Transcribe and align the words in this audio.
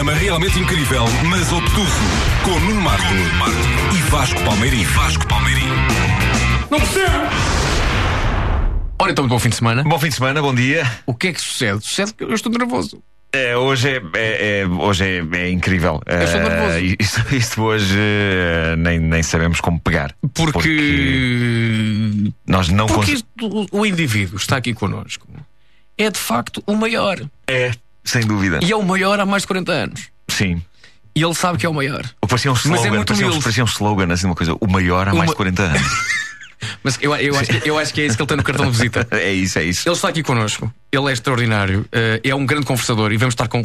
programa 0.00 0.14
realmente 0.14 0.58
incrível, 0.58 1.04
mas 1.28 1.52
obtuso, 1.52 2.00
com 2.42 2.58
Nuno 2.60 2.80
Marco, 2.80 3.04
e 3.94 4.00
Vasco 4.10 4.40
Palmeirim. 4.44 4.82
Vasco 4.84 5.26
Palmeirim. 5.28 5.66
Não 6.70 6.78
percebo! 6.80 7.12
Ora 8.98 9.12
então, 9.12 9.28
bom 9.28 9.38
fim 9.38 9.50
de 9.50 9.56
semana. 9.56 9.82
Bom 9.82 9.98
fim 9.98 10.08
de 10.08 10.14
semana, 10.14 10.40
bom 10.40 10.54
dia. 10.54 10.90
O 11.04 11.14
que 11.14 11.28
é 11.28 11.32
que 11.34 11.40
sucede? 11.42 11.84
Sucede 11.84 12.14
que 12.14 12.24
eu 12.24 12.32
estou 12.32 12.50
nervoso. 12.50 13.02
É, 13.30 13.54
hoje 13.56 13.88
é, 13.90 14.02
é- 14.14 14.60
é- 14.62 14.66
hoje 14.66 15.04
é, 15.04 15.22
é 15.38 15.50
incrível. 15.50 16.00
Eu 16.06 16.22
estou 16.22 16.40
Eh, 16.40 16.48
nervoso. 16.48 16.78
isto, 16.98 17.34
isto 17.36 17.62
hoje 17.62 17.94
eh, 17.98 18.76
nem, 18.78 18.98
nem 18.98 19.22
sabemos 19.22 19.60
como 19.60 19.78
pegar. 19.80 20.14
Porque. 20.34 22.32
nós 22.46 22.68
não 22.70 22.86
Porque 22.86 23.12
cons- 23.12 23.24
isto- 23.40 23.68
o 23.70 23.84
indivíduo 23.84 24.38
está 24.38 24.56
aqui 24.56 24.72
connosco. 24.72 25.26
É 25.98 26.10
de 26.10 26.18
facto 26.18 26.62
o 26.66 26.74
maior. 26.74 27.20
É, 27.46 27.72
sem 28.04 28.22
dúvida. 28.26 28.60
E 28.62 28.70
é 28.72 28.76
o 28.76 28.82
maior 28.82 29.18
há 29.20 29.26
mais 29.26 29.42
de 29.42 29.46
40 29.48 29.72
anos. 29.72 30.08
Sim. 30.28 30.62
E 31.14 31.22
ele 31.22 31.34
sabe 31.34 31.58
que 31.58 31.66
é 31.66 31.68
o 31.68 31.74
maior. 31.74 32.04
Ou 32.22 32.28
parecia 32.28 32.50
um 32.50 32.54
Mas 32.54 32.64
é 32.66 32.68
slogan, 32.68 32.90
muito 32.90 33.06
parecia, 33.08 33.26
um, 33.26 33.28
humilde. 33.30 33.42
parecia 33.44 33.64
um 33.64 33.66
slogan, 33.66 34.12
assim, 34.12 34.26
uma 34.26 34.34
coisa. 34.36 34.54
O 34.60 34.66
maior 34.68 35.08
há 35.08 35.14
mais 35.14 35.30
de 35.30 35.36
40 35.36 35.62
anos. 35.62 35.82
Mas 36.84 36.98
eu, 37.00 37.14
eu, 37.16 37.36
acho, 37.38 37.50
que- 37.60 37.68
eu 37.68 37.78
acho 37.78 37.92
que 37.94 38.00
é 38.02 38.06
isso 38.06 38.16
que 38.16 38.22
ele 38.22 38.28
tem 38.28 38.36
no 38.36 38.42
cartão 38.42 38.66
de 38.66 38.72
visita. 38.72 39.06
é 39.16 39.32
isso, 39.32 39.58
é 39.58 39.64
isso. 39.64 39.88
Ele 39.88 39.94
está 39.96 40.08
aqui 40.08 40.22
connosco. 40.22 40.72
Ele 40.92 41.08
é 41.08 41.12
extraordinário. 41.12 41.86
eh, 41.90 42.20
é 42.22 42.34
um 42.34 42.44
grande 42.46 42.66
conversador 42.66 43.12
e 43.12 43.16
vamos 43.16 43.32
estar 43.32 43.48
com. 43.48 43.60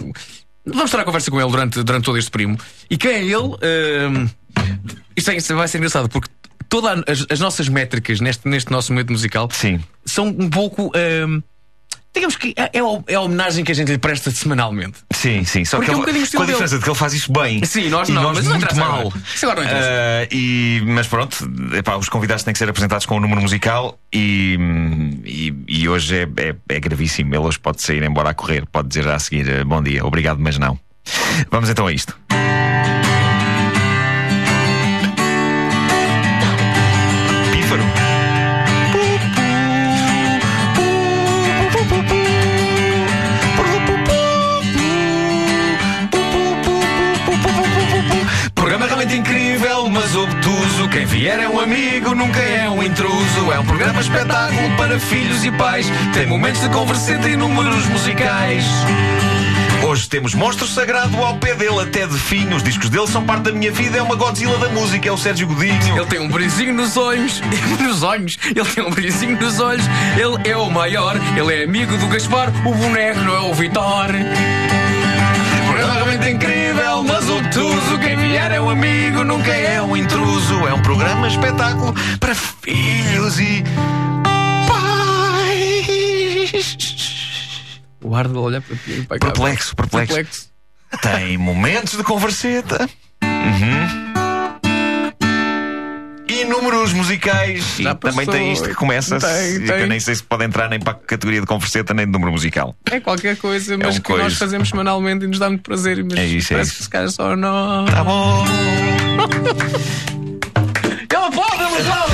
Vamos 0.66 0.86
estar 0.86 1.02
a 1.02 1.04
conversa 1.04 1.30
com 1.30 1.40
ele 1.40 1.50
durante, 1.52 1.84
durante 1.84 2.06
todo 2.06 2.18
este 2.18 2.32
primo. 2.32 2.58
E 2.90 2.98
quem 2.98 3.12
é 3.12 3.22
ele? 3.24 3.56
Ehm, 3.62 4.28
isto, 5.16 5.30
é- 5.32 5.36
isto 5.38 5.56
vai 5.56 5.68
ser 5.68 5.78
engraçado 5.78 6.10
porque 6.10 6.30
todas 6.70 7.04
as, 7.08 7.26
as 7.30 7.40
nossas 7.40 7.68
métricas 7.70 8.20
neste, 8.22 8.48
neste 8.48 8.72
nosso 8.72 8.92
momento 8.92 9.12
musical 9.12 9.50
Sim. 9.52 9.80
são 10.06 10.28
um 10.28 10.50
pouco. 10.50 10.92
ehm, 10.96 11.42
digamos 12.16 12.36
que 12.36 12.54
é, 12.58 12.70
é 12.74 12.80
a- 12.80 13.04
é 13.08 13.16
a 13.16 13.22
homenagem 13.22 13.64
que 13.64 13.72
a 13.72 13.76
gente 13.76 13.92
lhe 13.92 13.98
presta 13.98 14.32
semanalmente. 14.32 14.98
Sim, 15.14 15.44
sim. 15.44 15.64
Só 15.66 15.78
Porque 15.78 15.92
que 15.92 15.96
é 15.96 15.98
um 15.98 16.04
ele- 16.04 16.28
com 16.28 16.42
a 16.42 16.46
diferença 16.46 16.78
de 16.78 16.84
que 16.84 16.90
ele 16.90 16.98
faz 16.98 17.14
isso 17.14 17.32
bem. 17.32 17.64
Sim, 17.64 17.90
nós 17.90 18.10
não, 18.10 18.24
nós 18.24 18.38
mas 18.38 18.46
não 18.46 18.52
muito 18.54 18.64
interessa 18.66 18.82
mal. 18.90 19.00
agora. 19.02 19.16
Isso 19.36 19.46
agora 19.46 19.62
não 19.62 19.68
interessa. 19.68 19.90
Ah, 19.92 20.28
e, 20.32 20.82
mas 20.88 21.08
pronto, 21.08 21.52
epá, 21.76 21.96
os 21.98 22.10
convidados 22.10 22.44
têm 22.44 22.54
que 22.54 22.58
ser 22.58 22.70
apresentados 22.70 23.06
com 23.06 23.18
o 23.18 23.20
número 23.20 23.42
musical 23.42 24.00
e, 24.14 24.58
e, 25.24 25.54
e 25.68 25.90
hoje 25.90 26.16
é, 26.16 26.24
é, 26.42 26.56
é 26.70 26.80
gravíssimo. 26.80 27.34
Ele 27.36 27.44
hoje 27.44 27.60
pode 27.60 27.82
sair 27.82 28.02
embora 28.04 28.30
a 28.30 28.34
correr, 28.34 28.66
pode 28.72 28.88
dizer 28.88 29.04
já 29.04 29.16
a 29.16 29.20
seguir 29.20 29.64
bom 29.66 29.82
dia, 29.84 30.06
obrigado, 30.06 30.40
mas 30.40 30.58
não. 30.58 30.80
Vamos 31.52 31.70
então 31.70 31.86
a 31.88 31.92
isto. 31.94 32.18
Quem 50.96 51.06
vier 51.06 51.38
é 51.42 51.50
um 51.50 51.60
amigo, 51.60 52.16
nunca 52.16 52.40
é 52.40 52.70
um 52.70 52.82
intruso. 52.82 53.52
É 53.52 53.60
um 53.60 53.66
programa 53.66 54.00
espetáculo 54.00 54.78
para 54.78 54.98
filhos 54.98 55.44
e 55.44 55.52
pais. 55.52 55.88
Tem 56.14 56.26
momentos 56.26 56.62
de 56.62 56.70
converseta 56.70 57.28
e 57.28 57.36
números 57.36 57.86
musicais. 57.88 58.64
Hoje 59.86 60.08
temos 60.08 60.34
Monstro 60.34 60.66
Sagrado 60.66 61.18
ao 61.18 61.36
pé 61.36 61.54
dele, 61.54 61.82
até 61.82 62.08
de 62.08 62.18
fim. 62.18 62.48
Os 62.54 62.64
discos 62.64 62.90
dele 62.90 63.08
são 63.08 63.26
parte 63.26 63.44
da 63.44 63.52
minha 63.52 63.74
vida. 63.74 63.98
É 63.98 64.02
uma 64.02 64.16
Godzilla 64.16 64.58
da 64.58 64.70
música, 64.70 65.10
é 65.10 65.12
o 65.12 65.18
Sérgio 65.18 65.48
Godinho. 65.48 65.98
Ele 65.98 66.06
tem 66.06 66.20
um 66.22 66.30
brilhozinho 66.30 66.74
nos 66.74 66.96
olhos, 66.96 67.42
nos 67.84 68.02
olhos, 68.02 68.38
ele 68.46 68.64
tem 68.64 68.82
um 68.82 68.90
brilhozinho 68.90 69.38
nos 69.38 69.60
olhos, 69.60 69.84
ele 70.14 70.50
é 70.50 70.56
o 70.56 70.70
maior, 70.70 71.20
ele 71.38 71.56
é 71.56 71.66
amigo 71.66 71.98
do 71.98 72.08
Gaspar, 72.08 72.54
o 72.66 72.74
boneco 72.74 73.20
não 73.20 73.36
é 73.36 73.42
o 73.42 73.54
Vitor. 73.54 74.16
Programa 75.86 75.94
realmente 75.94 76.30
incrível, 76.32 77.04
mas 77.04 77.30
obtuso. 77.30 78.00
Quem 78.00 78.18
vier 78.18 78.52
é 78.52 78.60
um 78.60 78.72
amigo, 78.72 79.24
nunca 79.24 79.52
é 79.52 79.80
um 79.80 79.96
intruso. 79.96 80.68
É 80.68 80.74
um 80.74 80.82
programa 80.82 81.28
espetáculo 81.28 81.94
para 82.20 82.34
filhos 82.34 83.40
e 83.40 83.64
pais. 84.68 86.76
O 88.04 88.16
ar 88.16 88.28
de 88.28 88.36
olhar 88.36 88.62
para 88.62 88.76
ti. 88.78 89.06
cá. 89.08 89.20
Perplexo, 89.20 89.76
perplexo. 89.76 90.50
Tem 91.02 91.38
momentos 91.38 91.96
de 91.96 92.04
converseta. 92.04 92.90
Uhum. 93.24 94.15
Números 96.86 96.94
musicais. 96.94 97.64
Já 97.80 97.92
e 97.92 97.96
também 97.96 98.26
passou. 98.26 98.34
tem 98.34 98.52
isto 98.54 98.70
que 98.70 98.76
começa. 98.76 99.20
Tem, 99.20 99.56
e 99.56 99.60
que 99.60 99.66
tem. 99.68 99.80
eu 99.82 99.88
nem 99.88 100.00
sei 100.00 100.16
se 100.16 100.24
pode 100.24 100.44
entrar 100.46 100.70
nem 100.70 100.80
para 100.80 100.92
a 100.94 100.96
categoria 100.96 101.42
de 101.42 101.48
converseta 101.48 101.94
nem 101.94 102.06
de 102.06 102.12
número 102.12 102.32
musical. 102.32 102.76
É 102.92 103.00
qualquer 103.00 103.36
coisa, 103.38 103.78
mas 103.78 103.98
um 103.98 104.02
que 104.02 104.10
nós 104.12 104.22
coisa. 104.22 104.36
fazemos 104.38 104.70
semanalmente 104.70 105.26
e 105.26 105.28
nos 105.28 105.40
dá 105.40 105.50
muito 105.50 105.62
prazer. 105.64 106.04
Mas 106.04 106.20
É 106.20 106.26
isso, 106.26 106.54
é 106.54 106.58
parece 106.58 106.70
isso. 106.72 106.78
que 106.80 106.84
se 106.84 106.90
calhar 106.90 107.10
só 107.10 107.36
não. 107.36 107.86
Tá 107.86 108.04
bom. 108.04 108.46
Ele 111.16 111.24
aplaude, 111.28 111.64
ele 111.64 111.90
aplaude! 111.90 112.14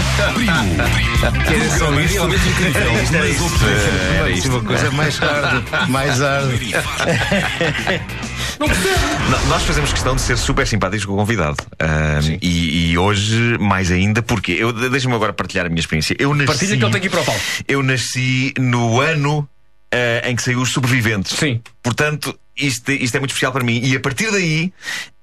Incrível, 1.41 1.93
Era 1.93 2.93
isto, 3.01 3.15
isto. 3.25 3.43
obtuso. 3.45 3.71
Era 4.19 4.29
isto. 4.29 4.49
Uma 4.49 4.61
coisa 4.63 4.91
mais 4.91 5.17
hard, 5.17 5.63
mais 5.89 6.19
hard. 6.19 6.61
Não 8.61 8.67
percebo! 8.67 9.47
Nós 9.47 9.63
fazemos 9.63 9.91
questão 9.91 10.15
de 10.15 10.21
ser 10.21 10.37
super 10.37 10.67
simpáticos 10.67 11.03
com 11.03 11.13
o 11.13 11.15
convidado. 11.15 11.57
Ahm, 11.79 12.37
e, 12.43 12.91
e 12.91 12.97
hoje, 12.97 13.57
mais 13.59 13.89
ainda, 13.91 14.21
porque 14.21 14.51
eu 14.51 14.71
deixa-me 14.71 15.15
agora 15.15 15.33
partilhar 15.33 15.65
a 15.65 15.69
minha 15.69 15.79
experiência. 15.79 16.15
Eu 16.19 16.31
nasci, 16.35 16.45
Partilha 16.45 16.77
que 16.77 16.91
tem 16.91 17.01
que 17.01 17.07
ir 17.07 17.09
para 17.09 17.21
o 17.21 17.25
palco. 17.25 17.41
eu 17.67 17.81
nasci 17.81 18.53
no 18.59 19.01
ano 19.01 19.49
ah, 19.91 20.29
em 20.29 20.35
que 20.35 20.43
saiu 20.43 20.59
os 20.61 20.69
sobreviventes. 20.71 21.35
Sim. 21.39 21.59
Portanto, 21.81 22.37
isto, 22.55 22.91
isto 22.91 23.15
é 23.15 23.19
muito 23.19 23.31
especial 23.31 23.51
para 23.51 23.63
mim. 23.63 23.81
E 23.83 23.95
a 23.95 23.99
partir 23.99 24.29
daí, 24.29 24.71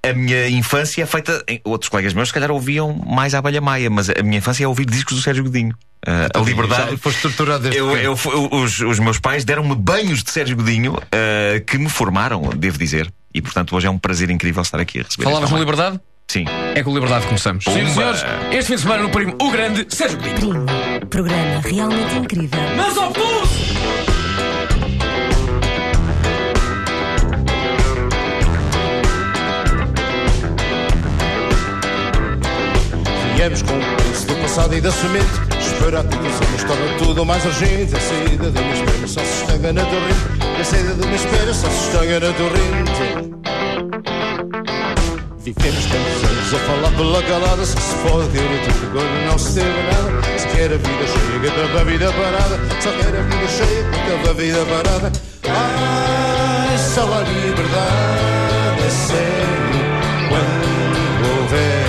a 0.02 0.12
minha 0.12 0.48
infância 0.48 1.00
é 1.00 1.06
feita. 1.06 1.44
Outros 1.62 1.88
colegas 1.88 2.12
meus, 2.14 2.30
se 2.30 2.34
calhar, 2.34 2.50
ouviam 2.50 2.92
mais 3.06 3.36
a 3.36 3.38
Abelha 3.38 3.60
Maia, 3.60 3.88
mas 3.88 4.10
a 4.10 4.20
minha 4.20 4.38
infância 4.38 4.64
é 4.64 4.66
ouvir 4.66 4.84
discos 4.84 5.14
do 5.14 5.22
Sérgio 5.22 5.44
Godinho. 5.44 5.76
Ah, 6.04 6.28
a 6.34 6.38
liberdade. 6.40 6.96
Torturado 6.96 7.62
desde 7.62 7.78
Eu, 7.78 7.96
eu 7.96 8.18
eu- 8.26 8.48
os, 8.50 8.80
os 8.80 8.98
meus 8.98 9.20
pais 9.20 9.44
deram-me 9.44 9.76
banhos 9.76 10.24
de 10.24 10.30
Sérgio 10.32 10.56
Godinho 10.56 10.96
ah, 11.12 11.60
que 11.64 11.78
me 11.78 11.88
formaram, 11.88 12.42
devo 12.56 12.76
dizer. 12.76 13.12
E 13.34 13.42
portanto 13.42 13.74
hoje 13.76 13.86
é 13.86 13.90
um 13.90 13.98
prazer 13.98 14.30
incrível 14.30 14.62
estar 14.62 14.80
aqui 14.80 15.00
a 15.00 15.02
receber. 15.02 15.24
Falavas 15.24 15.50
na 15.50 15.58
liberdade? 15.58 16.00
Sim. 16.26 16.44
É 16.74 16.82
com 16.82 16.92
liberdade 16.92 17.22
que 17.22 17.28
começamos. 17.28 17.64
Sim, 17.64 17.86
senhores, 17.86 18.24
este 18.52 18.64
fim 18.64 18.74
de 18.74 18.82
semana 18.82 19.02
no 19.02 19.10
Primo, 19.10 19.34
o 19.40 19.50
grande 19.50 19.86
Sérgio 19.88 20.18
Godinho. 20.18 20.64
Primo. 20.66 21.06
Programa 21.08 21.60
realmente 21.64 22.14
incrível. 22.16 22.60
Mas 22.76 22.96
obtuso! 22.96 23.48
Viemos 33.36 33.62
com 33.62 33.78
o 33.78 33.96
preço 33.96 34.26
do 34.26 34.34
passado 34.42 34.74
e 34.76 34.80
da 34.80 34.90
semente. 34.90 35.24
Espera 35.60 36.02
que 36.02 36.16
os 36.16 36.48
anos 36.48 36.64
tornam 36.64 36.98
tudo 36.98 37.24
mais 37.24 37.44
urgente. 37.46 37.94
A 37.94 38.00
saída 38.00 38.50
de 38.50 38.58
uma 38.58 38.72
espera 38.74 39.06
só 39.06 39.20
se 39.20 39.42
estanca 39.42 39.72
na 39.72 39.84
torrente. 39.84 40.37
A 40.58 40.64
saída 40.64 40.92
de 40.92 41.06
uma 41.06 41.14
espera 41.14 41.54
só 41.54 41.70
se 41.70 41.86
estanca 41.86 42.18
na 42.18 42.32
torrente. 42.32 43.06
Vivemos 45.38 45.86
tantos 45.86 46.24
anos 46.24 46.52
a 46.52 46.58
falar 46.58 46.90
pela 46.96 47.22
calada. 47.22 47.64
Só 47.64 47.78
se 47.78 47.94
pode 48.02 48.28
querer 48.30 48.60
tudo 48.64 48.90
quando 48.92 49.24
não 49.24 49.38
se 49.38 49.54
teve 49.54 49.82
nada. 49.82 50.20
Se 50.36 50.48
quer 50.48 50.72
a 50.72 50.76
vida 50.76 51.06
cheia, 51.06 51.38
que 51.40 51.78
a 51.78 51.84
vida 51.84 52.12
parada. 52.12 52.58
Só 52.80 52.90
quer 52.90 53.06
a 53.06 53.22
vida 53.22 53.46
cheia, 53.46 53.84
que 54.04 54.28
a 54.28 54.32
vida 54.32 54.66
parada. 54.66 55.12
Ai, 55.46 56.76
só 56.76 57.02
a 57.02 57.20
liberdade 57.20 58.82
é 58.84 58.90
sério 58.90 59.78
quando 60.28 61.38
houver. 61.38 61.86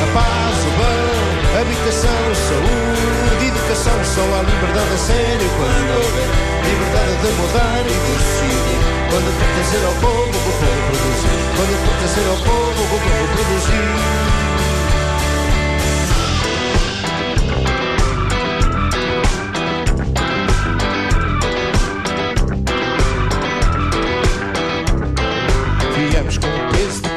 A 0.00 0.06
paz, 0.14 0.58
o 0.64 0.72
bem, 0.80 1.60
habitação, 1.60 2.34
saúde, 2.48 3.46
educação, 3.46 4.02
só 4.02 4.22
há 4.22 4.42
liberdade 4.42 4.94
a 4.94 4.96
sério 4.96 5.50
quando 5.58 5.90
houver 5.98 6.49
liberdade 6.62 7.14
de 7.22 7.30
mudar 7.40 7.84
e 7.84 7.94
de 7.94 8.12
decidir. 8.18 8.80
Quando 9.10 9.30
pertencer 9.40 9.82
ao 9.84 9.94
povo, 9.94 10.28
o 10.28 10.42
povo 10.42 10.80
produzir. 10.86 11.40
Quando 11.56 11.74
pertencer 11.86 12.26
ao 12.28 12.36
povo, 12.36 12.80
o 12.80 12.88
povo 12.88 13.26
produzir. 13.34 14.30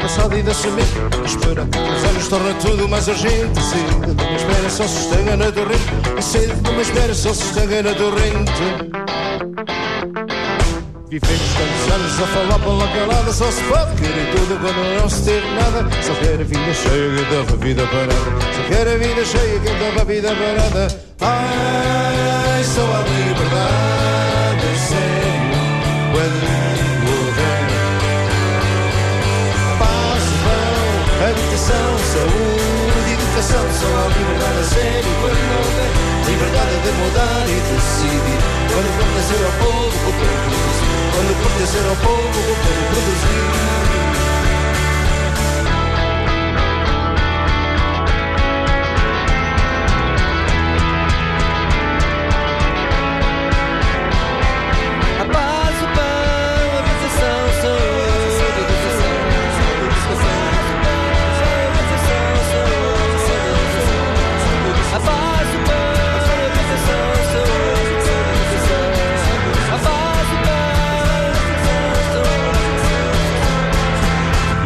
Passado 0.01 0.37
e 0.37 0.43
da 0.43 0.53
semente 0.53 0.91
Espera 1.25 1.63
os 1.63 2.03
anos 2.09 2.27
torna 2.27 2.53
tudo 2.55 2.89
mais 2.89 3.07
urgente 3.07 3.59
saída 3.61 4.13
de 4.13 4.21
uma 4.21 4.35
espera 4.35 4.69
só 4.69 4.83
se 4.85 4.99
estanca 4.99 5.37
na 5.37 5.51
torrente 5.51 6.21
saída 6.21 6.53
de 6.55 6.69
uma 6.69 6.81
espera 6.81 7.13
só 7.15 7.33
se 7.33 7.43
estanca 7.43 7.81
na 7.81 7.93
torrente 7.93 9.02
e 11.13 11.19
feitos 11.19 11.53
tantos 11.53 11.93
anos 11.93 12.11
só 12.13 12.25
falar 12.25 12.57
pela 12.57 12.87
calada 12.87 13.31
Só 13.31 13.51
se 13.51 13.61
pode 13.65 14.01
querer 14.01 14.31
tudo 14.35 14.59
quando 14.59 14.99
não 14.99 15.07
se 15.07 15.21
ter 15.21 15.43
nada. 15.53 15.87
Só 16.01 16.11
quer 16.15 16.41
a 16.41 16.43
vida 16.43 16.73
cheia 16.73 17.13
quem 17.13 17.25
teve 17.25 17.53
a 17.53 17.55
vida 17.55 17.85
parada 17.85 18.15
Só 18.51 18.63
quer 18.67 18.87
a 18.87 18.97
vida 18.97 19.23
cheia 19.23 19.59
quem 19.59 19.77
teve 19.77 20.01
a 20.01 20.03
vida 20.05 20.29
parada 20.29 20.87
Ai, 21.21 22.63
só 22.63 22.81
a 22.81 23.01
liberdade, 23.05 24.79
sério, 24.89 25.53
quando 26.13 26.63
habitação, 31.29 31.97
saúde, 32.11 33.13
educação. 33.13 33.65
Só 33.71 33.85
há 33.85 34.07
liberdade 34.17 34.59
a 34.59 34.63
sério 34.63 35.13
quando 35.21 35.41
não 35.53 35.61
tem 35.77 36.33
Liberdade 36.33 36.75
de 36.81 36.91
mudar 36.91 37.45
e 37.45 37.57
decidir. 37.69 38.39
Quando 38.73 38.89
for 38.97 39.45
ao 39.45 39.51
povo, 39.59 39.87
o 39.87 40.13
povo 40.13 41.02
quando 41.13 41.43
pertencer 41.43 41.85
ao 41.87 41.95
povo, 41.97 42.21
povo 42.23 42.83
produzir. 42.89 44.32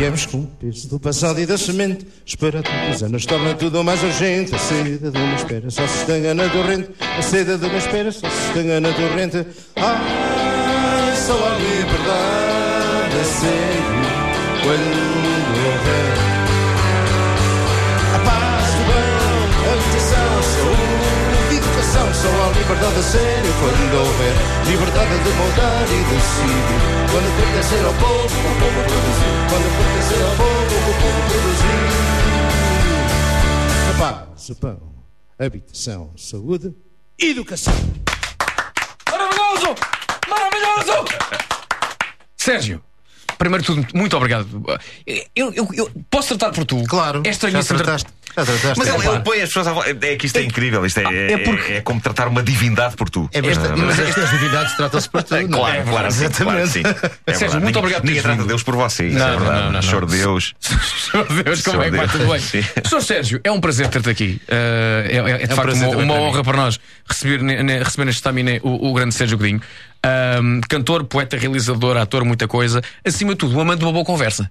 Pão, 0.07 0.11
Viemos 0.11 0.25
com 0.25 0.37
o 0.39 0.47
peso 0.47 0.87
do 0.87 0.99
passado 0.99 1.39
e 1.39 1.45
da 1.45 1.57
semente. 1.57 2.07
Espera 2.25 2.63
tantos 2.63 3.03
anos 3.03 3.25
torna 3.25 3.53
tudo 3.55 3.83
mais 3.83 4.01
urgente. 4.01 4.55
A 4.55 4.59
sede 4.59 4.97
de 4.97 5.17
uma 5.17 5.35
espera 5.35 5.69
só 5.69 5.85
se 5.87 5.97
estanga 5.99 6.33
na 6.33 6.49
torrente. 6.49 6.89
A 6.99 7.21
sede 7.21 7.57
de 7.57 7.65
uma 7.65 7.77
espera 7.77 8.11
só 8.11 8.29
se 8.29 8.47
estanga 8.47 8.79
na 8.79 8.93
torrente. 8.93 9.45
Ai, 9.75 11.15
só 11.15 11.33
a 11.33 11.57
liberdade 11.57 13.25
sede 13.25 13.87
quando 14.63 15.06
liberdade 22.67 22.99
a 22.99 23.03
sério 23.03 23.53
quando 23.61 23.95
houver 23.97 24.35
liberdade 24.65 25.23
de 25.23 25.29
mudar 25.29 25.83
e 25.83 26.03
decidir. 26.03 26.63
Quando 27.09 27.29
pertencer 27.37 27.85
ao 27.85 27.93
povo, 27.93 28.25
o 28.25 28.53
povo 28.59 28.79
produzir. 28.83 29.35
Quando 29.49 29.67
pertencer 29.77 30.21
ao 30.21 30.31
povo, 30.35 30.75
o 30.75 30.93
povo 30.99 31.19
produzir. 31.29 31.87
A 33.89 33.93
paz, 33.97 34.49
o 34.49 34.55
pão, 34.55 34.79
a 35.39 35.45
habitação, 35.45 36.11
a 36.13 36.17
saúde, 36.17 36.75
educação. 37.17 37.73
Maravilhoso! 39.09 39.73
Maravilhoso! 40.27 41.05
Sérgio, 42.35 42.83
primeiro 43.37 43.61
de 43.63 43.67
tudo, 43.67 43.87
muito 43.93 44.15
obrigado. 44.17 44.47
Eu, 45.35 45.53
eu- 45.53 45.69
eu 45.73 45.91
posso 46.09 46.35
tratar 46.37 46.53
por 46.53 46.65
tu? 46.65 46.83
Claro, 46.85 47.21
É 47.21 47.25
já 47.25 47.31
estranhíssimo. 47.31 47.77
tra- 47.77 47.85
trataste. 47.85 48.09
Já 48.35 48.45
trataste. 48.45 48.77
Mas 48.77 48.87
é, 48.87 48.93
ele, 48.93 49.01
claro. 49.03 49.21
põe 49.23 49.41
as 49.41 49.49
pessoas 49.49 49.67
à. 49.67 49.73
É 50.01 50.15
que 50.15 50.25
isto 50.25 50.37
é 50.37 50.43
incrível. 50.43 50.85
Isto 50.85 50.99
é, 50.99 51.03
é 51.03 51.31
é, 51.33 51.37
porque- 51.39 51.73
é 51.73 51.81
como 51.81 51.99
tratar 52.01 52.27
uma 52.27 52.43
divindade 52.43 52.95
por 52.95 53.09
tu. 53.09 53.29
É 53.33 53.41
bastante, 53.41 53.79
mas 53.81 53.97
estas 53.99 54.29
divindades 54.29 54.75
tratam-se 54.75 55.09
por 55.09 55.23
tudo. 55.23 55.47
não 55.47 55.59
Claro, 55.59 55.77
é? 55.77 55.83
claro, 55.83 56.11
sim, 56.11 56.29
claro, 56.29 56.67
sim. 56.67 56.81
É 56.81 56.91
Sérgio, 57.33 57.39
verdade. 57.39 57.63
muito 57.63 57.79
obrigado 57.79 58.01
por 58.01 58.07
Ninguém 58.07 58.21
trata. 58.21 58.43
Deus 58.43 58.63
por 58.63 58.75
vocês. 58.75 59.13
Não, 59.13 59.27
é 59.27 59.31
não, 59.31 59.39
verdade. 59.39 59.61
não, 59.63 59.71
não, 59.71 59.81
Senhor. 59.81 60.05
Deus. 60.05 60.53
Meu 61.13 61.43
Deus, 61.43 61.61
como 61.63 61.81
é 61.81 61.89
que 61.91 61.97
vai 61.97 62.07
Senhor 62.07 62.11
tudo 62.11 62.31
bem? 62.31 62.83
Sr. 62.85 63.01
Sérgio, 63.01 63.41
é 63.43 63.51
um 63.51 63.59
prazer 63.59 63.87
ter-te 63.87 64.09
aqui. 64.09 64.41
Uh, 64.47 64.51
é, 64.51 65.15
é- 65.15 65.43
é 65.43 65.47
de 65.47 65.53
um 65.53 65.55
facto 65.55 65.73
uma, 65.99 66.13
honra 66.15 66.43
para 66.43 66.57
nós 66.57 66.79
receber, 67.09 67.41
ne- 67.41 67.63
ne- 67.63 67.79
receber 67.83 68.05
neste 68.05 68.19
estaminé 68.19 68.59
o, 68.63 68.89
o 68.89 68.93
grande 68.93 69.15
Sérgio 69.15 69.37
Godinho. 69.37 69.61
Um, 70.41 70.61
cantor, 70.69 71.03
poeta, 71.05 71.37
realizador, 71.37 71.97
ator, 71.97 72.23
muita 72.23 72.47
coisa. 72.47 72.81
Acima 73.03 73.31
de 73.33 73.37
tudo, 73.37 73.57
um 73.57 73.61
amante 73.61 73.79
de 73.79 73.85
uma 73.85 73.91
boa 73.91 74.05
conversa. 74.05 74.49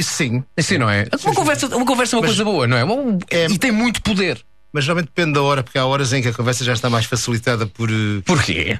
Sim. 0.00 0.42
Assim, 0.56 0.76
não 0.78 0.88
é? 0.90 1.06
Uma 1.24 1.34
conversa, 1.34 1.66
uma 1.76 1.86
conversa 1.86 2.16
é 2.16 2.18
uma 2.18 2.22
Mas- 2.22 2.30
coisa 2.30 2.44
boa, 2.44 2.66
não 2.66 2.76
é? 2.76 2.84
Um- 2.84 3.18
É- 3.30 3.46
E 3.46 3.58
tem 3.58 3.70
muito 3.70 4.02
poder. 4.02 4.40
Mas 4.74 4.82
geralmente 4.84 5.06
depende 5.06 5.34
da 5.34 5.42
hora, 5.42 5.62
porque 5.62 5.78
há 5.78 5.86
horas 5.86 6.12
em 6.12 6.20
que 6.20 6.26
a 6.26 6.32
conversa 6.32 6.64
já 6.64 6.72
está 6.72 6.90
mais 6.90 7.04
facilitada 7.06 7.64
por, 7.64 7.88
eh, 7.88 8.20
Porquê? 8.24 8.76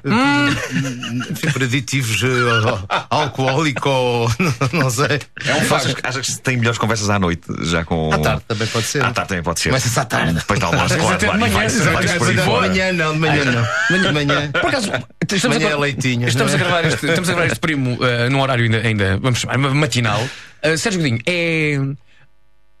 enfim, 1.31 1.51
por 1.51 1.63
aditivos 1.63 2.21
eh, 2.21 2.97
alcoólico 3.09 3.89
ou 3.89 4.29
não 4.73 4.89
sei. 4.89 5.21
É 5.45 5.53
um 5.53 5.57
Achas, 5.57 5.67
facto. 5.93 5.99
achas 6.05 6.25
que 6.25 6.31
se 6.33 6.41
tem 6.41 6.57
melhores 6.57 6.77
conversas 6.77 7.09
à 7.09 7.17
noite, 7.17 7.43
já 7.61 7.85
com. 7.85 8.11
À 8.13 8.17
tarde 8.19 8.41
também 8.47 8.67
pode 8.67 8.85
ser. 8.85 9.03
À 9.03 9.11
tarde 9.11 9.29
também 9.29 9.43
pode 9.43 9.59
ser. 9.61 9.69
Começa-se 9.69 9.99
à 9.99 10.05
tarde. 10.05 10.33
Depois 10.33 10.59
de 10.59 10.65
almoço, 10.65 10.97
claro, 10.97 11.15
até 11.15 11.31
de 11.31 11.37
manhã, 11.37 11.53
vai- 11.93 12.19
por 12.19 12.61
manhã 12.61 12.91
não, 12.93 13.13
de 13.13 13.19
manhã 13.19 13.45
não. 13.45 13.97
De 14.03 14.11
manhã. 14.11 14.51
Por 14.65 14.69
acaso, 14.69 14.91
estamos 15.31 15.57
Manhã 15.57 15.69
a, 15.69 15.71
é 15.71 15.75
leitinho, 15.77 16.27
Estamos, 16.27 16.51
não 16.53 16.59
a 16.59 16.61
é? 16.61 16.65
gravar 16.67 16.85
este, 16.85 17.05
estamos 17.05 17.29
a 17.29 17.33
gravar 17.33 17.47
este 17.47 17.59
primo 17.59 17.93
uh, 17.95 18.29
num 18.29 18.41
horário 18.41 18.65
ainda, 18.65 18.77
ainda, 18.79 19.17
vamos 19.21 19.39
chamar, 19.39 19.57
matinal. 19.57 20.21
Uh, 20.63 20.77
Sérgio 20.77 21.01
Godinho, 21.01 21.19
é. 21.25 21.79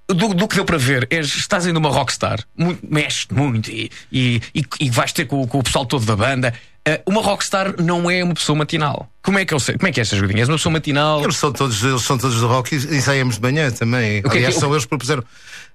Do, 0.07 0.33
do 0.35 0.47
que 0.47 0.55
deu 0.55 0.65
para 0.65 0.77
ver, 0.77 1.07
és, 1.09 1.25
estás 1.35 1.65
ainda 1.65 1.79
uma 1.79 1.89
rockstar, 1.89 2.43
muito, 2.55 2.79
mexes 2.87 3.25
muito 3.31 3.71
e, 3.71 3.89
e, 4.11 4.39
e, 4.79 4.89
vais 4.91 5.11
ter 5.11 5.25
com, 5.25 5.47
com 5.47 5.57
o 5.57 5.63
pessoal 5.63 5.83
todo 5.85 6.05
da 6.05 6.15
banda. 6.15 6.53
Uh, 6.87 7.01
uma 7.11 7.21
rockstar 7.23 7.81
não 7.81 8.07
é 8.11 8.23
uma 8.23 8.35
pessoa 8.35 8.55
matinal. 8.55 9.09
Como 9.23 9.39
é 9.39 9.45
que 9.45 9.51
eu 9.51 9.59
sei? 9.59 9.75
Como 9.75 9.87
é 9.87 9.91
que 9.91 9.99
é, 9.99 10.03
Sérgio 10.05 10.27
Godinho? 10.27 10.41
És 10.41 10.47
uma 10.49 10.57
pessoa 10.57 10.71
matinal? 10.73 11.23
Eles 11.23 11.37
são 11.37 11.51
todos, 11.51 11.83
eles 11.83 12.03
são 12.03 12.15
todos 12.19 12.39
do 12.39 12.45
rock 12.47 12.75
e 12.75 12.77
ensaiamos 12.77 13.37
de 13.37 13.41
manhã 13.41 13.71
também. 13.71 14.21
que 14.21 14.27
é 14.27 14.31
Aliás, 14.31 14.53
que- 14.53 14.59
são 14.59 14.69
eles 14.71 14.83
que 14.83 14.89
propuseram 14.89 15.23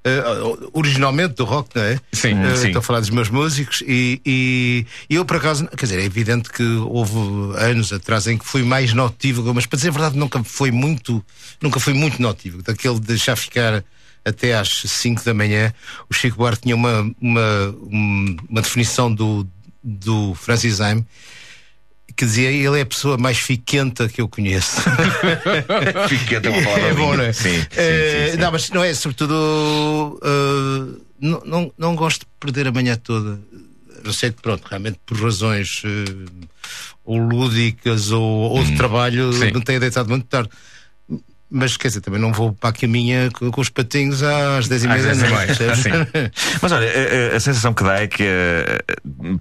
eh, 0.05 0.23
originalmente 0.73 1.35
do 1.35 1.45
rock, 1.45 1.71
não 1.75 1.83
é? 1.83 1.99
Sim, 2.13 2.41
Eh, 2.41 2.55
sim. 2.57 2.67
Estou 2.69 2.79
a 2.79 2.83
falar 2.83 3.01
dos 3.01 3.11
meus 3.11 3.29
músicos 3.29 3.83
e, 3.85 4.21
e, 4.25 4.87
e 5.11 5.15
eu, 5.17 5.25
por 5.25 5.39
acaso, 5.39 5.67
quer 5.77 5.87
dizer, 5.87 5.99
é 6.01 6.05
evidente 6.05 6.49
que 6.51 6.63
houve 6.63 7.19
anos 7.59 7.93
atrás 7.93 8.29
em 8.29 8.39
que 8.39 8.47
fui 8.47 8.63
mais 8.63 8.93
notívago, 8.93 9.53
mas 9.53 9.67
para 9.67 9.77
dizer 9.79 9.89
a 9.89 9.93
verdade, 9.93 10.17
nunca 10.17 10.41
foi 10.45 10.71
muito, 10.71 11.21
nunca 11.61 11.81
fui 11.81 11.93
muito 11.95 12.23
notívago. 12.23 12.63
Daquele 12.63 12.95
de 13.01 13.07
deixar 13.09 13.35
ficar 13.35 13.83
até 14.25 14.55
às 14.55 14.69
5 14.69 15.25
da 15.25 15.33
manhã. 15.35 15.73
O 16.11 16.15
Chico 16.15 16.37
Buarque 16.37 16.63
tinha 16.63 16.75
uma, 16.77 17.11
uma, 17.21 17.75
um- 17.91 18.37
uma 18.49 18.63
definição 18.63 19.13
do, 19.13 19.47
do 19.83 20.35
Francis 20.35 20.81
Haim 20.81 21.05
que 22.17 22.27
dizia 22.27 22.51
ele 22.51 22.79
é 22.79 22.83
a 22.83 22.87
pessoa 22.87 23.17
mais 23.17 23.39
fiquenta 23.39 24.07
que 24.09 24.21
eu 24.21 24.29
conheço. 24.29 24.83
Fiquei 26.09 26.37
até 26.37 26.51
uma 26.51 26.61
palavra 26.63 26.89
É 26.89 26.93
bom, 26.95 27.17
não 27.17 27.25
é? 27.25 27.33
Sim, 27.33 27.61
sim, 27.61 27.67
Eh, 27.77 28.25
sim, 28.27 28.33
sim. 28.33 28.37
Não, 28.39 28.53
mas 28.53 28.69
não 28.71 28.85
é, 28.85 28.93
sobretudo. 28.93 30.21
eh, 30.23 31.01
não, 31.21 31.43
não, 31.47 31.73
não 31.79 31.97
gosto 31.97 32.21
de 32.21 32.27
perder 32.39 32.67
a 32.67 32.73
manhã 32.73 32.97
toda. 32.97 33.41
Eu 34.05 34.13
sei 34.13 34.31
que, 34.33 34.43
pronto, 34.43 34.65
realmente 34.69 34.99
por 35.07 35.19
razões 35.19 35.83
eh, 35.85 36.49
ou 37.05 37.17
lúdicas 37.19 38.11
ou, 38.11 38.23
ou 38.23 38.65
de 38.65 38.77
trabalho, 38.77 39.33
Sim. 39.33 39.53
não 39.53 39.61
tenho 39.61 39.81
deitado 39.81 40.09
muito 40.09 40.27
tarde. 40.27 40.51
Mas 41.51 41.77
quer 41.77 41.89
dizer, 41.89 42.01
também 42.01 42.21
não 42.21 42.33
vou 42.33 42.53
para 42.53 42.71
a 42.71 42.73
caminha 42.73 43.29
com, 43.33 43.51
com 43.51 43.61
os 43.61 43.69
patinhos 43.69 44.23
às 44.23 44.69
10 44.69 44.85
e 44.85 44.89
meia 44.89 45.03
da 45.03 45.15
noite. 45.29 45.55
sim. 45.77 45.91
Mas 46.63 46.71
olha, 46.71 46.87
a, 47.33 47.37
a- 47.37 47.41
sensação 47.41 47.75
que 47.75 47.83
dá 47.83 48.01
é 48.01 48.07
que, 48.07 48.23
eh, 48.23 48.79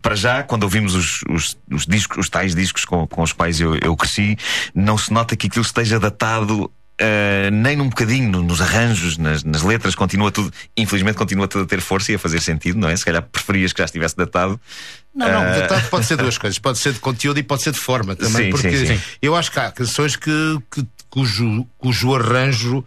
para 0.02 0.16
já, 0.16 0.42
quando 0.42 0.64
ouvimos 0.64 0.96
os, 0.96 1.22
os, 1.30 1.58
os 1.72 1.86
discos, 1.86 2.18
os 2.18 2.30
tais 2.30 2.56
discos 2.56 2.84
com, 2.86 3.06
com 3.06 3.22
os 3.22 3.32
quais 3.32 3.60
eu, 3.62 3.76
eu 3.84 3.96
cresci, 3.96 4.36
não 4.74 4.98
se 4.98 5.14
nota 5.14 5.36
que 5.36 5.46
aquilo 5.48 5.64
esteja 5.64 6.00
datado. 6.00 6.72
eh, 7.02 7.50
nem 7.52 7.78
num 7.78 7.88
bocadinho 7.90 8.30
no- 8.30 8.44
nos 8.44 8.60
arranjos, 8.60 9.18
nas, 9.18 9.44
nas 9.44 9.62
letras, 9.62 9.94
continua 9.96 10.32
tudo, 10.32 10.52
infelizmente 10.76 11.16
continua 11.16 11.48
tudo 11.48 11.64
a 11.64 11.68
ter 11.68 11.80
força 11.80 12.12
e 12.12 12.16
a 12.16 12.20
fazer 12.20 12.42
sentido, 12.42 12.78
não 12.80 12.90
é? 12.90 12.96
Se 12.98 13.06
calhar 13.06 13.22
preferias 13.22 13.72
que 13.72 13.78
já 13.80 13.86
estivesse 13.86 14.18
datado. 14.18 14.60
Não, 15.16 15.28
não, 15.32 15.44
Eh, 15.46 15.62
datado 15.62 15.88
pode 15.90 16.06
ser 16.06 16.18
duas 16.18 16.38
coisas. 16.38 16.58
Pode 16.60 16.78
ser 16.80 16.92
de 16.94 17.00
conteúdo 17.00 17.40
e 17.40 17.44
pode 17.44 17.62
ser 17.62 17.72
de 17.72 17.80
forma 17.80 18.16
também. 18.16 18.46
Sim, 18.46 18.50
porque 18.50 18.76
sim, 18.76 18.86
sim. 18.98 19.02
eu 19.22 19.36
acho 19.36 19.52
que 19.52 19.60
há 19.60 19.72
canções 19.72 20.16
que, 20.18 20.58
que- 20.72 20.86
cujo, 21.10 21.66
cujo 21.78 22.16
arranjo 22.16 22.84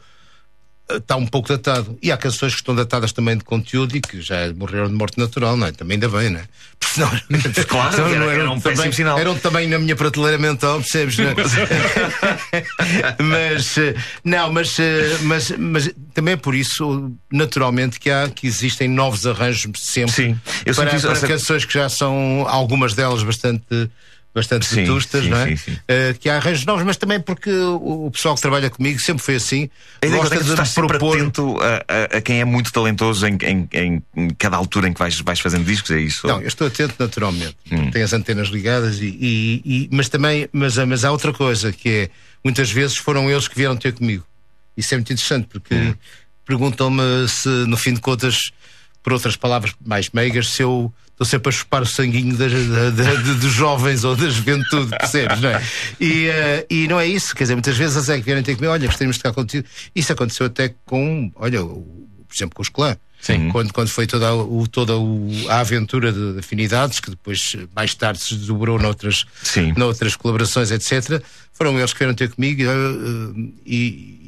eh, 0.89 0.97
está 0.97 1.17
um 1.17 1.27
pouco 1.27 1.49
datado. 1.49 1.97
E 2.03 2.11
há 2.13 2.17
canções 2.17 2.53
que 2.55 2.61
estão 2.61 2.75
datadas 2.75 3.13
também 3.13 3.37
de 3.37 3.45
conteúdo 3.45 3.97
e 3.97 4.01
que 4.01 4.21
já 4.21 4.53
morreram 4.55 4.89
de 4.89 4.95
morte 4.95 5.19
natural, 5.19 5.57
não 5.57 5.67
é? 5.67 5.73
Também 5.73 5.95
ainda 5.97 6.09
bem, 6.09 6.31
não 6.31 6.41
é? 6.41 6.45
Porque 6.79 6.95
senão, 6.95 7.11
Claro, 7.69 7.95
senão 7.95 8.09
era- 8.09 8.19
não 8.19 8.31
era 8.31 8.51
um 8.51 8.61
também, 8.61 8.93
sinal. 8.93 9.19
Eram 9.19 9.39
também 9.39 9.69
na 9.69 9.79
minha 9.79 9.95
prateleira 9.97 10.39
mental, 10.39 10.81
percebes? 10.81 11.17
Não 11.19 11.31
é? 11.31 11.35
mas, 13.23 13.79
eh, 13.79 13.95
não, 14.25 14.53
mas, 14.53 14.79
eh, 14.79 15.19
mas, 15.23 15.51
mas 15.53 15.91
também 16.15 16.35
é 16.35 16.37
por 16.37 16.55
isso, 16.55 17.13
naturalmente, 17.33 17.99
que, 18.01 18.11
há, 18.11 18.29
que 18.29 18.47
existem 18.47 18.89
novos 18.89 19.27
arranjos 19.27 19.71
sempre 19.81 20.13
Sim, 20.13 20.41
eu 20.67 20.75
para, 20.75 20.99
para 20.99 21.21
canções 21.29 21.65
que 21.65 21.75
já 21.75 21.89
são 21.89 22.45
algumas 22.49 22.95
delas 22.95 23.23
bastante 23.23 23.91
bastante 24.35 24.65
Sim, 24.67 24.77
vetustas, 24.77 25.25
sim, 25.25 25.31
não 25.31 25.37
é? 25.37 25.47
sim, 25.49 25.57
sim. 25.57 25.79
Eh, 25.87 26.15
que 26.19 26.29
há 26.31 26.37
arranjos 26.37 26.65
novos, 26.65 26.83
mas 26.85 26.97
também 26.97 27.21
porque 27.21 27.51
o, 27.51 28.07
o 28.07 28.11
pessoal 28.11 28.35
que 28.35 28.41
trabalha 28.41 28.71
comigo 28.71 28.99
sempre 28.99 29.23
foi 29.23 29.35
assim. 29.35 29.69
A 30.01 30.07
ideia 30.07 30.11
que 30.13 30.15
eu 30.15 30.21
gosta 30.21 30.31
tenho 30.31 30.53
é 30.53 30.57
tu 30.57 30.63
de 30.63 30.69
sempre 30.69 30.89
propor. 30.89 31.19
atento 31.19 31.59
a, 31.61 32.15
a- 32.15 32.17
a 32.17 32.21
quem 32.23 32.41
é 32.41 32.45
muito 32.45 32.73
talentoso 32.73 33.27
em, 33.27 33.37
em- 33.43 33.69
em- 33.73 34.03
em 34.17 34.31
cada 34.31 34.57
altura 34.57 34.89
em 34.89 34.93
que 34.95 34.99
vais, 34.99 35.21
vais 35.21 35.39
fazendo 35.39 35.65
discos, 35.65 35.91
é 35.91 36.01
isso? 36.01 36.27
Não, 36.27 36.41
eu 36.41 36.49
estou 36.49 36.67
atento 36.67 36.95
naturalmente. 36.99 37.57
Hum. 37.71 37.91
Tenho 37.91 38.05
as 38.05 38.13
antenas 38.15 38.49
ligadas 38.49 39.01
e, 39.01 39.07
e- 39.07 39.63
e- 39.65 39.89
mas 39.93 40.09
também, 40.09 40.49
mas, 40.53 40.79
mas 40.79 41.05
há 41.05 41.13
outra 41.13 41.33
coisa 41.33 41.71
que 41.73 41.89
é 41.89 42.11
muitas 42.43 42.71
vezes 42.71 42.97
foram 42.97 43.31
eles 43.31 43.47
que 43.49 43.55
vieram 43.57 43.77
ter 43.77 43.93
comigo. 43.93 44.25
Isso 44.77 44.95
é 44.95 44.97
muito 44.97 45.13
interessante 45.13 45.47
porque 45.51 45.75
Hum. 45.75 45.95
perguntam-me 46.47 47.29
se, 47.29 47.49
no 47.49 47.77
fim 47.77 47.93
de 47.95 48.01
contas, 48.01 48.51
por 49.03 49.13
outras 49.13 49.37
palavras 49.37 49.75
mais 49.85 50.09
meigas, 50.11 50.49
se 50.49 50.63
eu 50.63 50.93
estou 51.23 51.25
sempre 51.25 51.49
a 51.49 51.53
chupar 51.53 51.83
o 51.83 51.87
sanguinho 51.87 52.37
das- 52.37 52.53
dos 53.41 53.53
jovens 53.53 54.05
ou 54.05 54.15
da 54.17 54.29
juventude, 54.29 54.91
percebes, 54.91 55.41
não 55.41 55.51
é? 55.51 55.63
E, 56.01 56.27
eh, 56.27 56.67
e 56.71 56.89
não 56.89 56.99
é 57.01 57.07
isso, 57.07 57.35
quer 57.35 57.45
dizer, 57.45 57.55
muitas 57.55 57.77
vezes 57.77 57.97
eles 57.97 58.09
é 58.09 58.19
que 58.19 58.25
vierem 58.25 58.43
ter 58.43 58.55
comigo, 58.57 58.73
olha, 58.73 58.87
gostaríamos 58.87 59.17
de 59.17 59.23
tocar 59.23 59.35
contigo. 59.35 59.67
Isso 59.95 60.13
aconteceu 60.13 60.47
até 60.47 60.75
com, 60.85 61.31
olha, 61.37 61.61
por 61.65 62.35
exemplo, 62.35 62.55
com 62.55 62.63
os 62.63 62.69
clã. 62.69 62.97
Sim. 63.21 63.51
Quando, 63.51 63.73
quando 63.73 63.89
foi 63.89 64.05
toda, 64.05 64.35
o, 64.35 64.67
toda 64.67 64.97
o- 64.97 65.31
a 65.49 65.61
aventura 65.61 66.13
de, 66.13 66.33
de 66.33 66.39
afinidades, 66.41 66.99
que 66.99 67.09
depois, 67.11 67.55
mais 67.75 67.95
tarde, 67.95 68.19
se 68.21 68.35
desdobrou 68.35 68.81
noutras, 68.81 69.25
Sim. 69.45 69.73
noutras 69.77 70.17
colaborações, 70.17 70.73
etc. 70.73 71.23
Foram 71.53 71.79
eles 71.79 71.93
que 71.93 72.01
vieram 72.01 72.15
ter 72.15 72.31
comigo 72.31 72.63
eh, 72.63 72.67
eh, 72.67 73.51
e, 73.65 73.77
e, 73.77 74.22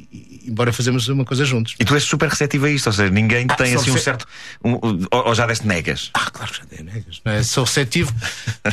e 0.44 0.50
bora 0.50 0.72
fazermos 0.72 1.08
uma 1.08 1.24
coisa 1.24 1.44
juntos. 1.44 1.74
E 1.78 1.84
tu 1.84 1.94
és 1.94 2.02
super 2.02 2.28
receptivo 2.28 2.66
a 2.66 2.70
isto, 2.70 2.86
ou 2.86 2.92
seja, 2.92 3.10
ninguém 3.10 3.46
tem 3.46 3.72
sou 3.72 3.80
assim 3.80 3.90
um 3.92 3.98
certo. 3.98 4.26
um- 4.62 4.74
ou, 5.10 5.26
ou 5.28 5.34
já 5.34 5.46
deste 5.46 5.66
negas. 5.66 6.10
Ah, 6.14 6.30
claro 6.30 6.52
que 6.52 6.58
já 6.58 6.64
dei 6.70 6.84
negas, 6.84 7.20
não 7.24 7.32
é? 7.32 7.42
Sou 7.42 7.64
receptivo. 7.64 8.12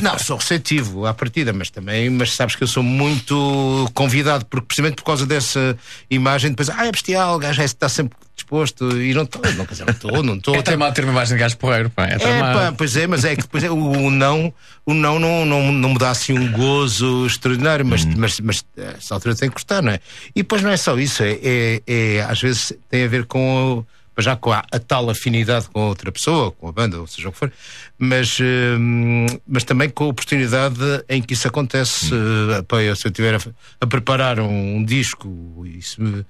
Não, 0.00 0.18
sou 0.18 0.36
receptivo 0.36 1.06
à 1.06 1.14
partida, 1.14 1.52
mas 1.52 1.70
também, 1.70 2.10
mas 2.10 2.34
sabes 2.34 2.54
que 2.56 2.62
eu 2.62 2.68
sou 2.68 2.82
muito 2.82 3.90
convidado, 3.94 4.44
porque 4.46 4.66
precisamente 4.66 4.96
por 4.96 5.04
causa 5.04 5.26
dessa 5.26 5.76
imagem, 6.10 6.50
depois, 6.50 6.68
ah, 6.70 6.86
é 6.86 6.92
bestial, 6.92 7.36
o 7.36 7.38
gajo 7.38 7.60
é- 7.62 7.64
está 7.64 7.88
sempre 7.88 8.16
disposto, 8.42 8.90
e 9.00 9.14
não 9.14 9.22
estou, 9.22 9.40
não, 9.54 9.64
quer 9.64 9.72
dizer, 9.72 9.84
não 9.86 9.92
estou, 9.92 10.22
não 10.22 10.34
estou. 10.34 10.54
É 10.62 10.62
tramado 10.62 10.94
ter 10.94 11.04
uma 11.04 11.12
imagem 11.12 11.36
de 11.36 11.40
gajo 11.40 11.56
porreiro, 11.56 11.90
pá. 11.90 12.06
É 12.06 12.14
É, 12.14 12.40
pá, 12.40 12.74
pois 12.76 12.96
é, 12.96 13.06
mas 13.06 13.24
é 13.24 13.34
que 13.36 13.42
depois 13.42 13.62
é, 13.64 13.70
o, 13.70 13.74
o 13.76 14.10
não, 14.10 14.52
o 14.84 14.92
não, 14.94 15.18
não, 15.18 15.44
não, 15.46 15.72
não 15.72 15.88
me 15.90 15.98
dá 15.98 16.10
assim 16.10 16.32
um 16.38 16.50
gozo 16.52 17.26
extraordinário, 17.26 17.86
mas, 17.86 18.04
mas, 18.04 18.40
mas 18.40 18.64
a 18.76 18.82
essa 18.98 19.14
altura 19.14 19.34
tem 19.34 19.48
que 19.48 19.54
gostar, 19.54 19.82
não 19.82 19.92
é? 19.92 20.00
E 20.34 20.42
depois 20.42 20.62
não 20.62 20.70
é 20.70 20.76
só 20.76 20.98
isso, 20.98 21.22
é, 21.22 21.38
é, 21.42 21.82
é, 21.86 22.22
às 22.22 22.40
vezes 22.40 22.72
tem 22.90 23.04
a 23.04 23.08
ver 23.08 23.24
com 23.26 23.84
já 24.18 24.36
com 24.36 24.52
a, 24.52 24.62
a 24.70 24.78
tal 24.78 25.08
afinidade 25.08 25.68
com 25.70 25.80
a 25.80 25.86
outra 25.86 26.12
pessoa, 26.12 26.52
com 26.52 26.68
a 26.68 26.72
banda, 26.72 27.00
ou 27.00 27.06
seja 27.06 27.30
o 27.30 27.32
que 27.32 27.38
for, 27.38 27.50
mas, 27.98 28.38
hum, 28.40 29.24
mas 29.48 29.64
também 29.64 29.88
com 29.88 30.04
a 30.04 30.08
oportunidade 30.08 30.76
em 31.08 31.22
que 31.22 31.32
isso 31.32 31.48
acontece. 31.48 32.10
Eh, 32.14 32.62
pá, 32.68 32.82
eu, 32.82 32.94
se 32.94 33.06
eu 33.06 33.10
estiver 33.10 33.34
a, 33.36 33.40
a 33.80 33.86
preparar 33.86 34.38
um, 34.38 34.76
um 34.76 34.84
disco 34.84 35.64
e 35.66 35.80
se 35.80 35.98
me- 36.00 36.26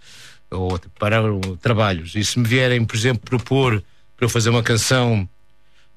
ou 0.53 0.75
a 0.77 0.79
preparar 0.79 1.25
um- 1.25 1.41
trabalhos, 1.57 2.15
e 2.15 2.25
se 2.25 2.39
me 2.39 2.47
vierem, 2.47 2.85
por 2.85 2.97
exemplo, 2.97 3.23
propor 3.25 3.83
para 4.17 4.25
eu 4.27 4.29
fazer 4.29 4.51
uma 4.51 4.63
canção 4.63 5.29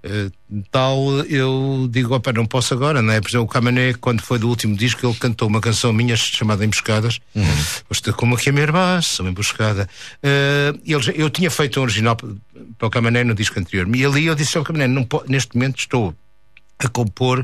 eh, 0.07 0.29
tal, 0.69 0.99
eu 1.27 1.87
digo, 1.89 2.13
opa, 2.13 2.31
não 2.31 2.45
posso 2.45 2.75
agora, 2.75 3.01
não 3.01 3.11
é? 3.11 3.19
Por 3.19 3.27
exemplo, 3.27 3.45
o 3.45 3.49
Camané, 3.49 3.93
quando 3.95 4.21
foi 4.21 4.37
do 4.37 4.47
último 4.47 4.75
disco, 4.75 5.03
ele 5.03 5.15
cantou 5.15 5.47
uma 5.47 5.59
canção 5.59 5.91
minha 5.91 6.15
chamada 6.15 6.63
Emboscadas. 6.63 7.19
Uhum. 7.33 8.13
Como 8.15 8.37
que 8.37 8.49
a 8.49 8.51
minha 8.51 8.63
irmã, 8.65 9.01
sou 9.01 9.27
emboscada. 9.27 9.89
Eh, 10.21 10.73
ele 10.85 11.11
eu 11.15 11.27
tinha 11.31 11.49
feito 11.49 11.79
um 11.79 11.83
original 11.83 12.15
para 12.15 12.87
o 12.87 12.89
Camané 12.91 13.23
no 13.23 13.33
disco 13.33 13.59
anterior. 13.59 13.87
E 13.95 14.05
ali 14.05 14.27
eu 14.27 14.35
disse 14.35 14.55
ao 14.57 14.63
Camané, 14.63 14.87
neste 15.27 15.55
momento 15.55 15.79
estou 15.79 16.13
a 16.77 16.87
compor, 16.87 17.43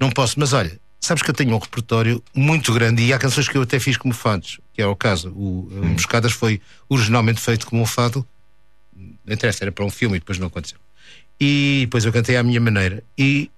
não 0.00 0.08
posso, 0.10 0.40
mas 0.40 0.54
olha. 0.54 0.80
Sabes 1.00 1.22
que 1.22 1.30
eu 1.30 1.34
tenho 1.34 1.54
um 1.54 1.58
repertório 1.58 2.22
muito 2.34 2.72
grande 2.72 3.02
e 3.02 3.12
há 3.12 3.18
canções 3.18 3.48
que 3.48 3.56
eu 3.56 3.62
até 3.62 3.78
fiz 3.78 3.96
como 3.96 4.12
fados, 4.12 4.58
que 4.74 4.82
é 4.82 4.86
o 4.86 4.96
caso. 4.96 5.30
O 5.30 5.70
eh, 5.72 5.86
Emboscadas 5.86 6.32
foi 6.32 6.60
originalmente 6.88 7.40
feito 7.40 7.66
como 7.66 7.82
um 7.82 7.86
fado, 7.86 8.26
não 8.96 9.34
interessa, 9.34 9.64
era 9.64 9.72
para 9.72 9.84
um 9.84 9.90
filme 9.90 10.16
e 10.16 10.18
depois 10.18 10.38
não 10.38 10.48
aconteceu. 10.48 10.78
E 11.40 11.82
depois 11.82 12.04
eu 12.04 12.12
cantei 12.12 12.36
à 12.36 12.42
minha 12.42 12.60
maneira. 12.60 13.02
E 13.16 13.48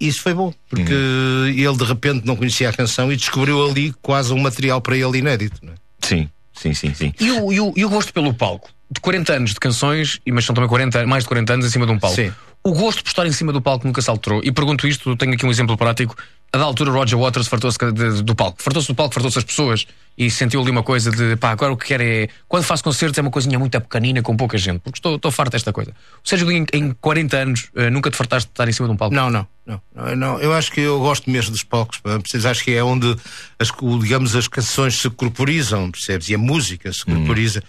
isso 0.00 0.22
foi 0.22 0.32
bom, 0.32 0.52
porque 0.68 0.92
ele 0.92 1.76
de 1.76 1.84
repente 1.84 2.24
não 2.24 2.36
conhecia 2.36 2.68
a 2.68 2.72
canção 2.72 3.12
e 3.12 3.16
descobriu 3.16 3.68
ali 3.68 3.92
quase 4.00 4.32
um 4.32 4.38
material 4.38 4.80
para 4.80 4.96
ele 4.96 5.18
inédito. 5.18 5.58
Não 5.62 5.72
é? 5.72 5.76
Sim, 6.00 6.30
sim, 6.54 6.72
sim, 6.72 6.94
sim. 6.94 7.12
E 7.20 7.30
o, 7.32 7.52
e, 7.52 7.60
o, 7.60 7.72
e 7.76 7.84
o 7.84 7.88
gosto 7.88 8.12
pelo 8.12 8.32
palco? 8.32 8.70
De 8.90 9.00
40 9.00 9.32
anos 9.34 9.50
de 9.50 9.60
canções, 9.60 10.20
e 10.24 10.32
mas 10.32 10.44
são 10.44 10.54
também 10.54 10.68
40, 10.68 11.06
mais 11.06 11.24
de 11.24 11.28
40 11.28 11.52
anos 11.52 11.66
em 11.66 11.70
cima 11.70 11.84
de 11.84 11.92
um 11.92 11.98
palco. 11.98 12.16
Sim. 12.16 12.32
O 12.62 12.72
gosto 12.72 13.02
por 13.02 13.08
estar 13.08 13.26
em 13.26 13.32
cima 13.32 13.52
do 13.52 13.60
palco 13.60 13.86
nunca 13.86 14.00
se 14.00 14.08
alterou. 14.08 14.40
E 14.42 14.50
pergunto 14.52 14.86
isto, 14.86 15.14
tenho 15.16 15.34
aqui 15.34 15.44
um 15.44 15.50
exemplo 15.50 15.76
prático. 15.76 16.16
A 16.50 16.56
da 16.56 16.64
altura, 16.64 16.90
Roger 16.90 17.18
Waters 17.18 17.46
fartou-se 17.46 17.76
do 18.22 18.34
palco. 18.34 18.62
Fartou-se 18.62 18.88
do 18.88 18.94
palco, 18.94 19.12
fartou-se 19.12 19.34
das 19.34 19.44
pessoas 19.44 19.86
e 20.16 20.30
sentiu 20.30 20.62
ali 20.62 20.70
uma 20.70 20.82
coisa 20.82 21.10
de 21.10 21.36
pá, 21.36 21.50
agora 21.50 21.72
o 21.72 21.76
que 21.76 21.88
quer 21.88 22.00
é. 22.00 22.28
Quando 22.48 22.64
faço 22.64 22.82
concertos 22.82 23.18
é 23.18 23.20
uma 23.20 23.30
coisinha 23.30 23.58
muito 23.58 23.78
pequenina 23.78 24.22
com 24.22 24.34
pouca 24.34 24.56
gente, 24.56 24.80
porque 24.80 24.98
estou, 24.98 25.16
estou 25.16 25.30
farto 25.30 25.52
desta 25.52 25.74
coisa. 25.74 25.90
O 26.24 26.28
Sérgio 26.28 26.46
Godinho, 26.46 26.64
em 26.72 26.92
40 26.92 27.36
anos, 27.36 27.68
eh, 27.76 27.90
nunca 27.90 28.10
te 28.10 28.16
fartaste 28.16 28.48
de 28.48 28.52
estar 28.52 28.66
em 28.66 28.72
cima 28.72 28.88
de 28.88 28.94
um 28.94 28.96
palco? 28.96 29.14
Não, 29.14 29.28
não, 29.28 29.46
não, 29.66 29.80
não. 30.16 30.40
Eu 30.40 30.54
acho 30.54 30.72
que 30.72 30.80
eu 30.80 30.98
gosto 31.00 31.30
mesmo 31.30 31.50
dos 31.52 31.62
palcos, 31.62 31.98
percebes? 32.00 32.46
Acho 32.46 32.64
que 32.64 32.72
é 32.72 32.82
onde 32.82 33.14
as, 33.58 33.70
digamos, 34.00 34.34
as 34.34 34.48
canções 34.48 34.96
se 34.96 35.10
corporizam, 35.10 35.90
percebes? 35.90 36.30
E 36.30 36.34
a 36.34 36.38
música 36.38 36.90
se 36.92 37.04
corporiza. 37.04 37.62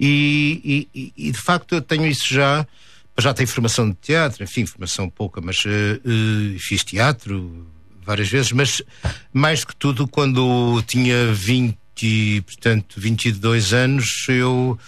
E, 0.00 0.88
e- 0.92 1.12
e, 1.16 1.30
de 1.30 1.38
facto 1.38 1.76
eu 1.76 1.80
tenho 1.80 2.04
isso 2.06 2.26
já. 2.34 2.66
Já 3.16 3.32
tenho 3.32 3.46
formação 3.48 3.88
de 3.88 3.94
teatro, 4.02 4.42
enfim, 4.42 4.66
formação 4.66 5.08
pouca, 5.08 5.40
mas 5.40 5.62
eh, 5.64 6.00
eh, 6.04 6.58
fiz 6.58 6.82
teatro 6.82 7.64
várias 8.04 8.28
vezes, 8.28 8.52
mas 8.52 8.82
mais 9.32 9.60
do 9.60 9.66
que 9.68 9.76
tudo, 9.76 10.06
quando 10.08 10.82
tinha 10.86 11.32
20, 11.32 11.76
e, 12.02 12.40
portanto, 12.42 12.94
22 12.98 13.72
anos, 13.72 14.26
eu. 14.28 14.78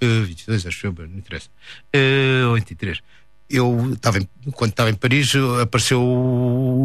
eh, 0.00 0.20
22, 0.24 0.66
acho 0.66 0.86
eu, 0.86 0.94
não 0.98 1.18
interessa. 1.18 1.48
23 2.54 2.98
eu 3.52 3.94
estava 3.94 4.18
em- 4.20 4.28
quando 4.52 4.70
estava 4.70 4.90
em 4.90 4.94
Paris 4.94 5.32
apareceu 5.60 6.00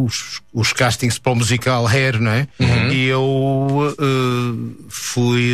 os, 0.04 0.42
os 0.52 0.74
castings 0.74 1.20
para 1.20 1.32
o 1.32 1.36
musical 1.36 1.86
Hair, 1.88 2.20
não 2.20 2.32
é? 2.32 2.48
E 2.92 3.06
eu 3.06 3.96
eh, 4.00 4.84
fui 4.90 5.54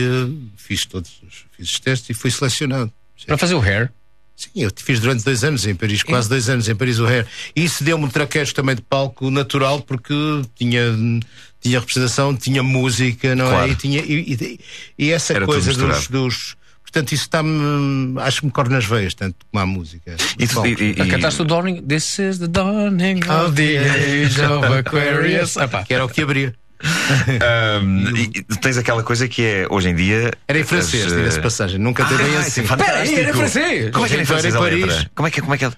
fiz 0.56 0.86
todos 0.86 1.12
os- 1.28 1.44
fiz 1.58 1.70
os 1.70 1.80
testes 1.82 2.10
e 2.12 2.14
fui 2.14 2.32
selecionado. 2.32 2.94
Para 3.28 3.38
fazer 3.38 3.56
o 3.56 3.60
hair? 3.62 3.92
Sim, 4.42 4.50
eu 4.64 4.72
fiz 4.76 5.00
durante 5.00 5.24
dois 5.24 5.44
anos 5.44 5.66
em 5.68 5.76
Paris, 5.76 6.02
quase 6.04 6.28
dois 6.28 6.50
anos 6.50 6.68
em 6.68 6.76
Paris 6.76 6.98
o 7.00 7.06
Hair. 7.06 7.28
E 7.56 7.64
isso 7.64 7.84
deu-me 7.84 8.06
um 8.06 8.10
traquejo 8.10 8.54
também 8.56 8.76
de 8.76 8.82
palco 8.82 9.30
natural 9.30 9.82
porque 9.82 10.14
tinha 10.56 10.82
tinha 11.62 11.80
representação, 11.80 12.36
tinha 12.36 12.64
música, 12.64 13.36
não 13.36 13.50
Claro. 13.50 13.68
é? 13.70 13.72
E, 13.72 13.76
tinha, 13.76 14.00
e, 14.02 14.34
e- 14.34 14.60
e 14.98 15.12
essa 15.12 15.34
Era 15.34 15.46
coisa 15.46 15.72
dos, 15.74 16.08
dos 16.08 16.56
Portanto, 16.82 17.14
isso 17.14 17.24
está-me. 17.24 18.20
Acho 18.20 18.40
que 18.42 18.46
me 18.48 18.52
corre 18.52 18.68
nas 18.70 18.84
veias, 18.84 19.14
tanto 19.14 19.36
como 19.50 19.64
a 19.64 19.66
música. 19.66 20.14
E 20.38 20.44
e- 20.44 20.96
e- 20.98 21.02
A 21.02 21.08
cantaste 21.08 21.42
o 21.42 21.46
Dawning. 21.46 21.82
This 21.84 22.20
is 22.20 22.38
the 22.40 22.48
dawning 22.48 23.22
of 23.30 23.54
the 23.56 23.78
age 23.78 24.42
of 24.42 24.66
Aquarius. 24.80 25.54
Que 25.88 25.94
era 25.94 26.04
o 26.04 26.10
que 26.10 26.22
abria. 26.22 26.54
Ahm, 27.42 28.16
e- 28.16 28.44
tens 28.58 28.78
aquela 28.78 29.04
coisa 29.04 29.28
que 29.28 29.44
é 29.44 29.68
hoje 29.70 29.90
em 29.90 29.96
dia. 29.96 30.32
Era 30.48 30.60
em 30.60 30.64
francês, 30.64 31.06
as, 31.06 31.14
diga-se 31.16 31.40
passagem. 31.40 31.80
Nunca 31.80 32.06
teve 32.06 32.24
ah, 32.36 32.40
assim. 32.40 32.62
é 32.62 32.64
fantástico. 32.64 33.04
Espera 33.04 33.18
aí, 33.18 33.20
era 33.20 33.30
em 33.30 33.34
francês. 33.34 33.92
Como 33.92 34.06
é 34.06 34.08
que 34.08 34.14
era 34.14 34.22
em 34.22 34.26
Então 34.26 34.38
era 34.38 34.52
francês 34.52 34.56
em 34.56 34.58
Paris. 34.58 35.08
Como 35.16 35.28
é 35.28 35.32
que 35.32 35.40
é? 35.40 35.42
Como 35.42 35.56
é 35.56 35.58
que 35.58 35.66
é? 35.66 35.72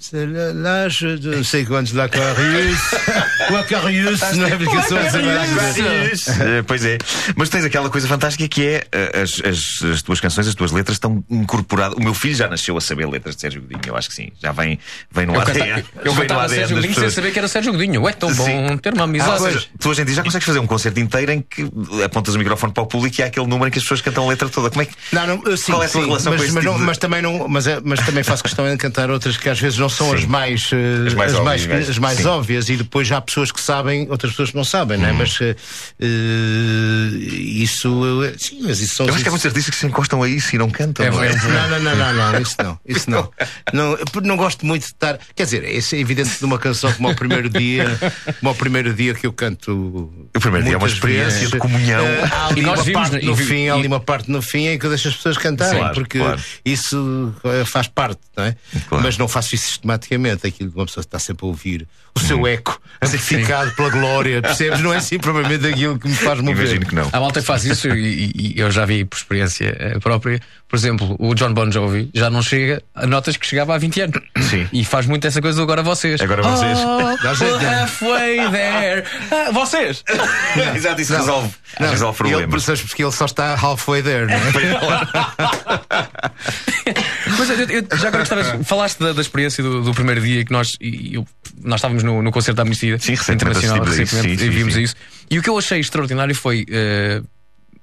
C'est 0.00 0.26
l'âge 0.26 1.04
de 1.18 1.28
não 1.36 1.44
sei 1.44 1.64
quantos 1.66 1.92
de 1.92 2.00
Aquarius. 2.00 2.78
o 3.50 3.56
Aquarius, 3.56 4.20
não 4.34 4.46
é? 4.46 4.56
Porque 4.56 4.76
eu 4.76 4.82
sou 4.84 4.96
Aquarius. 4.98 6.28
Eh, 6.28 6.62
Pois 6.66 6.84
é, 6.84 6.96
mas 7.36 7.48
tens 7.50 7.64
aquela 7.64 7.90
coisa 7.90 8.08
fantástica 8.08 8.48
que 8.48 8.64
é 8.66 8.84
eh, 8.92 9.20
as, 9.22 9.42
as, 9.44 9.82
as 9.92 10.02
tuas 10.02 10.18
canções, 10.20 10.48
as 10.48 10.54
tuas 10.54 10.72
letras 10.72 10.96
estão 10.96 11.22
incorporadas. 11.28 11.98
O 11.98 12.02
meu 12.02 12.14
filho 12.14 12.34
já 12.34 12.48
nasceu 12.48 12.76
a 12.76 12.80
saber 12.80 13.06
letras 13.06 13.34
de 13.34 13.42
Sérgio 13.42 13.60
Godinho, 13.60 13.80
eu 13.88 13.96
acho 13.96 14.08
que 14.08 14.14
sim. 14.14 14.30
Já 14.42 14.52
vem, 14.52 14.78
vem 15.12 15.26
no 15.26 15.34
Eu, 15.34 15.40
ADN. 15.42 15.82
canta, 15.82 15.84
eu 15.96 16.12
vem 16.12 16.14
no 16.14 16.20
cantava 16.22 16.42
ADN 16.44 16.56
Sérgio 16.60 16.76
Godinho 16.76 16.94
sem 16.94 17.02
pessoas. 17.02 17.14
saber 17.14 17.32
que 17.32 17.38
era 17.38 17.48
Sérgio 17.48 17.72
Godinho. 17.72 18.08
É 18.08 18.12
tão 18.12 18.32
bom 18.32 18.44
Sim. 18.46 18.78
ter 18.78 18.94
uma 18.94 19.02
Ah, 19.02 19.04
amizade. 19.04 19.42
ou 19.42 19.50
seja, 19.50 19.66
tu 19.78 19.90
hoje 19.90 20.00
em 20.02 20.04
dia 20.06 20.14
já 20.14 20.22
consegues 20.22 20.46
fazer 20.46 20.58
um 20.60 20.66
concerto 20.66 20.98
inteiro 20.98 21.32
em 21.32 21.42
que 21.42 21.68
apontas 22.04 22.34
o 22.34 22.38
microfone 22.38 22.72
para 22.72 22.82
o 22.82 22.86
público 22.86 23.20
e 23.20 23.22
há 23.22 23.26
aquele 23.26 23.46
número 23.46 23.68
em 23.68 23.70
que 23.70 23.78
as 23.78 23.84
pessoas 23.84 24.00
cantam 24.00 24.24
a 24.24 24.28
letra 24.28 24.48
toda. 24.48 24.70
Como 24.70 24.80
é 24.80 24.86
que. 24.86 24.94
Não, 25.12 25.26
não, 25.26 25.42
eu 25.44 25.56
sim, 25.58 25.72
Qual 25.72 25.82
é 25.82 25.86
a 25.86 25.88
tua 25.90 26.00
sim, 26.00 26.06
relação 26.06 26.32
mas, 26.32 26.40
com 26.40 26.46
mas, 26.54 26.54
tipo 26.64 26.72
não- 26.72 26.78
de- 26.78 26.84
mas 26.86 26.98
também 26.98 27.20
não, 27.22 27.48
mas, 27.48 27.66
é- 27.66 27.80
mas 27.84 28.00
também 28.06 28.24
faço 28.24 28.42
questão 28.42 28.66
de 28.70 28.76
cantar 28.78 29.10
outras 29.10 29.36
que 29.36 29.48
às 29.48 29.58
vezes 29.60 29.78
não 29.78 29.89
são 29.90 30.12
as 30.12 30.24
mais, 30.24 30.70
eh, 30.72 31.06
As 31.08 31.14
mais 31.14 31.34
as 31.34 31.40
mais, 31.40 31.62
óbvias, 31.62 31.88
as 31.90 31.98
mais 31.98 32.26
óbvias 32.26 32.68
e 32.68 32.76
depois 32.76 33.06
já 33.08 33.16
há 33.18 33.20
pessoas 33.20 33.50
que 33.52 33.60
sabem, 33.60 34.06
outras 34.10 34.32
pessoas 34.32 34.50
que 34.50 34.56
não 34.56 34.64
sabem, 34.64 34.98
Hum. 34.98 35.02
não 35.02 35.08
é? 35.08 35.12
Mas 35.12 35.38
eh, 35.40 35.56
eh, 36.00 37.10
isso, 37.62 38.22
sim, 38.38 38.60
mas 38.62 38.80
isso 38.80 38.96
são 38.96 39.06
Eu 39.06 39.14
acho 39.14 39.22
que 39.22 39.28
há 39.28 39.32
muitos 39.32 39.46
artistas 39.46 39.74
que 39.74 39.80
se 39.80 39.86
encostam 39.86 40.22
a 40.22 40.28
isso 40.28 40.54
e 40.54 40.58
não 40.58 40.70
cantam. 40.70 41.04
É 41.04 41.10
não 41.10 41.22
é? 41.22 41.30
Não, 41.50 41.68
não, 41.80 41.80
não, 41.96 42.14
não, 42.14 42.32
não, 42.32 42.40
isso 42.40 42.56
não, 42.62 42.78
isso 42.86 43.10
não. 43.10 43.30
Não, 43.72 43.98
não 44.22 44.36
gosto 44.36 44.64
muito 44.66 44.82
de 44.82 44.88
estar. 44.88 45.18
Quer 45.34 45.44
dizer, 45.44 45.64
isso 45.64 45.94
é 45.94 45.98
evidente 45.98 46.38
de 46.38 46.44
uma 46.44 46.58
canção 46.58 46.92
como 46.92 47.10
o 47.10 47.14
primeiro 47.14 47.48
dia, 47.48 47.98
como 48.40 48.52
o 48.52 48.54
primeiro 48.54 48.92
dia 48.94 49.14
que 49.14 49.26
eu 49.26 49.32
canto. 49.32 49.72
O 50.34 50.40
primeiro 50.40 50.64
dia 50.66 50.74
é 50.74 50.76
uma 50.76 50.86
experiência 50.86 51.30
vezes. 51.40 51.50
de 51.50 51.58
comunhão. 51.58 52.04
Eh, 52.04 52.28
há 52.30 52.46
ali 52.48 52.60
E 52.60 52.64
nós 52.64 52.78
uma 52.78 52.84
vimos, 52.84 53.00
parte 53.00 53.14
né, 53.16 53.22
no 53.24 53.32
e 53.32 53.36
vi- 53.36 53.44
fim, 53.44 53.68
há 53.68 53.74
ali 53.74 53.86
uma 53.86 54.00
parte 54.00 54.30
no 54.30 54.42
fim 54.42 54.66
em 54.68 54.78
que 54.78 54.86
eu 54.86 54.90
deixo 54.90 55.08
as 55.08 55.14
pessoas 55.16 55.38
cantarem, 55.38 55.78
Claro, 55.78 55.94
porque 55.94 56.18
claro. 56.18 56.40
isso 56.64 57.34
faz 57.66 57.88
parte, 57.88 58.20
não 58.36 58.44
é? 58.44 58.56
Claro. 58.88 59.04
Mas 59.04 59.18
não 59.18 59.28
faço 59.28 59.54
isso 59.54 59.79
sistematicamente, 59.80 60.46
aquilo 60.46 60.70
que 60.70 60.76
uma 60.76 60.86
pessoa 60.86 61.02
está 61.02 61.18
sempre 61.18 61.44
a 61.46 61.48
ouvir, 61.48 61.88
o 62.16 62.20
Uhum. 62.20 62.26
seu 62.26 62.46
eco, 62.46 62.80
amplificado 63.02 63.70
pela 63.72 63.88
glória, 63.90 64.42
percebes? 64.42 64.80
Não 64.80 64.92
é 64.92 64.98
assim 64.98 65.18
provavelmente 65.18 65.66
aquilo 65.66 65.98
que 65.98 66.08
me 66.08 66.14
faz 66.14 66.40
mover. 66.40 66.64
Imagino 66.66 66.86
que 66.86 66.94
não. 66.94 67.08
Há 67.12 67.20
malta 67.20 67.42
faz 67.42 67.64
isso 67.64 67.88
e, 67.88 68.30
e- 68.34 68.54
e 68.56 68.60
eu 68.60 68.70
já 68.70 68.84
vi 68.84 69.04
por 69.04 69.16
experiência 69.16 69.74
eh, 69.78 69.98
própria. 69.98 70.40
Por 70.70 70.76
exemplo, 70.76 71.16
o 71.18 71.34
John 71.34 71.52
Bon 71.52 71.68
Jovi 71.68 72.08
já 72.14 72.30
não 72.30 72.42
chega 72.42 72.80
a 72.94 73.04
notas 73.04 73.36
que 73.36 73.44
chegava 73.44 73.74
há 73.74 73.78
20 73.78 74.02
anos. 74.02 74.22
Sim. 74.48 74.68
E 74.72 74.84
faz 74.84 75.04
muito 75.04 75.26
essa 75.26 75.42
coisa 75.42 75.60
agora 75.60 75.82
vocês. 75.82 76.20
Agora 76.20 76.42
vocês. 76.42 76.78
Oh, 76.78 77.58
né? 77.58 77.80
halfway 77.80 78.36
there. 78.52 79.04
Ah, 79.32 79.50
vocês! 79.50 80.04
Exato, 80.76 81.00
isso 81.00 81.12
resolve, 81.12 81.52
Não, 81.80 81.90
resolve 81.90 82.22
ele, 82.22 82.30
problemas. 82.34 82.62
sabes, 82.62 82.82
porque 82.82 83.02
ele 83.02 83.10
só 83.10 83.24
está 83.24 83.54
halfway 83.54 84.00
there, 84.00 84.26
não 84.26 84.34
é? 84.34 84.40
Mas 87.38 87.50
eu, 87.50 87.56
eu- 87.68 87.98
já 87.98 88.08
agora 88.08 88.22
gostavas, 88.24 88.66
falaste 88.66 88.98
da, 89.00 89.12
da 89.12 89.20
experiência 89.20 89.62
do, 89.64 89.82
do 89.82 89.92
primeiro 89.92 90.20
dia 90.20 90.44
que 90.44 90.52
nós, 90.52 90.76
e 90.80 91.14
eu- 91.16 91.26
nós 91.62 91.78
estávamos 91.80 92.02
no, 92.04 92.22
no 92.22 92.30
concerto 92.30 92.56
da 92.56 92.62
Amnistia 92.62 92.96
Sim, 92.98 93.12
Internacional, 93.32 93.84
recentemente, 93.84 94.28
sim, 94.28 94.34
e 94.34 94.38
sim, 94.38 94.50
vimos 94.50 94.74
sim. 94.74 94.82
isso. 94.82 94.94
E 95.30 95.38
o 95.38 95.42
que 95.42 95.50
eu 95.50 95.58
achei 95.58 95.80
extraordinário 95.80 96.34
foi 96.34 96.64
eh, 96.70 97.20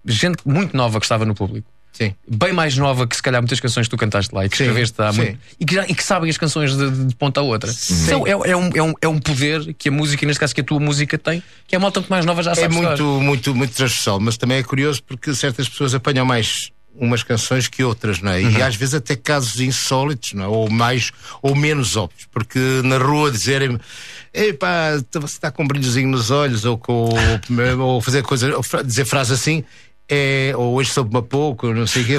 gente 0.05 0.37
muito 0.45 0.75
nova 0.75 0.99
que 0.99 1.05
estava 1.05 1.25
no 1.25 1.35
público. 1.35 1.67
Sim. 1.97 2.13
bem 2.27 2.53
mais 2.53 2.77
nova 2.77 3.07
que 3.07 3.15
se 3.15 3.23
calhar 3.23 3.41
muitas 3.41 3.59
canções 3.59 3.87
que 3.87 3.91
tu 3.91 3.97
cantaste 3.97 4.33
lá 4.35 4.45
e 4.45 4.49
que 4.49 4.57
Sim, 4.57 4.65
escreveste 4.65 5.01
há 5.01 5.11
sim. 5.11 5.17
muito 5.21 5.39
e 5.59 5.65
que, 5.65 5.73
já- 5.75 5.85
e 5.87 5.95
que 5.95 6.03
sabem 6.03 6.29
as 6.29 6.37
canções 6.37 6.75
de, 6.77 7.05
de 7.07 7.15
ponta 7.15 7.39
a 7.39 7.43
outra. 7.43 7.71
Então, 8.03 8.27
é, 8.27 8.31
é 8.31 8.35
um, 8.55 8.69
é, 8.75 8.83
um, 8.83 8.93
é 9.01 9.07
um 9.07 9.17
poder 9.19 9.73
que 9.73 9.89
a 9.89 9.91
música, 9.91 10.23
e 10.23 10.27
neste 10.27 10.39
caso 10.39 10.53
que 10.53 10.61
a 10.61 10.63
tua 10.63 10.79
música 10.79 11.17
tem, 11.17 11.41
que 11.67 11.75
é 11.75 11.77
uma 11.77 11.83
malta 11.83 11.99
muito 11.99 12.09
mais 12.09 12.25
nova 12.25 12.43
já 12.43 12.51
É 12.51 12.55
sabe 12.55 12.75
muito, 12.75 13.03
muito, 13.21 13.55
muito 13.55 13.73
transversal, 13.73 14.19
mas 14.19 14.37
também 14.37 14.57
é 14.59 14.63
curioso 14.63 15.01
porque 15.03 15.33
certas 15.33 15.67
pessoas 15.67 15.95
apanham 15.95 16.25
mais 16.25 16.69
umas 16.99 17.21
canções 17.21 17.67
que 17.67 17.83
outras, 17.83 18.21
não 18.21 18.31
é? 18.31 18.39
Uhum. 18.39 18.49
E 18.57 18.61
às 18.61 18.75
vezes 18.75 18.95
até 18.95 19.15
casos 19.15 19.59
insólitos, 19.61 20.33
não 20.33 20.43
é? 20.43 20.47
Ou 20.47 20.67
mais 20.69 21.11
ou 21.43 21.55
menos 21.55 21.95
óbvios, 21.95 22.27
porque 22.31 22.59
na 22.83 22.97
rua 22.97 23.29
dizerem 23.31 23.77
epá, 24.33 24.91
você 25.13 25.35
está 25.35 25.51
com 25.51 25.63
um 25.63 25.67
brilhozinho 25.67 26.07
nos 26.09 26.31
olhos, 26.31 26.65
ou, 26.65 26.77
com, 26.77 27.09
ou 27.79 28.01
fazer 28.01 28.23
coisa, 28.23 28.55
ou 28.55 28.63
fra- 28.63 28.83
dizer 28.83 29.05
frase 29.05 29.33
assim. 29.33 29.63
É, 30.09 30.53
ou 30.55 30.75
hoje 30.75 30.91
soube-me 30.91 31.21
pouco, 31.21 31.73
não 31.73 31.85
sei 31.85 32.03
o 32.03 32.05
quê. 32.05 32.17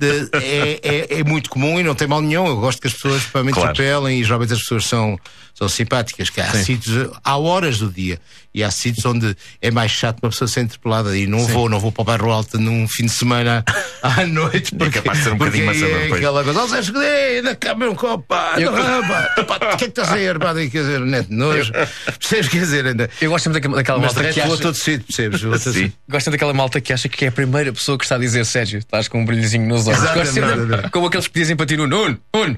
é, 0.00 0.80
é, 0.82 1.20
é 1.20 1.24
muito 1.24 1.50
comum 1.50 1.78
e 1.78 1.82
não 1.82 1.94
tem 1.94 2.08
mal 2.08 2.22
nenhum. 2.22 2.46
Eu 2.46 2.56
gosto 2.56 2.80
que 2.80 2.86
as 2.86 2.94
pessoas 2.94 3.24
para 3.24 3.42
Claro. 3.52 3.70
interpelem 3.72 4.20
e 4.20 4.24
geralmente 4.24 4.52
as 4.54 4.60
pessoas 4.60 4.86
são, 4.86 5.18
são 5.54 5.68
simpáticas. 5.68 6.30
Que 6.30 6.40
há 6.40 6.50
sítios, 6.52 7.10
há 7.22 7.36
horas 7.36 7.78
do 7.78 7.90
dia 7.90 8.18
e 8.56 8.64
há 8.64 8.70
sítios 8.70 9.04
onde 9.04 9.36
é 9.60 9.70
mais 9.70 9.90
chato 9.90 10.18
uma 10.22 10.30
pessoa 10.30 10.48
ser 10.48 10.62
interpelada 10.62 11.14
e 11.16 11.26
não 11.26 11.46
vou, 11.46 11.68
não 11.68 11.78
vou 11.78 11.92
para 11.92 12.00
o 12.00 12.04
bairro 12.06 12.32
alto 12.32 12.58
num 12.58 12.88
fim 12.88 13.04
de 13.04 13.12
semana 13.12 13.62
à 14.02 14.24
noite 14.26 14.74
porque, 14.74 14.98
capaz 14.98 15.18
de 15.18 15.24
ser 15.24 15.32
um 15.32 15.36
bocadinho 15.36 15.66
maçador, 15.66 15.90
é 15.90 16.08
pois. 16.08 16.12
aquela 16.14 16.42
coisa, 16.42 16.62
oh, 16.62 16.66
Zé 16.66 16.80
Escudei, 16.80 17.42
na 17.42 17.54
cama 17.54 17.86
um 17.86 17.94
copo, 17.94 18.24
pá, 18.26 18.54
Eu- 18.56 18.72
o 18.72 18.76
que 18.76 19.74
é 19.74 19.76
que 19.76 19.84
estás 19.84 20.10
aí 20.10 20.26
armado 20.26 20.58
aí, 20.58 20.70
quer 20.70 20.78
dizer, 20.78 21.00
neto, 21.00 21.28
nojo, 21.30 21.70
percebes, 22.18 22.48
quer 22.48 22.58
dizer, 22.60 22.86
ainda. 22.86 23.10
Eu 23.20 23.30
gosto 23.30 23.44
sempre 23.44 23.60
daquela, 23.60 23.98
malta 23.98 24.32
que 24.32 24.40
acha, 24.40 24.56
todo 24.56 24.74
percebes? 24.74 25.40
Sim. 25.62 25.92
gosto 26.08 26.30
daquela 26.30 26.54
malta 26.54 26.80
que 26.80 26.92
acha 26.94 27.08
que 27.10 27.26
é 27.26 27.28
a 27.28 27.32
primeira 27.32 27.70
pessoa 27.74 27.98
que 27.98 28.04
está 28.04 28.16
a 28.16 28.18
dizer 28.18 28.46
Sérgio, 28.46 28.78
estás 28.78 29.06
com 29.06 29.20
um 29.20 29.26
brilhozinho 29.26 29.68
nos 29.68 29.86
olhos. 29.86 29.98
Exatamente. 29.98 30.40
Gosto 30.40 30.66
sempre, 30.70 30.90
como 30.90 31.06
aqueles 31.08 31.28
que 31.28 31.38
dizem 31.38 31.56
para 31.56 31.66
ti 31.66 31.76
no 31.76 31.86
Nuno, 31.86 32.18
Nuno, 32.34 32.56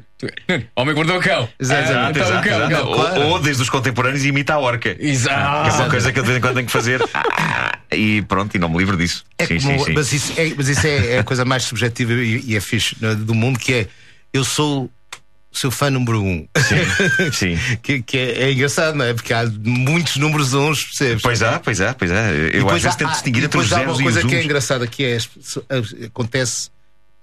homem 0.76 0.94
que 0.94 0.98
mordeu 1.00 1.16
o 1.16 1.22
cão. 1.22 1.48
Exatamente, 1.60 1.92
Ah, 1.96 2.10
então, 2.10 2.22
Exato, 2.22 2.38
o 2.38 2.50
cão, 2.50 2.66
exato. 2.70 2.87
Ou- 2.88 2.94
claro. 2.94 3.20
Ou, 3.22 3.38
desde 3.40 3.62
os 3.62 3.70
contemporâneos 3.70 4.25
imita 4.25 4.54
a 4.54 4.58
orca. 4.58 4.94
Que 4.94 5.02
é 5.06 5.08
Exato. 5.10 5.76
uma 5.76 5.88
coisa 5.90 6.12
que 6.12 6.18
eu 6.18 6.22
de 6.22 6.26
vez 6.28 6.38
em 6.38 6.40
quando 6.40 6.54
tenho 6.54 6.66
que 6.66 6.72
fazer. 6.72 7.00
E 7.92 8.22
pronto, 8.22 8.54
e 8.54 8.58
não 8.58 8.68
me 8.68 8.78
livro 8.78 8.96
disso. 8.96 9.25
É 9.38 9.46
sim, 9.46 9.60
como- 9.60 9.78
sim, 9.78 9.84
sim. 9.87 9.92
Mas 9.92 10.12
isso, 10.12 10.32
é, 10.37 10.52
mas 10.56 10.68
isso 10.68 10.87
é, 10.87 11.06
é 11.14 11.18
a 11.20 11.25
coisa 11.25 11.44
mais 11.44 11.62
subjetiva 11.64 12.12
e, 12.12 12.42
e 12.46 12.56
é 12.56 12.60
fixe 12.60 12.96
né, 13.00 13.14
do 13.14 13.34
mundo, 13.34 13.58
que 13.58 13.72
é 13.72 13.87
eu 14.32 14.44
sou 14.44 14.90
o 15.50 15.56
seu 15.56 15.70
fã 15.70 15.88
número 15.90 16.22
um. 16.22 16.46
Sim. 17.32 17.58
que 17.82 18.02
que 18.02 18.18
é, 18.18 18.42
é 18.44 18.52
engraçado, 18.52 18.94
não 18.96 19.04
é? 19.04 19.14
Porque 19.14 19.32
há 19.32 19.44
muitos 19.64 20.16
números 20.16 20.52
uns, 20.52 20.84
percebes? 20.84 21.22
Pois 21.22 21.42
há, 21.42 21.58
pois 21.58 21.80
há, 21.80 21.94
pois 21.94 22.10
há. 22.12 22.30
Eu 22.32 22.46
às 22.46 22.52
depois 22.52 22.72
vezes 22.82 22.87
há- 22.87 22.98
tento 22.98 23.08
há- 23.08 23.12
distinguir 23.12 23.44
entre 23.44 23.58
os 23.58 23.72
há 23.72 23.76
zeros 23.78 23.94
uma 23.94 24.00
e 24.00 24.04
coisa 24.04 24.18
os 24.18 24.25
uns. 24.26 24.28
que 24.30 24.37
é 24.37 24.44
engraçada 24.44 24.87
que 24.87 25.04
é 25.04 25.18
acontece 26.06 26.70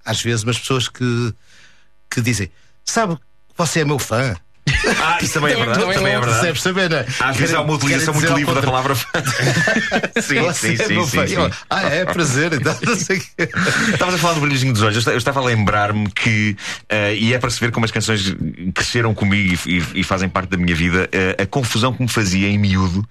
às 0.04 0.20
vezes, 0.22 0.42
mas 0.44 0.58
pessoas 0.58 0.88
que, 0.88 1.32
que 2.10 2.20
dizem, 2.20 2.50
sabe 2.86 3.16
que 3.16 3.22
você 3.56 3.80
é 3.80 3.84
meu 3.84 3.98
fã. 3.98 4.34
Ah, 4.68 5.18
isso 5.22 5.34
também 5.34 5.52
é 5.52 5.56
verdade. 5.56 5.78
Também 5.80 5.94
Também 5.96 6.12
é 6.12 6.16
é 6.16 6.20
verdade. 6.20 6.40
Percebes 6.40 6.62
saber, 6.62 6.90
não 6.90 6.96
é? 6.98 7.06
Às 7.20 7.36
vezes 7.36 7.54
há 7.54 7.60
uma 7.60 7.74
utilização 7.74 8.14
muito 8.14 8.32
livre 8.34 8.54
da 8.54 8.62
palavra. 8.62 8.94
Sim, 10.20 10.52
sim, 10.52 10.72
é 10.72 10.76
sim, 10.76 11.06
sim, 11.06 11.36
Ah, 11.70 11.82
é 11.82 12.04
prazer. 12.04 12.52
Então. 12.54 12.76
Estavas 13.92 14.14
a 14.14 14.18
falar 14.18 14.34
do 14.34 14.40
brilhozinho 14.40 14.72
dos 14.72 14.82
olhos. 14.82 14.94
Eu 14.96 14.98
esta- 15.00 15.10
Eu 15.12 15.18
estava 15.18 15.40
a 15.40 15.44
lembrar-me 15.44 16.10
que, 16.10 16.56
eh, 16.88 17.14
e 17.16 17.32
é 17.34 17.38
para 17.38 17.50
se 17.50 17.60
ver 17.60 17.70
como 17.70 17.84
as 17.84 17.90
canções 17.92 18.34
cresceram 18.74 19.14
comigo 19.14 19.56
e, 19.94 20.02
fazem 20.02 20.28
parte 20.28 20.50
da 20.50 20.56
minha 20.56 20.74
vida, 20.74 21.08
eh, 21.12 21.36
a 21.42 21.46
confusão 21.46 21.92
que 21.92 22.02
me 22.02 22.08
fazia 22.08 22.48
em 22.48 22.58
miúdo 22.58 23.06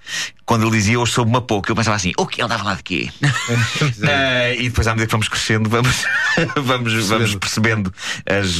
quando 0.45 0.63
ele 0.67 0.71
dizia 0.77 0.99
hoje 0.99 1.11
soube-me 1.13 1.37
a 1.37 1.41
pouco. 1.41 1.69
Eu 1.71 1.75
pensava 1.75 1.95
assim, 1.95 2.11
o 2.17 2.25
que 2.27 2.41
ele 2.41 2.45
estava 2.47 2.63
lá 2.63 2.75
de 2.75 2.83
quê? 2.83 3.09
Eh, 4.07 4.55
e 4.59 4.63
depois, 4.69 4.87
à 4.87 4.91
medida 4.91 5.07
que 5.07 5.11
vamos 5.11 5.27
crescendo, 5.27 5.69
vamos, 5.69 6.03
vamos, 6.57 6.93
vamos 7.07 7.35
percebendo 7.35 7.93
as. 8.29 8.57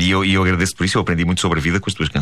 e, 0.00 0.10
eu, 0.10 0.24
e 0.24 0.34
eu 0.34 0.42
agradeço 0.42 0.74
por 0.76 0.84
isso. 0.84 0.98
Eu 0.98 1.02
aprendi 1.02 1.24
muito 1.24 1.40
sobre 1.40 1.58
a 1.58 1.62
vida 1.62 1.80
com 1.80 1.88
as 1.88 1.94
tuas 1.94 2.08
canções, 2.08 2.15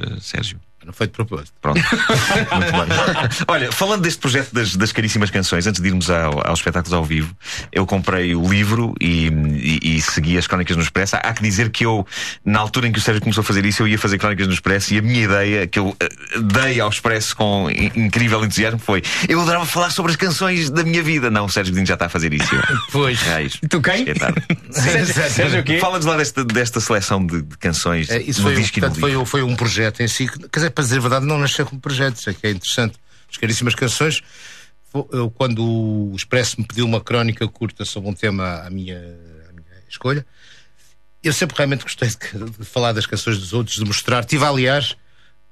eh, 0.00 0.20
Sérgio. 0.20 0.60
Não 0.84 0.92
foi 0.92 1.06
de 1.06 1.12
propósito. 1.12 1.52
Pronto. 1.60 1.80
Muito 1.82 2.72
bem. 2.72 3.28
Olha, 3.46 3.70
falando 3.72 4.02
deste 4.02 4.20
projeto 4.20 4.52
das, 4.54 4.74
das 4.76 4.90
caríssimas 4.92 5.28
canções, 5.30 5.66
antes 5.66 5.80
de 5.82 5.86
irmos 5.88 6.08
ao- 6.08 6.46
aos 6.46 6.60
espetáculos 6.60 6.92
ao 6.94 7.04
vivo, 7.04 7.36
eu 7.70 7.84
comprei 7.84 8.34
o 8.34 8.48
livro 8.48 8.94
e, 9.00 9.26
e- 9.26 9.96
e 9.96 10.00
segui 10.02 10.38
as 10.38 10.46
crónicas 10.46 10.76
no 10.76 10.82
Expresso. 10.82 11.16
Há 11.16 11.32
que 11.34 11.42
dizer 11.42 11.70
que 11.70 11.84
eu, 11.84 12.06
na 12.44 12.60
altura 12.60 12.88
em 12.88 12.92
que 12.92 12.98
o 12.98 13.02
Sérgio 13.02 13.20
começou 13.20 13.42
a 13.42 13.44
fazer 13.44 13.64
isso, 13.66 13.82
eu 13.82 13.88
ia 13.88 13.98
fazer 13.98 14.18
crónicas 14.18 14.46
no 14.46 14.52
Expresso 14.54 14.94
e 14.94 14.98
a 14.98 15.02
minha 15.02 15.24
ideia, 15.24 15.66
que 15.66 15.78
eu 15.78 15.94
eh, 16.00 16.08
dei 16.40 16.80
ao 16.80 16.88
Expresso 16.88 17.36
com 17.36 17.68
in- 17.70 17.92
incrível 18.06 18.42
entusiasmo, 18.44 18.78
foi: 18.78 19.02
eu 19.28 19.40
adorava 19.40 19.66
falar 19.66 19.90
sobre 19.90 20.12
as 20.12 20.16
canções 20.16 20.70
da 20.70 20.82
minha 20.84 21.02
vida. 21.02 21.30
Não, 21.30 21.44
o 21.44 21.48
Sérgio 21.50 21.72
Godinho 21.72 21.86
já 21.86 21.94
está 21.94 22.06
a 22.06 22.08
fazer 22.08 22.32
isso. 22.32 22.54
Eu, 22.54 22.62
Pois. 22.92 23.20
Raios. 23.20 23.58
E 23.62 23.68
tu 23.68 23.80
quem? 23.82 24.06
É. 24.78 25.04
Sérgio 25.28 25.60
o 25.60 25.64
quê? 25.64 25.78
Fala-nos 25.78 26.06
lá 26.06 26.16
desta, 26.16 26.44
desta 26.44 26.80
seleção 26.80 27.24
de, 27.24 27.42
de 27.42 27.56
canções. 27.58 28.08
É, 28.10 28.20
isso 28.22 28.42
no 28.42 28.48
foi, 28.52 28.62
portanto, 28.62 29.00
foi, 29.00 29.08
livro. 29.10 29.22
um- 29.22 29.26
foi 29.26 29.42
um 29.42 29.56
projeto 29.56 30.00
em 30.00 30.08
si, 30.08 30.26
que, 30.28 30.38
quer 30.48 30.60
dizer, 30.60 30.70
para 30.78 30.84
dizer 30.84 30.98
a 30.98 31.00
verdade, 31.00 31.26
não 31.26 31.40
nasceu 31.40 31.66
como 31.66 31.80
projeto, 31.80 32.18
isso 32.18 32.30
é 32.30 32.34
que 32.34 32.46
é 32.46 32.50
interessante. 32.52 32.96
As 33.28 33.36
caríssimas 33.36 33.74
canções, 33.74 34.22
eu, 35.10 35.28
quando 35.28 35.60
o 35.60 36.14
Expresso 36.14 36.60
me 36.60 36.64
pediu 36.64 36.86
uma 36.86 37.00
crónica 37.00 37.48
curta 37.48 37.84
sobre 37.84 38.08
um 38.08 38.14
tema 38.14 38.62
à 38.64 38.70
minha, 38.70 38.96
à 38.96 39.52
minha 39.52 39.82
escolha, 39.88 40.24
eu 41.20 41.32
sempre 41.32 41.56
realmente 41.56 41.82
gostei 41.82 42.08
de, 42.08 42.50
de 42.60 42.64
falar 42.64 42.92
das 42.92 43.06
canções 43.06 43.38
dos 43.38 43.52
outros, 43.52 43.74
de 43.74 43.84
mostrar. 43.84 44.24
Tive, 44.24 44.44
aliás, 44.44 44.96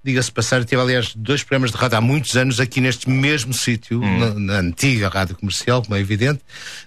diga-se 0.07 0.31
passar, 0.33 0.65
tive, 0.65 0.81
aliás, 0.81 1.13
dois 1.15 1.43
programas 1.43 1.71
de 1.73 1.77
rádio 1.77 1.99
há 1.99 2.01
muitos 2.01 2.37
anos 2.37 2.61
aqui 2.61 2.81
neste 2.81 3.09
mesmo 3.11 3.53
sítio, 3.53 4.01
na, 4.01 4.35
na 4.35 4.53
antiga 4.61 5.09
rádio 5.09 5.37
comercial, 5.37 5.83
como 5.83 5.97
é 5.97 6.01
evidente, 6.01 6.41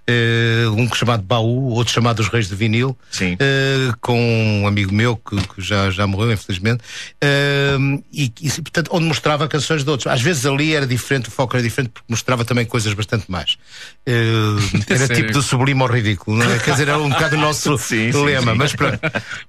eh, 0.08 0.66
um 0.76 0.92
chamado 0.94 1.22
Baú, 1.24 1.70
outro 1.74 1.94
chamado 1.94 2.20
Os 2.22 2.28
Reis 2.30 2.48
de 2.48 2.56
Vinil, 2.56 2.98
Sim. 3.12 3.36
eh, 3.40 3.92
com 4.02 4.62
um 4.62 4.68
amigo 4.68 4.94
meu 4.94 5.16
que, 5.18 5.36
que 5.36 5.62
já, 5.62 5.90
já 5.92 6.08
morreu, 6.08 6.32
infelizmente, 6.32 6.82
eh, 7.22 7.78
e, 8.12 8.32
e, 8.42 8.50
portanto, 8.62 8.90
onde 8.94 9.06
mostrava 9.06 9.48
canções 9.48 9.84
de 9.84 9.90
outros. 9.90 10.08
Às 10.08 10.22
vezes 10.22 10.46
ali 10.46 10.74
era 10.74 10.88
diferente, 10.88 11.28
o 11.30 11.32
foco 11.32 11.56
era 11.56 11.64
diferente, 11.64 11.92
porque 11.92 12.06
mostrava 12.10 12.44
também 12.46 12.66
coisas 12.66 12.94
bastante 12.94 13.26
mais. 13.30 13.58
Era 14.06 14.98
Sério? 15.08 15.16
tipo 15.16 15.34
do 15.34 15.42
sublime 15.42 15.82
ao 15.82 15.88
ridículo, 15.88 16.38
não 16.38 16.52
é? 16.52 16.60
Quer 16.60 16.72
dizer, 16.72 16.88
era 16.88 16.98
um 16.98 17.10
bocado 17.10 17.36
o 17.36 17.40
nosso 17.40 17.78
Sim, 17.90 18.12
sim, 18.12 18.26
lema, 18.26 18.52
sim. 18.54 18.58
mas 18.58 18.74
pronto. 18.74 19.00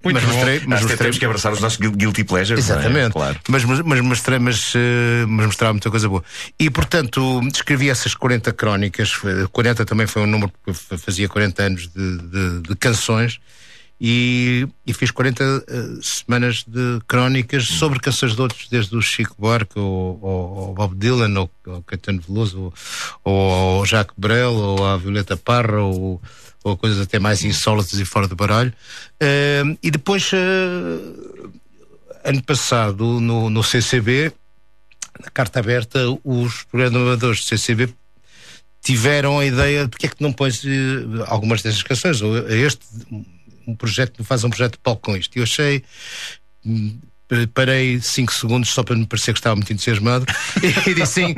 Muito 0.03 0.15
mas 0.15 0.25
mostrei, 0.25 0.61
mas 0.67 0.81
mostrei 0.81 0.97
temos 0.97 1.19
que 1.19 1.25
abraçar 1.25 1.53
os 1.53 1.61
nossos 1.61 1.79
guil- 1.79 1.93
guilty 1.93 2.25
pleasures. 2.25 2.67
não 2.69 2.75
é? 2.77 2.79
Exatamente. 2.79 3.13
Claro. 3.13 3.37
Mas, 3.49 3.60
mas, 3.65 3.81
mas, 3.81 4.01
mostrei, 4.01 4.39
mas, 4.39 4.73
eh, 4.75 5.25
mas 5.27 5.47
mostrava 5.47 5.73
muita 5.73 5.91
coisa 5.91 6.09
boa. 6.09 6.23
E, 6.59 6.71
portanto, 6.71 7.41
escrevi 7.53 7.89
essas 7.91 8.15
40 8.15 8.53
crónicas. 8.53 9.11
foi- 9.13 9.47
40 9.49 9.85
também 9.85 10.07
foi 10.07 10.23
um 10.23 10.27
número, 10.27 10.53
eu 10.67 10.75
fazia 10.75 11.29
40 11.29 11.63
anos 11.63 11.89
de, 11.89 12.19
de, 12.19 12.61
de 12.69 12.77
canções. 12.77 13.41
E, 14.03 14.67
e 14.87 14.95
fiz 14.95 15.11
40 15.11 15.45
eh, 15.45 15.83
semanas 16.01 16.65
de 16.67 17.01
crónicas 17.07 17.67
sobre 17.67 18.01
canções 18.01 18.35
de 18.35 18.41
outros, 18.41 18.67
desde 18.71 18.97
o 18.97 19.03
Chico 19.03 19.37
Buarque, 19.39 19.79
ou, 19.79 20.19
ou, 20.23 20.57
ou 20.69 20.75
Bob 20.75 20.95
Dylan, 20.97 21.39
ou, 21.39 21.51
ou 21.67 21.83
Caetano 21.83 22.23
Veloso, 22.27 22.73
ou, 23.23 23.35
ou 23.35 23.85
Jacques 23.85 24.15
Brel, 24.17 24.55
ou 24.55 24.87
a 24.87 24.97
Violeta 24.97 25.37
Parra, 25.37 25.83
ou, 25.83 26.19
ou 26.65 26.77
coisas 26.79 26.99
até 26.99 27.19
mais 27.19 27.45
insólitas 27.45 27.99
e 28.01 28.05
fora 28.07 28.27
do 28.27 28.35
baralho. 28.35 28.73
Eh, 29.21 29.65
e 29.83 29.91
depois, 29.91 30.31
eh, 30.33 30.99
ano 32.25 32.43
passado, 32.43 33.21
no, 33.21 33.51
no 33.51 33.63
CCB, 33.63 34.33
na 35.23 35.31
carta 35.31 35.61
aberta, 35.61 35.99
os 36.25 36.65
programadores 36.65 37.41
do 37.41 37.47
CCB 37.47 37.93
tiveram 38.83 39.39
a 39.39 39.45
ideia 39.45 39.85
de 39.85 39.91
porque 39.91 40.07
é 40.07 40.09
que 40.09 40.23
não 40.23 40.33
pões 40.33 40.65
eh, 40.65 40.69
algumas 41.27 41.63
dessas 41.63 41.83
canções, 41.83 42.23
ou 42.23 42.37
este 42.49 42.81
um 43.67 43.75
projeto, 43.75 44.25
faz 44.25 44.43
um 44.43 44.51
projeto 44.51 44.73
de 44.73 44.79
palco 44.79 45.03
com 45.03 45.17
isto. 45.17 45.37
Eu 45.37 45.43
achei. 45.45 45.83
hum, 46.65 46.99
Parei 47.55 48.01
5 48.01 48.33
segundos 48.35 48.71
só 48.71 48.83
para 48.83 48.97
me 48.97 49.07
parecer 49.07 49.33
que 49.33 49.39
estava 49.39 49.55
muito 49.55 49.73
entusiasmado 49.73 50.27
e 50.85 50.95
disse 50.95 51.13
sim. 51.13 51.35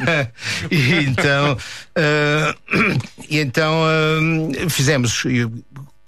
e 0.72 1.04
então, 1.04 1.58
ah, 1.94 2.54
e 3.28 3.38
então 3.38 3.82
ah, 3.84 4.70
fizemos 4.70 5.24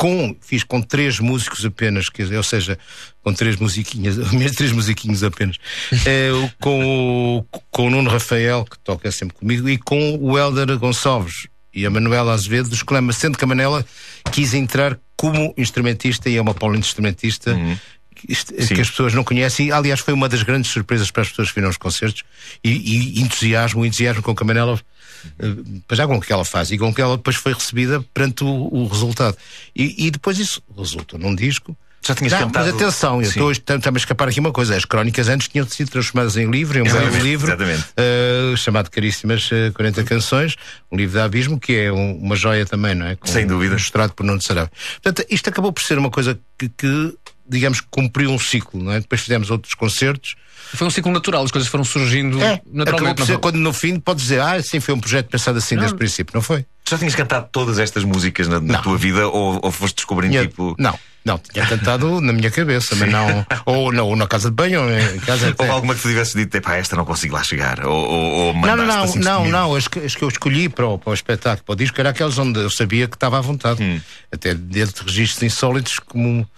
com, 0.01 0.35
fiz 0.41 0.65
com 0.65 0.81
três 0.81 1.21
músicos 1.21 1.63
apenas, 1.63 2.07
ou 2.35 2.43
seja, 2.43 2.79
com 3.23 3.35
três 3.35 3.57
musiquinhas, 3.57 4.17
mesmo 4.33 4.57
três 4.57 4.73
musiquinhos 4.73 5.23
apenas, 5.23 5.57
o- 5.93 6.51
com, 6.59 7.37
o, 7.53 7.59
com 7.71 7.87
o 7.87 7.91
Nuno 7.91 8.09
Rafael, 8.09 8.65
que 8.65 8.79
toca 8.79 9.13
sempre 9.13 9.37
comigo, 9.37 9.69
e 9.69 9.77
com 9.77 10.17
o 10.19 10.39
Helder 10.39 10.79
Gonçalves 10.79 11.49
e 11.75 11.85
a 11.85 11.91
Manuela 11.91 12.33
Azevedo 12.33 12.71
dos 12.71 12.83
Clema, 12.83 13.13
sendo 13.13 13.37
que 13.37 13.45
a 13.45 13.47
Manela 13.47 13.85
quis 14.33 14.55
entrar 14.55 14.99
como 15.17 15.53
instrumentista 15.59 16.31
e 16.31 16.37
é 16.37 16.41
uma 16.41 16.55
paulo-instrumentista 16.55 17.55
que, 18.17 18.33
isto- 18.33 18.55
Sim. 18.63 18.75
que 18.75 18.81
as 18.81 18.89
pessoas 18.89 19.13
não 19.13 19.23
conhecem. 19.23 19.67
E, 19.67 19.73
aliás, 19.73 20.01
foi 20.01 20.15
uma 20.15 20.29
das 20.31 20.43
grandes 20.43 20.71
surpresas 20.71 21.11
para 21.11 21.23
as 21.23 21.29
pessoas 21.29 21.49
que 21.51 21.55
viram 21.57 21.69
os 21.69 21.77
concertos 21.77 22.23
e, 22.65 23.19
e 23.19 23.21
entusiasmo, 23.21 23.83
o 23.83 23.87
entusiasmo 23.87 24.23
com 24.23 24.35
que 24.35 24.43
a 24.43 24.47
Manela 24.47 24.81
já 25.93 26.07
com 26.07 26.17
o 26.17 26.21
que 26.21 26.33
ela 26.33 26.45
faz 26.45 26.71
e 26.71 26.79
com 26.79 26.89
o 26.89 26.95
que 26.95 27.01
ela 27.01 27.17
depois 27.17 27.37
foi 27.37 27.53
recebida 27.53 28.01
perante 28.15 28.45
o, 28.45 28.49
o 28.49 28.87
resultado. 28.87 29.37
E, 29.75 30.07
e 30.07 30.11
depois 30.11 30.39
isso 30.39 30.63
resulta 30.77 31.17
num 31.19 31.35
disco 31.35 31.77
Já 32.03 32.15
tinhas 32.15 32.33
Não, 32.33 32.41
cantado. 32.41 32.67
mas 32.67 32.75
atenção, 32.75 33.17
eu 33.23 33.29
estou 33.29 33.53
estamos 33.53 33.87
a 33.87 33.91
escapar 33.99 34.29
aqui 34.29 34.41
uma 34.41 34.53
coisa. 34.53 34.75
As 34.75 34.85
crónicas 34.87 35.29
antes 35.29 35.49
tinham 35.49 35.67
sido 35.69 35.91
transformadas 35.91 36.37
em 36.39 36.51
livro, 36.51 36.79
em 36.79 36.81
um 36.81 36.85
belo 36.85 36.99
Exatamente, 36.99 37.23
livro, 37.25 37.57
eh, 37.97 38.55
chamado 38.57 38.91
Caríssimas 38.91 39.51
eh, 39.53 39.71
40 39.73 40.03
Canções, 40.05 40.57
um 40.91 40.97
livro 40.97 41.19
de 41.19 41.21
abismo, 41.23 41.61
que 41.61 41.75
é 41.77 41.93
um- 41.93 42.17
uma 42.17 42.37
joia 42.37 42.65
também, 42.65 42.95
não 42.95 43.07
é? 43.07 43.17
Com- 43.17 43.29
Sem 43.29 43.47
dúvida. 43.47 43.75
Ilustrado 43.75 44.15
por 44.15 44.25
Nuno 44.25 44.41
Saraiva. 44.41 44.71
Portanto, 45.03 45.27
isto 45.31 45.49
acabou 45.51 45.73
por 45.73 45.83
ser 45.83 45.99
uma 45.99 46.11
coisa 46.11 46.39
que, 46.59 46.69
que, 46.71 47.15
digamos, 47.51 47.81
cumpriu 47.81 48.31
um 48.31 48.39
ciclo, 48.39 48.83
não 48.83 48.93
é? 48.93 49.01
Depois 49.01 49.21
fizemos 49.21 49.51
outros 49.51 49.75
concertos. 49.75 50.37
Foi 50.75 50.87
um 50.87 50.91
ciclo 50.91 51.11
natural, 51.13 51.43
as 51.45 51.51
coisas 51.51 51.69
foram 51.69 51.85
surgindo 51.85 52.41
É, 52.41 52.61
naturalmente. 52.73 53.19
não 53.19 53.27
ser 53.27 53.39
quando 53.39 53.57
no 53.57 53.73
fim 53.73 53.99
pode 53.99 54.21
dizer, 54.21 54.41
ah, 54.41 54.63
sim, 54.63 54.79
foi 54.79 54.95
um 54.95 55.01
projeto 55.01 55.27
pensado 55.29 55.59
assim 55.59 55.75
desde 55.77 55.95
o 55.95 55.99
princípio, 55.99 56.33
não 56.35 56.43
foi? 56.43 56.65
Já 56.89 56.97
tinhas 56.97 57.15
cantado 57.15 57.49
todas 57.53 57.79
estas 57.79 58.05
músicas 58.05 58.47
na, 58.49 58.61
na 58.61 58.75
Não. 58.75 58.83
tua 58.83 58.97
vida 58.97 59.27
ou, 59.29 59.59
ou 59.63 59.71
foste 59.73 59.97
descobrindo 59.97 60.33
Tinha- 60.33 60.47
tipo. 60.47 60.75
Não, 60.79 60.99
não, 61.25 61.39
tinha 61.39 61.65
cantado 61.67 62.21
na 62.21 62.33
minha 62.33 62.51
cabeça, 62.51 62.95
mas 62.97 63.11
não. 63.11 63.47
Ou, 63.67 63.93
não, 63.93 64.09
ou 64.09 64.17
na 64.17 64.27
casa 64.27 64.49
de 64.49 64.57
banho, 64.57 64.83
ou 64.83 64.91
em 64.91 65.19
casa. 65.21 65.55
Houve 65.59 65.71
alguma 65.71 65.95
que 65.95 66.01
tu 66.03 66.09
tivesse 66.09 66.37
dito, 66.37 66.57
epá, 66.57 66.77
esta 66.77 66.97
não 66.97 67.05
consigo 67.05 67.35
lá 67.35 67.43
chegar? 67.45 67.85
Ou, 67.87 67.93
ou, 67.95 68.33
ou 68.47 68.53
Não, 68.55 68.61
mandaste 68.61 68.87
não, 68.87 68.87
não, 68.97 69.03
assim 69.05 69.19
não, 69.19 69.25
destemido? 69.43 69.51
não. 69.59 69.75
As, 69.77 69.87
que- 69.89 69.99
as 70.01 70.15
que 70.17 70.23
eu 70.25 70.29
escolhi 70.29 70.69
para 70.69 70.87
o, 70.87 70.99
para 70.99 71.11
o 71.11 71.15
espetáculo, 71.15 71.65
para 71.65 71.73
o 71.73 71.77
disco, 71.77 72.01
era 72.01 72.11
aquelas 72.11 72.39
onde 72.39 72.59
eu 72.59 72.71
sabia 72.71 73.07
que 73.07 73.15
estava 73.17 73.39
à 73.39 73.41
vontade. 73.41 73.83
Hum. 73.83 74.01
Até 74.33 74.55
dentro 74.55 75.05
de 75.05 75.11
registros 75.13 75.43
insólitos, 75.43 75.99
como, 76.01 76.49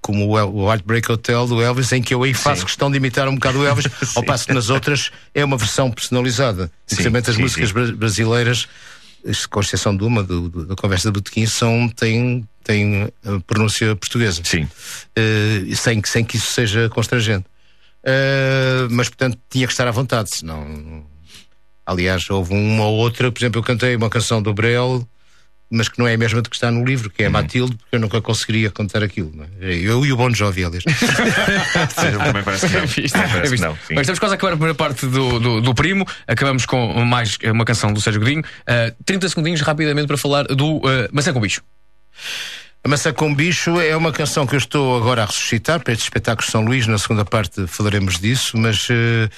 como 0.00 0.28
o, 0.28 0.68
Heartbreak 0.70 1.10
Hotel 1.10 1.46
do 1.46 1.60
Elvis, 1.62 1.90
em 1.92 2.02
que 2.02 2.14
eu 2.14 2.22
aí 2.22 2.32
faço 2.34 2.60
Sim. 2.60 2.66
questão 2.66 2.90
de 2.90 2.96
imitar 2.96 3.28
um 3.28 3.34
bocado 3.34 3.58
o 3.60 3.66
Elvis, 3.66 3.86
ao 4.16 4.22
passo 4.22 4.46
que 4.46 4.52
nas 4.52 4.70
outras 4.70 5.10
é 5.34 5.44
uma 5.44 5.56
versão 5.56 5.90
personalizada. 5.90 6.70
Principalmente 6.86 7.30
as 7.30 7.36
sim, 7.36 7.42
músicas 7.42 7.68
sim. 7.68 7.74
bra- 7.74 7.92
brasileiras, 7.92 8.68
com 9.50 9.60
exceção 9.60 9.96
de 9.96 10.04
uma, 10.04 10.22
do, 10.22 10.48
do- 10.48 10.66
da 10.66 10.76
conversa 10.76 11.08
de 11.10 11.14
Botequim, 11.14 11.46
são, 11.46 11.88
têm, 11.88 12.46
têm 12.62 13.04
a 13.24 13.40
pronúncia 13.46 13.96
portuguesa 13.96 14.40
Sim. 14.44 14.68
eh, 15.16 15.62
sem, 15.74 16.00
que- 16.00 16.08
sem 16.08 16.24
que 16.24 16.36
isso 16.36 16.52
seja 16.52 16.88
constrangente. 16.88 17.44
Eh, 18.04 18.86
mas, 18.90 19.08
portanto, 19.08 19.36
tinha 19.50 19.66
que 19.66 19.72
estar 19.72 19.88
à 19.88 19.90
vontade, 19.90 20.30
senão. 20.32 21.04
Aliás, 21.84 22.28
houve 22.30 22.52
uma 22.54 22.84
ou 22.84 22.96
outra, 22.98 23.30
por 23.32 23.38
exemplo, 23.40 23.58
eu 23.58 23.64
cantei 23.64 23.94
uma 23.96 24.08
canção 24.10 24.40
do 24.42 24.52
Brel, 24.54 25.06
mas 25.70 25.88
que 25.88 25.98
não 25.98 26.06
é 26.06 26.14
a 26.14 26.18
mesma 26.18 26.40
do 26.40 26.48
que 26.48 26.56
está 26.56 26.70
no 26.70 26.84
livro, 26.84 27.10
que 27.10 27.22
é 27.22 27.26
a 27.26 27.30
Matilde, 27.30 27.76
porque 27.76 27.96
eu 27.96 28.00
nunca 28.00 28.20
conseguiria 28.20 28.70
cantar 28.70 29.02
aquilo. 29.02 29.32
É? 29.60 29.74
Eu 29.74 30.04
e 30.04 30.12
o 30.12 30.16
Bon 30.16 30.32
Jovi, 30.32 30.64
aliás. 30.64 30.84
Também 31.94 32.42
parece 32.42 32.68
que 32.68 32.74
não. 32.74 32.86
Visto, 32.86 33.18
parece 33.18 33.54
que 33.54 33.60
não. 33.60 33.78
Bem, 33.88 34.00
estamos 34.00 34.18
quase 34.18 34.34
a 34.34 34.36
acabar 34.36 34.52
a 34.52 34.56
primeira 34.56 34.74
parte 34.74 35.06
do, 35.06 35.40
do, 35.40 35.60
do 35.60 35.74
Primo. 35.74 36.06
Acabamos 36.26 36.66
com 36.66 37.04
mais 37.04 37.38
uma 37.44 37.64
canção 37.64 37.92
do 37.92 38.00
Sérgio 38.00 38.20
Godinho. 38.20 38.42
Uh, 38.42 38.94
30 39.04 39.28
segundinhos 39.28 39.60
rapidamente 39.60 40.06
para 40.06 40.16
falar 40.16 40.44
do 40.44 40.76
uh, 40.76 40.82
Maçã 41.12 41.32
com 41.32 41.40
Bicho. 41.40 41.62
A 42.86 42.88
Maçã 42.88 43.12
com 43.12 43.34
Bicho 43.34 43.80
é 43.80 43.96
uma 43.96 44.12
canção 44.12 44.46
que 44.46 44.54
eu 44.54 44.58
estou 44.58 44.96
agora 44.96 45.24
a 45.24 45.26
ressuscitar 45.26 45.82
para 45.82 45.92
este 45.92 46.04
espetáculo 46.04 46.46
de 46.46 46.52
São 46.52 46.60
Luís. 46.60 46.86
Na 46.86 46.98
segunda 46.98 47.24
parte 47.24 47.66
falaremos 47.66 48.20
disso, 48.20 48.56
mas 48.56 48.86
eh, 48.88 49.28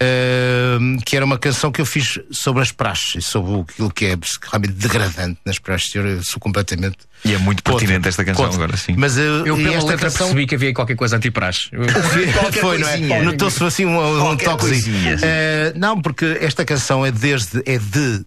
eh, 0.00 0.78
que 1.04 1.14
era 1.14 1.22
uma 1.26 1.36
canção 1.36 1.70
que 1.70 1.82
eu 1.82 1.84
fiz 1.84 2.18
sobre 2.30 2.62
as 2.62 2.72
praxes 2.72 3.16
e 3.16 3.20
sobre 3.20 3.60
aquilo 3.60 3.90
que 3.90 4.06
é 4.06 4.16
realmente 4.50 4.72
degradante 4.72 5.38
nas 5.44 5.58
praxes. 5.58 5.94
Eu 5.94 6.24
sou 6.24 6.40
completamente. 6.40 6.96
E 7.26 7.34
é 7.34 7.36
muito 7.36 7.62
pertinente 7.62 7.96
contra- 7.96 8.08
esta 8.08 8.24
canção 8.24 8.44
contra. 8.46 8.64
agora, 8.64 8.78
sim. 8.78 8.94
Mas 8.96 9.18
eh, 9.18 9.22
Eu, 9.44 9.54
pela 9.54 9.74
esta 9.74 9.90
letra, 9.90 10.06
canção 10.06 10.28
percebi 10.28 10.46
que 10.46 10.54
havia 10.54 10.72
qualquer 10.72 10.96
coisa 10.96 11.18
anti-praxe. 11.18 11.68
foi, 12.58 12.78
não 12.78 12.88
é? 12.88 13.22
Notou-se 13.22 13.62
assim 13.64 13.84
um, 13.84 14.30
um 14.30 14.34
toquezinho. 14.34 15.18
não, 15.76 16.00
porque 16.00 16.38
esta 16.40 16.64
canção 16.64 17.04
é 17.04 17.10
desde 17.12 17.62
é 17.66 17.76
de 17.76 18.24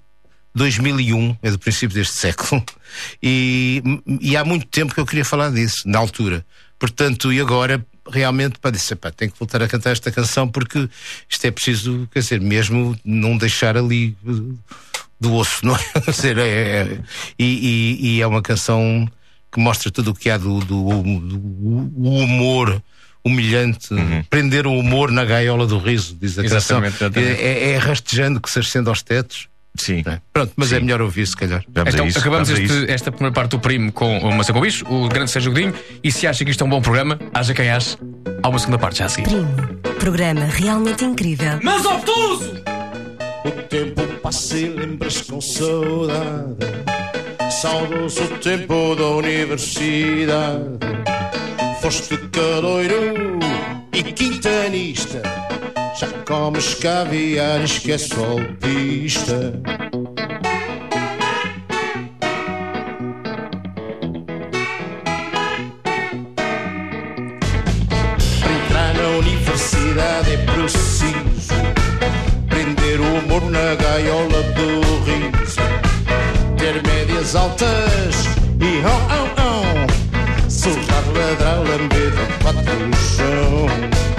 2001, 0.57 1.37
é 1.41 1.51
do 1.51 1.59
princípio 1.59 1.95
deste 1.95 2.15
século, 2.15 2.63
e, 3.23 3.81
e 4.19 4.35
há 4.35 4.43
muito 4.43 4.65
tempo 4.67 4.93
que 4.93 4.99
eu 4.99 5.05
queria 5.05 5.23
falar 5.23 5.51
disso, 5.51 5.83
na 5.85 5.99
altura. 5.99 6.45
Portanto, 6.79 7.31
e 7.31 7.39
agora 7.39 7.85
realmente 8.09 8.59
para 8.59 8.71
dizer, 8.71 8.95
pá, 8.95 9.11
tenho 9.11 9.31
que 9.31 9.39
voltar 9.39 9.61
a 9.61 9.67
cantar 9.67 9.91
esta 9.91 10.11
canção 10.11 10.47
porque 10.47 10.87
isto 11.29 11.45
é 11.45 11.51
preciso, 11.51 12.07
quer 12.11 12.19
dizer, 12.19 12.39
mesmo 12.39 12.97
não 13.03 13.37
deixar 13.37 13.75
ali 13.77 14.15
eh, 14.25 14.31
do 15.19 15.33
osso, 15.33 15.63
não 15.65 15.75
é? 15.75 16.01
Quer 16.01 16.11
dizer, 16.11 16.37
é, 16.37 16.43
é- 16.43 16.99
e, 17.37 17.45
e- 17.45 18.07
e 18.17 18.21
é 18.21 18.27
uma 18.27 18.41
canção 18.41 19.09
que 19.51 19.59
mostra 19.59 19.91
tudo 19.91 20.11
o 20.11 20.15
que 20.15 20.29
há 20.29 20.37
do, 20.37 20.59
do, 20.59 21.03
do- 21.03 21.91
o 21.97 22.19
humor 22.19 22.81
humilhante, 23.25 23.89
prender 24.29 24.65
o 24.65 24.71
humor 24.79 25.11
na 25.11 25.25
gaiola 25.25 25.67
do 25.67 25.77
riso, 25.79 26.15
diz 26.21 26.39
a 26.39 26.45
Exatamente, 26.45 26.97
canção. 26.97 27.07
exatamente. 27.07 27.41
É, 27.41 27.71
é 27.71 27.77
rastejando 27.77 28.39
que 28.39 28.49
se 28.49 28.59
ascende 28.59 28.87
aos 28.87 29.01
tetos. 29.01 29.49
Sim. 29.77 30.03
é? 30.05 30.19
Pronto, 30.33 30.53
mas 30.55 30.71
é 30.71 30.77
Sim. 30.77 30.85
melhor 30.85 31.01
ouvir, 31.01 31.25
se 31.27 31.35
calhar. 31.35 31.63
Vamos 31.73 31.93
Então 31.93 32.07
isso. 32.07 32.19
acabamos 32.19 32.49
este- 32.49 32.63
isso. 32.63 32.85
esta 32.87 33.11
primeira 33.11 33.33
parte 33.33 33.51
do 33.51 33.59
Primo 33.59 33.91
com 33.91 34.17
o 34.19 34.33
Maçã 34.35 34.53
com 34.53 34.61
Bicho, 34.61 34.85
o 34.89 35.07
grande 35.07 35.31
Sérgio 35.31 35.51
Godinho. 35.51 35.73
E 36.03 36.11
se 36.11 36.25
acha 36.27 36.43
que 36.43 36.51
isto 36.51 36.63
é 36.63 36.67
um 36.67 36.69
bom 36.69 36.81
programa, 36.81 37.19
haja 37.33 37.53
quem 37.53 37.69
ache, 37.69 37.97
há 38.43 38.49
uma 38.49 38.59
segunda 38.59 38.77
parte 38.79 38.99
já 38.99 39.05
a 39.05 39.09
seguir. 39.09 39.27
Primo. 39.29 39.47
Programa 39.99 40.45
realmente 40.45 41.03
incrível. 41.05 41.59
Mas 41.63 41.85
obtuso! 41.85 42.53
O 43.45 43.51
tempo 43.69 44.01
passa 44.21 44.57
e 44.57 44.67
lembras 44.69 45.21
com 45.21 45.39
saudade 45.39 46.55
Saudoso 47.49 48.27
tempo 48.41 48.95
da 48.95 49.05
universidade 49.07 50.63
Foste 51.81 52.17
caloiro 52.31 53.39
e 53.93 54.03
quintanista 54.03 55.21
Já 55.99 56.07
comes 56.27 56.75
caviar 56.75 57.59
e 57.59 57.63
esquece 57.63 58.13
o 58.19 58.23
altista 58.23 59.59
Para 68.39 68.53
entrar 68.53 68.93
na 68.93 69.07
universidade 69.17 70.33
é 70.33 70.37
preciso 70.53 71.55
Prender 72.47 73.01
o 73.01 73.17
humor 73.17 73.49
na 73.49 73.73
gaiola 73.73 74.43
do 74.53 74.81
riso. 75.03 75.61
Ter 76.59 76.83
médias 76.87 77.35
altas 77.35 78.27
e 78.61 78.83
oh 78.85 78.99
oh 79.15 79.29
oh 79.41 80.47
Soltar, 80.47 81.03
ladrar, 81.15 81.57
lamber 81.57 82.13
quatro 82.43 82.87
no 82.87 82.95
chão 82.95 84.16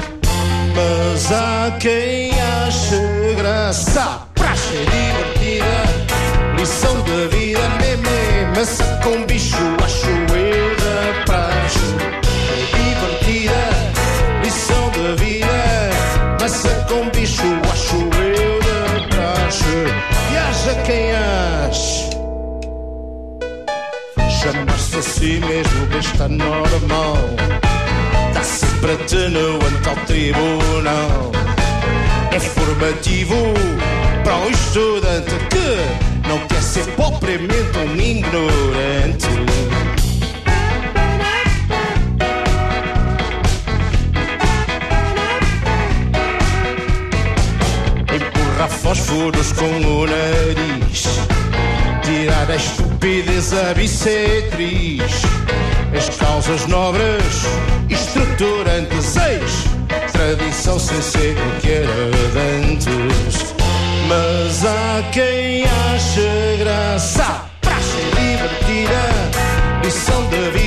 Mas 1.21 1.33
há 1.33 1.77
quem 1.81 2.31
ache 2.41 3.35
graça 3.37 4.21
Praxe 4.37 4.77
divertida? 4.77 5.67
Lição 6.57 6.95
da 6.95 7.27
vida, 7.37 7.69
meme 7.81 8.57
Maçã 8.57 8.85
com 9.03 9.27
bicho, 9.27 9.57
acho 9.85 10.07
eu 10.07 10.77
da 10.77 11.25
praxe 11.25 11.81
divertida. 12.73 13.65
Lição 14.45 14.91
da 14.93 15.17
vida 15.17 16.39
Maçã 16.41 16.85
com 16.85 17.11
bicho 17.11 17.43
Acho 17.73 17.97
eu 17.97 18.61
da 18.61 19.17
praxe 19.17 19.65
E 20.33 20.37
haja 20.37 20.75
quem 20.87 21.11
ache 21.69 22.11
Chamar-se 24.41 24.97
a 24.97 25.03
si 25.03 25.41
mesmo 25.41 25.87
bem 25.87 25.99
está 25.99 26.29
normal 26.29 27.68
Atenuante 28.81 29.89
ao 29.89 29.97
tribunal. 30.07 31.33
É 32.31 32.39
formativo 32.39 33.35
para 34.25 34.37
o 34.39 34.51
estudante 34.51 35.35
Que 35.51 36.29
não 36.29 36.39
quer 36.47 36.63
ser 36.63 36.87
propriamente 36.93 37.77
um 37.77 37.97
ignorante. 38.01 39.27
Empurrar 48.15 48.71
fósforos 48.71 49.53
com 49.53 49.67
o 49.67 50.07
nariz. 50.07 51.05
Tirar 52.03 52.51
a 52.51 52.57
estupidez 52.57 53.53
a 53.53 53.75
bissetriz 53.75 55.23
As 55.97 56.17
causas 56.17 56.67
nobres 56.67 57.45
estruturantes 57.89 59.17
Eis 59.17 59.79
tradição 60.13 60.79
sem 60.79 61.01
ser 61.01 61.37
o 61.37 61.61
que 61.61 61.71
era 61.71 61.87
de 61.87 62.73
antes. 62.73 63.55
Mas 64.09 64.65
há 64.65 65.03
quem 65.13 65.65
ache 65.65 66.57
graça 66.59 67.45
Praxe 67.61 67.97
divertida 68.17 69.01
Lição 69.85 70.23
da 70.25 70.51
vida 70.51 70.58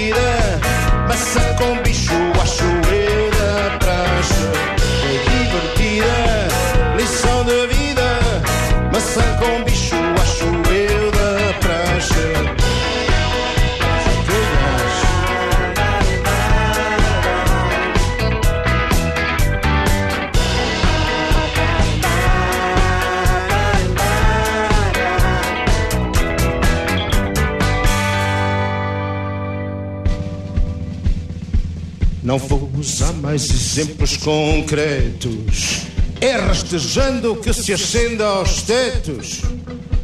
Não 32.31 32.37
vou 32.37 32.71
usar 32.79 33.11
mais 33.15 33.49
exemplos 33.49 34.15
concretos. 34.15 35.81
É 36.21 36.37
rastejando 36.37 37.35
que 37.35 37.51
se 37.51 37.73
acende 37.73 38.23
aos 38.23 38.61
tetos. 38.61 39.41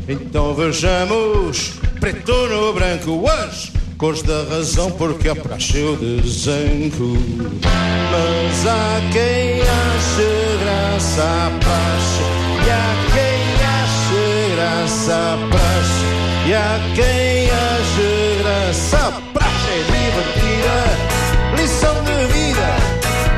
Então 0.10 0.54
vejamos 0.54 1.76
preto 2.02 2.34
no 2.48 2.74
branco 2.74 3.26
as 3.30 3.72
cores 3.98 4.24
da 4.24 4.44
razão 4.44 4.92
porque 4.92 5.30
a 5.30 5.36
praxe 5.38 5.78
eu 5.78 5.96
desenco. 5.96 7.16
Mas 7.64 8.68
há 8.68 9.00
quem 9.14 9.62
ache 9.62 10.58
graça 10.66 11.24
à 11.24 11.50
praxe 11.62 12.24
e 12.66 12.70
há 12.70 12.96
quem 13.14 13.56
ache 13.64 14.54
graça 14.54 15.16
à 15.16 15.38
praxe 15.48 16.50
e 16.50 16.54
há 16.54 16.94
quem 16.94 17.50
ache 17.52 18.42
graça 18.44 18.98
à 18.98 19.12
praxe 19.12 19.37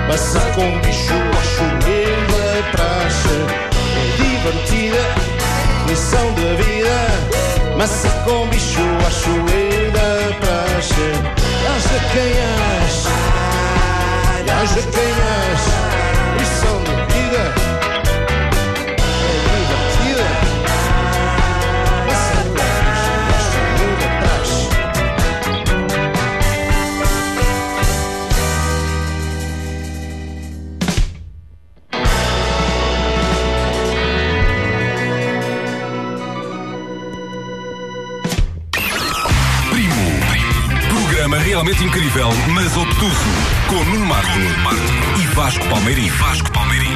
Passar 0.10 0.52
com 0.56 0.63
um 0.63 0.80
bicho 0.80 1.13
acho 1.39 1.62
eu 1.88 2.19
da 2.28 2.72
praxe 2.72 3.30
é 3.95 4.24
divertida 4.24 5.30
lição 5.89 6.34
de 6.34 6.63
vida. 6.63 7.76
Massa 7.78 8.10
com 8.26 8.48
bicho, 8.48 8.82
acho 9.08 9.30
eu 9.30 9.91
da 9.91 10.36
praxe. 10.39 11.06
Haja 11.67 12.00
quem 12.12 12.34
acha, 12.86 13.10
haja 14.62 14.82
quem 14.82 15.12
acha. 15.12 15.88
Marco 44.22 44.82
e 45.18 45.26
Vasco 45.28 45.66
Palmeirim. 45.70 46.10
Vasco 46.10 46.52
Palmeirim. 46.52 46.92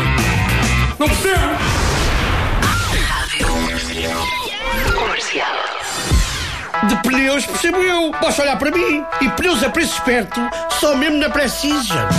Não 1.00 1.08
percebo! 1.08 1.58
De 6.84 6.96
pneus 6.98 7.46
percebo 7.46 7.78
eu. 7.78 8.12
Basta 8.22 8.42
olhar 8.42 8.58
para 8.58 8.72
mim. 8.72 9.06
E 9.22 9.30
pneus 9.30 9.64
a 9.64 9.70
preço 9.70 9.94
esperto, 9.94 10.42
só 10.82 10.98
mesmo 10.98 11.18
na 11.18 11.30
Precision. 11.30 12.10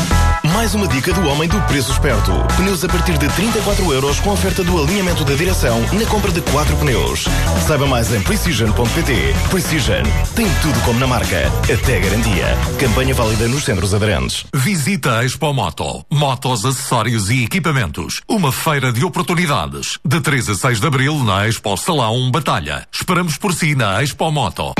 Mais 0.54 0.72
uma 0.72 0.86
dica 0.86 1.12
do 1.12 1.26
homem 1.26 1.48
do 1.48 1.60
preço 1.62 1.90
esperto. 1.90 2.30
Pneus 2.56 2.84
a 2.84 2.88
partir 2.88 3.18
de 3.18 3.28
34 3.28 3.92
euros 3.92 4.20
com 4.20 4.30
oferta 4.30 4.62
do 4.62 4.80
alinhamento 4.80 5.24
da 5.24 5.34
direção 5.34 5.80
na 5.92 6.06
compra 6.06 6.30
de 6.30 6.40
4 6.40 6.76
pneus. 6.76 7.24
Saiba 7.66 7.88
mais 7.88 8.14
em 8.14 8.22
Precision.pt. 8.22 9.34
Precision 9.50 10.04
tem 10.36 10.46
tudo 10.62 10.80
como 10.84 11.00
na 11.00 11.08
marca, 11.08 11.48
até 11.62 11.98
garantia. 11.98 12.56
Campanha 12.78 13.12
válida 13.14 13.48
nos 13.48 13.64
centros 13.64 13.92
aderentes. 13.92 14.46
Visita 14.54 15.18
a 15.18 15.24
Expo 15.24 15.52
Moto. 15.52 16.06
Motos, 16.08 16.64
acessórios 16.64 17.30
e 17.30 17.42
equipamentos. 17.42 18.20
Uma 18.28 18.52
feira 18.52 18.92
de 18.92 19.04
oportunidades. 19.04 19.98
De 20.04 20.20
3 20.20 20.50
a 20.50 20.54
6 20.54 20.80
de 20.80 20.86
abril 20.86 21.18
na 21.24 21.48
Expo 21.48 21.76
Salão 21.76 22.30
Batalha. 22.30 22.86
Esperamos 22.92 23.36
por 23.36 23.52
si 23.52 23.74
na 23.74 24.00
Expo 24.04 24.30
Moto. 24.30 24.72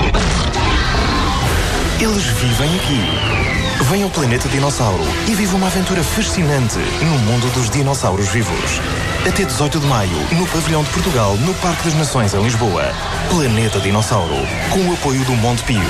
Eles 2.01 2.25
vivem 2.25 2.77
aqui. 2.77 3.43
Venha 3.90 4.05
ao 4.05 4.11
Planeta 4.11 4.49
Dinossauro 4.49 5.05
e 5.29 5.35
viva 5.35 5.57
uma 5.57 5.66
aventura 5.66 6.03
fascinante 6.03 6.79
no 7.03 7.18
mundo 7.18 7.53
dos 7.53 7.68
dinossauros 7.68 8.29
vivos. 8.29 8.81
Até 9.29 9.44
18 9.44 9.79
de 9.79 9.87
maio, 9.87 10.16
no 10.33 10.47
Pavilhão 10.47 10.83
de 10.83 10.90
Portugal, 10.90 11.37
no 11.37 11.53
Parque 11.55 11.85
das 11.85 11.94
Nações, 11.94 12.33
em 12.33 12.42
Lisboa. 12.42 12.85
Planeta 13.29 13.79
Dinossauro, 13.81 14.37
com 14.70 14.88
o 14.88 14.94
apoio 14.94 15.23
do 15.25 15.33
Monte 15.33 15.62
Pio. 15.64 15.81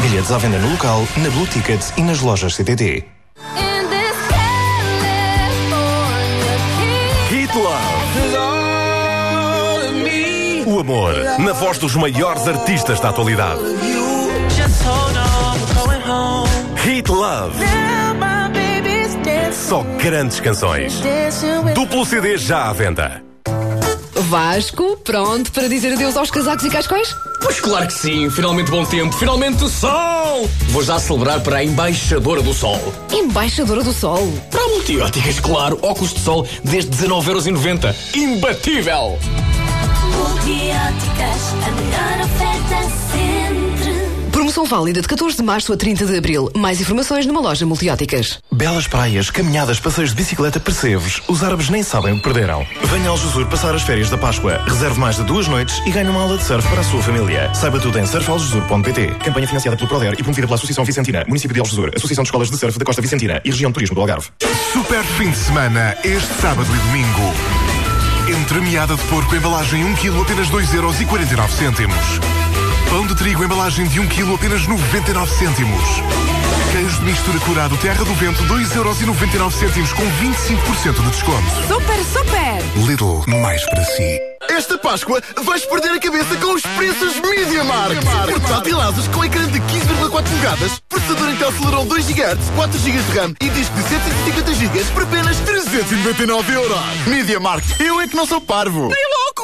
Bilhetes 0.00 0.30
à 0.30 0.36
venda 0.36 0.58
no 0.58 0.70
local, 0.70 1.06
na 1.16 1.30
Blue 1.30 1.46
Tickets 1.46 1.92
e 1.96 2.02
nas 2.02 2.20
lojas 2.20 2.54
CTT. 2.54 3.04
O 10.66 10.80
amor, 10.80 11.14
na 11.38 11.52
voz 11.54 11.78
dos 11.78 11.96
maiores 11.96 12.46
artistas 12.46 13.00
da 13.00 13.08
atualidade. 13.08 13.60
Hit 16.88 17.10
Love. 17.10 17.54
Só 19.52 19.82
grandes 20.02 20.40
canções. 20.40 21.02
Duplo 21.74 22.06
CD 22.06 22.38
já 22.38 22.66
à 22.66 22.72
venda. 22.72 23.22
Vasco, 24.14 24.96
pronto 25.04 25.52
para 25.52 25.68
dizer 25.68 25.92
adeus 25.92 26.16
aos 26.16 26.30
casacos 26.30 26.64
e 26.64 26.70
cascóis? 26.70 27.14
Pois 27.42 27.60
claro 27.60 27.88
que 27.88 27.92
sim, 27.92 28.30
finalmente 28.30 28.70
bom 28.70 28.86
tempo, 28.86 29.14
finalmente 29.14 29.62
o 29.64 29.68
sol! 29.68 30.48
Vou 30.70 30.82
já 30.82 30.98
celebrar 30.98 31.40
para 31.40 31.58
a 31.58 31.64
embaixadora 31.64 32.40
do 32.40 32.54
sol. 32.54 32.80
Embaixadora 33.12 33.84
do 33.84 33.92
Sol. 33.92 34.26
Para 34.50 34.64
a 34.64 34.68
multióticas, 34.68 35.40
claro, 35.40 35.78
óculos 35.82 36.14
de 36.14 36.20
sol 36.20 36.48
desde 36.64 36.90
19,90€. 36.90 38.16
Imbatível! 38.16 39.18
Multióticas, 40.16 41.52
a 41.66 41.70
melhor 41.70 42.24
oferta 42.24 42.90
sempre. 43.12 43.47
Promoção 44.48 44.64
válida 44.64 45.02
de 45.02 45.08
14 45.08 45.36
de 45.36 45.42
março 45.42 45.74
a 45.74 45.76
30 45.76 46.06
de 46.06 46.16
abril. 46.16 46.50
Mais 46.56 46.80
informações 46.80 47.26
numa 47.26 47.38
loja 47.38 47.66
multióticas. 47.66 48.38
Belas 48.50 48.86
praias, 48.86 49.28
caminhadas, 49.28 49.78
passeios 49.78 50.08
de 50.08 50.16
bicicleta, 50.16 50.58
percebes? 50.58 51.20
Os 51.28 51.44
árabes 51.44 51.68
nem 51.68 51.82
sabem 51.82 52.14
o 52.14 52.16
que 52.16 52.22
perderam. 52.22 52.66
Venha 52.84 53.10
ao 53.10 53.18
Jusur 53.18 53.44
passar 53.44 53.74
as 53.74 53.82
férias 53.82 54.08
da 54.08 54.16
Páscoa. 54.16 54.64
Reserve 54.66 54.98
mais 54.98 55.16
de 55.16 55.24
duas 55.24 55.46
noites 55.48 55.82
e 55.84 55.90
ganhe 55.90 56.08
uma 56.08 56.22
aula 56.22 56.38
de 56.38 56.44
surf 56.44 56.66
para 56.66 56.80
a 56.80 56.84
sua 56.84 57.02
família. 57.02 57.52
Saiba 57.52 57.78
tudo 57.78 57.98
em 57.98 58.06
surfaljusur.pt. 58.06 59.18
Campanha 59.22 59.46
financiada 59.46 59.76
pelo 59.76 59.86
Proder 59.86 60.14
e 60.14 60.22
promovida 60.22 60.46
pela 60.46 60.56
Associação 60.56 60.82
Vicentina, 60.82 61.24
Município 61.28 61.52
de 61.52 61.60
Aljusur, 61.60 61.90
Associação 61.94 62.24
de 62.24 62.28
Escolas 62.28 62.50
de 62.50 62.56
Surf 62.56 62.78
da 62.78 62.86
Costa 62.86 63.02
Vicentina 63.02 63.42
e 63.44 63.50
Região 63.50 63.70
de 63.70 63.74
Turismo 63.74 63.96
do 63.96 64.00
Algarve. 64.00 64.28
Super 64.72 65.04
fim 65.04 65.30
de 65.30 65.36
semana, 65.36 65.94
este 66.02 66.32
sábado 66.40 66.70
e 66.74 66.78
domingo. 66.86 68.40
Entre 68.40 68.60
meada 68.62 68.96
de 68.96 69.02
porco, 69.08 69.36
embalagem 69.36 69.84
1 69.84 69.94
kg, 69.96 70.22
apenas 70.22 70.48
2,49€. 70.48 72.47
Pão 72.90 73.06
de 73.06 73.14
trigo, 73.14 73.44
embalagem 73.44 73.86
de 73.86 74.00
1 74.00 74.08
kg, 74.08 74.34
apenas 74.34 74.66
99 74.66 75.30
cêntimos. 75.30 76.02
Queijo 76.72 76.98
de 77.00 77.04
mistura 77.04 77.38
curado 77.40 77.76
Terra 77.76 78.02
do 78.02 78.14
Vento, 78.14 78.42
2,99€ 78.44 79.92
com 79.92 80.04
25% 80.04 81.02
de 81.02 81.10
desconto. 81.10 81.50
Super, 81.68 82.04
super! 82.04 82.86
Lidl, 82.86 83.24
mais 83.26 83.64
para 83.68 83.84
si. 83.84 84.27
Esta 84.46 84.78
Páscoa 84.78 85.20
vais 85.42 85.64
perder 85.66 85.90
a 85.90 85.98
cabeça 85.98 86.36
com 86.36 86.54
os 86.54 86.62
preços 86.62 87.16
Media 87.20 87.64
Markt. 87.64 88.04
Portátil 88.30 88.80
Asus 88.80 89.08
com 89.08 89.24
ecrã 89.24 89.46
de 89.48 89.58
15,4 89.60 90.10
polegadas, 90.10 90.80
processador 90.88 91.30
Intel 91.30 91.52
Celeron 91.52 91.86
2 91.86 92.06
GHz, 92.06 92.50
4 92.54 92.78
GB 92.78 93.02
de 93.02 93.18
RAM 93.18 93.34
e 93.40 93.48
disco 93.50 93.74
de 93.74 93.82
750 93.82 94.54
GB 94.54 94.84
por 94.94 95.02
apenas 95.02 95.36
399 95.40 96.52
euros. 96.52 96.78
Media 97.06 97.40
Markt, 97.40 97.80
eu 97.80 98.00
é 98.00 98.06
que 98.06 98.16
não 98.16 98.26
sou 98.26 98.40
parvo. 98.40 98.90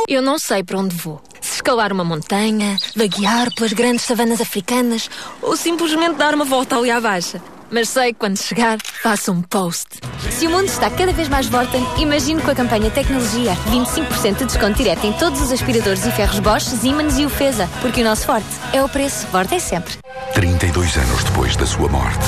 Eu 0.09 0.23
não 0.23 0.39
sei 0.39 0.63
para 0.63 0.79
onde 0.79 0.95
vou. 0.95 1.21
Se 1.41 1.57
escalar 1.57 1.93
uma 1.93 2.05
montanha, 2.05 2.79
vaguear 2.95 3.53
pelas 3.55 3.73
grandes 3.73 4.05
savanas 4.05 4.41
africanas 4.41 5.11
ou 5.43 5.57
simplesmente 5.57 6.17
dar 6.17 6.35
uma 6.35 6.45
volta 6.45 6.77
ali 6.77 6.91
à 6.91 7.01
baixa. 7.01 7.43
Mas 7.75 7.89
sei 7.89 8.13
que 8.13 8.21
quando 8.21 8.39
chegar, 8.39 8.79
faço 9.03 9.33
um 9.33 9.43
post. 9.43 9.99
Se 10.31 10.47
o 10.47 10.51
mundo 10.51 10.67
está 10.67 10.89
cada 10.89 11.13
vez 11.13 11.29
mais 11.29 11.49
Vorten, 11.49 11.85
imagino 11.99 12.41
com 12.41 12.53
a 12.53 12.55
campanha 12.55 12.89
Tecnologia 12.89 13.53
25% 13.69 14.37
de 14.37 14.45
desconto 14.45 14.75
direto 14.75 15.05
em 15.05 15.13
todos 15.15 15.41
os 15.41 15.51
aspiradores 15.51 16.07
e 16.07 16.13
ferros 16.13 16.39
Bosch, 16.39 16.67
Siemens 16.67 17.19
e 17.19 17.27
Ufesa. 17.27 17.69
Porque 17.83 18.03
o 18.03 18.05
nosso 18.05 18.27
forte 18.27 18.47
é 18.73 18.81
o 18.81 18.89
preço. 18.89 19.27
Vorten 19.27 19.59
sempre. 19.59 19.93
32 20.35 20.97
anos 20.99 21.25
depois 21.25 21.57
da 21.57 21.67
sua 21.67 21.89
morte, 21.89 22.27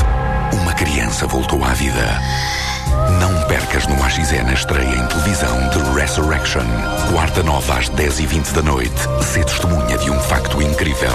uma 0.61 0.75
criança 0.75 1.29
voltou 1.29 1.63
à 1.65 1.73
vida. 1.75 2.21
Não 3.21 3.47
percas 3.47 3.87
no 3.87 3.95
AXN 4.03 4.49
a 4.49 4.53
estreia 4.53 4.97
em 4.97 5.07
televisão 5.07 5.57
de 5.71 5.79
Resurrection. 5.99 6.65
Quarta 7.13 7.43
nova 7.43 7.79
às 7.79 7.89
10h20 7.91 8.53
da 8.53 8.63
noite. 8.63 9.01
Se 9.23 9.45
testemunha 9.45 9.97
de 9.99 10.11
um 10.11 10.19
facto 10.21 10.61
incrível. 10.61 11.15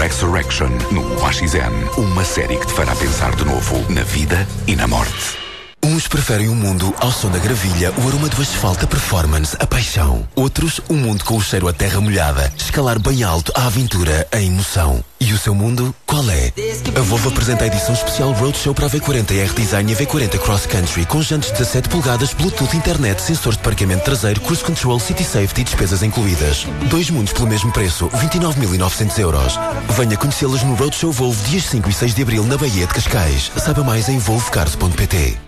Resurrection 0.00 0.70
no 0.92 1.02
AXN. 1.24 1.98
Uma 1.98 2.24
série 2.24 2.56
que 2.56 2.66
te 2.66 2.72
fará 2.72 2.94
pensar 2.96 3.34
de 3.34 3.44
novo 3.44 3.84
na 3.92 4.02
vida 4.02 4.46
e 4.66 4.76
na 4.76 4.86
morte. 4.86 5.45
Uns 5.86 6.08
preferem 6.08 6.48
o 6.48 6.54
mundo 6.54 6.92
ao 6.98 7.12
som 7.12 7.30
da 7.30 7.38
gravilha, 7.38 7.92
o 7.96 8.08
aroma 8.08 8.28
do 8.28 8.42
asfalto, 8.42 8.84
a 8.84 8.88
performance, 8.88 9.56
a 9.60 9.68
paixão. 9.68 10.26
Outros, 10.34 10.80
o 10.88 10.94
mundo 10.94 11.24
com 11.24 11.36
o 11.36 11.40
cheiro 11.40 11.68
a 11.68 11.72
terra 11.72 12.00
molhada, 12.00 12.52
escalar 12.56 12.98
bem 12.98 13.22
alto, 13.22 13.52
a 13.54 13.66
aventura, 13.66 14.26
a 14.32 14.40
emoção. 14.40 15.04
E 15.20 15.32
o 15.32 15.38
seu 15.38 15.54
mundo, 15.54 15.94
qual 16.04 16.28
é? 16.28 16.52
A 16.96 17.00
Volvo 17.02 17.28
apresenta 17.28 17.62
a 17.62 17.66
edição 17.68 17.94
especial 17.94 18.32
Roadshow 18.32 18.74
para 18.74 18.86
a 18.86 18.90
V40 18.90 19.30
R 19.30 19.52
Design 19.52 19.92
e 19.92 19.94
a 19.94 19.98
V40 19.98 20.38
Cross 20.40 20.66
Country, 20.66 21.06
com 21.06 21.22
jantes 21.22 21.52
17 21.52 21.88
polegadas, 21.88 22.34
Bluetooth, 22.34 22.76
internet, 22.76 23.22
sensores 23.22 23.56
de 23.56 23.62
parqueamento 23.62 24.02
traseiro, 24.02 24.40
cruise 24.40 24.64
control, 24.64 24.98
city 24.98 25.22
safety 25.22 25.60
e 25.60 25.64
despesas 25.64 26.02
incluídas. 26.02 26.66
Dois 26.90 27.10
mundos 27.10 27.32
pelo 27.32 27.46
mesmo 27.46 27.70
preço, 27.70 28.08
29.900 28.08 29.18
euros. 29.20 29.56
Venha 29.96 30.16
conhecê-los 30.16 30.64
no 30.64 30.74
Roadshow 30.74 31.12
Volvo 31.12 31.40
dias 31.48 31.62
5 31.66 31.88
e 31.88 31.92
6 31.92 32.12
de 32.12 32.22
abril 32.22 32.42
na 32.42 32.56
Baía 32.56 32.88
de 32.88 32.92
Cascais. 32.92 33.52
Saiba 33.56 33.84
mais 33.84 34.08
em 34.08 34.18
volvocars.pt. 34.18 35.45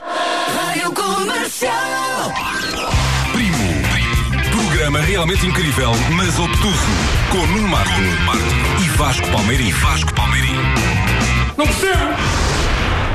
Rádio 0.00 0.92
Comercial. 0.92 2.32
Primo. 3.32 3.56
Programa 4.50 5.00
realmente 5.00 5.46
incrível, 5.46 5.92
mas 6.12 6.38
obtuso. 6.38 6.86
Com 7.30 7.46
Nuno 7.46 7.68
Marco 7.68 8.00
e 8.80 8.88
Vasco 8.96 9.28
Palmeirim. 9.30 9.70
Vasco 9.70 10.14
Palmeirim. 10.14 10.56
Não 11.56 11.66
percebo! 11.66 12.41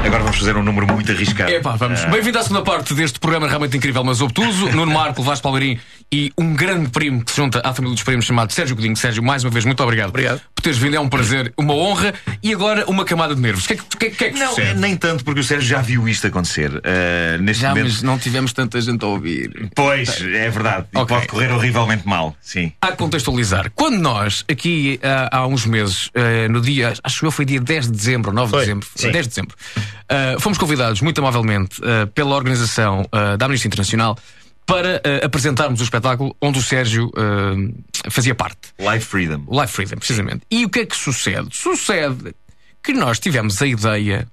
Agora 0.07 0.23
vamos 0.23 0.37
fazer 0.39 0.55
um 0.55 0.63
número 0.63 0.87
muito 0.87 1.11
arriscado. 1.11 1.51
Epá, 1.51 1.75
vamos. 1.75 2.01
Ah, 2.01 2.07
Bem-vindo 2.07 2.39
à 2.39 2.43
segunda 2.43 2.61
parte 2.63 2.93
deste 2.93 3.19
programa 3.19 3.45
realmente 3.47 3.75
incrível, 3.75 4.03
mas 4.05 4.21
obtuso. 4.21 4.69
Nuno 4.71 4.91
Marco, 4.93 5.21
Vasco 5.21 5.43
Palmeirim 5.43 5.77
e 6.09 6.31
um 6.37 6.53
grande 6.55 6.89
primo 6.89 7.23
que 7.25 7.31
se 7.31 7.37
junta 7.37 7.59
à 7.63 7.73
família 7.73 7.93
dos 7.93 8.03
primos 8.03 8.23
chamado 8.25 8.53
Sérgio 8.53 8.75
Godinho. 8.75 8.95
Sérgio, 8.95 9.21
mais 9.21 9.43
uma 9.43 9.49
vez, 9.51 9.65
muito 9.65 9.83
obrigado. 9.83 10.09
Obrigado. 10.09 10.41
Por 10.55 10.61
teres 10.61 10.77
vindo, 10.77 10.95
é 10.95 10.99
um 10.99 11.09
prazer, 11.09 11.53
uma 11.57 11.73
honra 11.73 12.13
e 12.41 12.53
agora 12.53 12.85
uma 12.87 13.03
camada 13.03 13.35
de 13.35 13.41
nervos. 13.41 13.65
O 13.65 13.67
que 13.67 13.73
é 13.73 13.75
que, 13.77 13.83
que, 13.97 14.05
é- 14.05 14.09
que, 14.11 14.23
é 14.25 14.29
que 14.31 14.39
Não, 14.39 14.49
sucede? 14.49 14.79
nem 14.79 14.95
tanto, 14.95 15.25
porque 15.25 15.41
o 15.41 15.43
Sérgio 15.43 15.67
já 15.67 15.81
viu 15.81 16.07
isto 16.07 16.25
acontecer. 16.25 16.71
Ah, 16.85 17.37
neste 17.39 17.61
Já, 17.63 17.69
momento. 17.69 17.85
mas 17.87 18.01
não 18.01 18.17
tivemos 18.17 18.53
tanta 18.53 18.79
gente 18.79 19.03
a 19.03 19.07
ouvir. 19.07 19.69
Pois, 19.75 20.21
é 20.21 20.49
verdade. 20.49 20.85
E 20.95 21.05
pode 21.05 21.27
correr 21.27 21.51
horrivelmente 21.51 22.07
mal. 22.07 22.33
Sim. 22.41 22.71
A 22.81 22.93
contextualizar, 22.93 23.69
quando 23.75 23.97
nós, 23.99 24.45
aqui 24.49 24.99
há, 25.03 25.39
há 25.39 25.47
uns 25.47 25.65
meses, 25.65 26.09
eh, 26.13 26.47
no 26.47 26.61
dia, 26.61 26.93
acho 27.03 27.19
que 27.19 27.25
eu 27.25 27.31
foi 27.31 27.43
dia 27.43 27.59
10 27.59 27.85
de 27.87 27.91
dezembro, 27.91 28.29
ou 28.31 28.35
9 28.35 28.53
de 28.53 28.59
dezembro, 28.59 28.87
sim. 28.95 29.11
10 29.11 29.25
de 29.25 29.29
dezembro, 29.29 29.55
eh, 30.09 30.35
fomos 30.39 30.57
convidados 30.57 31.01
muito 31.01 31.19
amavelmente 31.19 31.81
eh, 31.83 32.05
pela 32.07 32.35
organização 32.35 33.07
eh, 33.11 33.37
da 33.37 33.45
Amnistia 33.45 33.67
Internacional 33.67 34.17
para 34.65 35.01
apresentarmos 35.23 35.79
o 35.79 35.83
espetáculo 35.83 36.35
onde 36.41 36.59
o 36.59 36.61
Sérgio 36.61 37.09
fazia 38.09 38.35
parte. 38.35 38.73
Life 38.77 39.05
Freedom. 39.05 39.45
Life 39.49 39.71
Freedom, 39.71 39.95
precisamente. 39.95 40.41
E 40.51 40.65
o 40.65 40.69
que 40.69 40.79
é 40.79 40.85
que 40.85 40.93
sucede? 40.93 41.47
Sucede 41.53 42.35
que 42.83 42.91
nós 42.91 43.17
tivemos 43.17 43.61
a 43.61 43.65
ideia, 43.65 44.27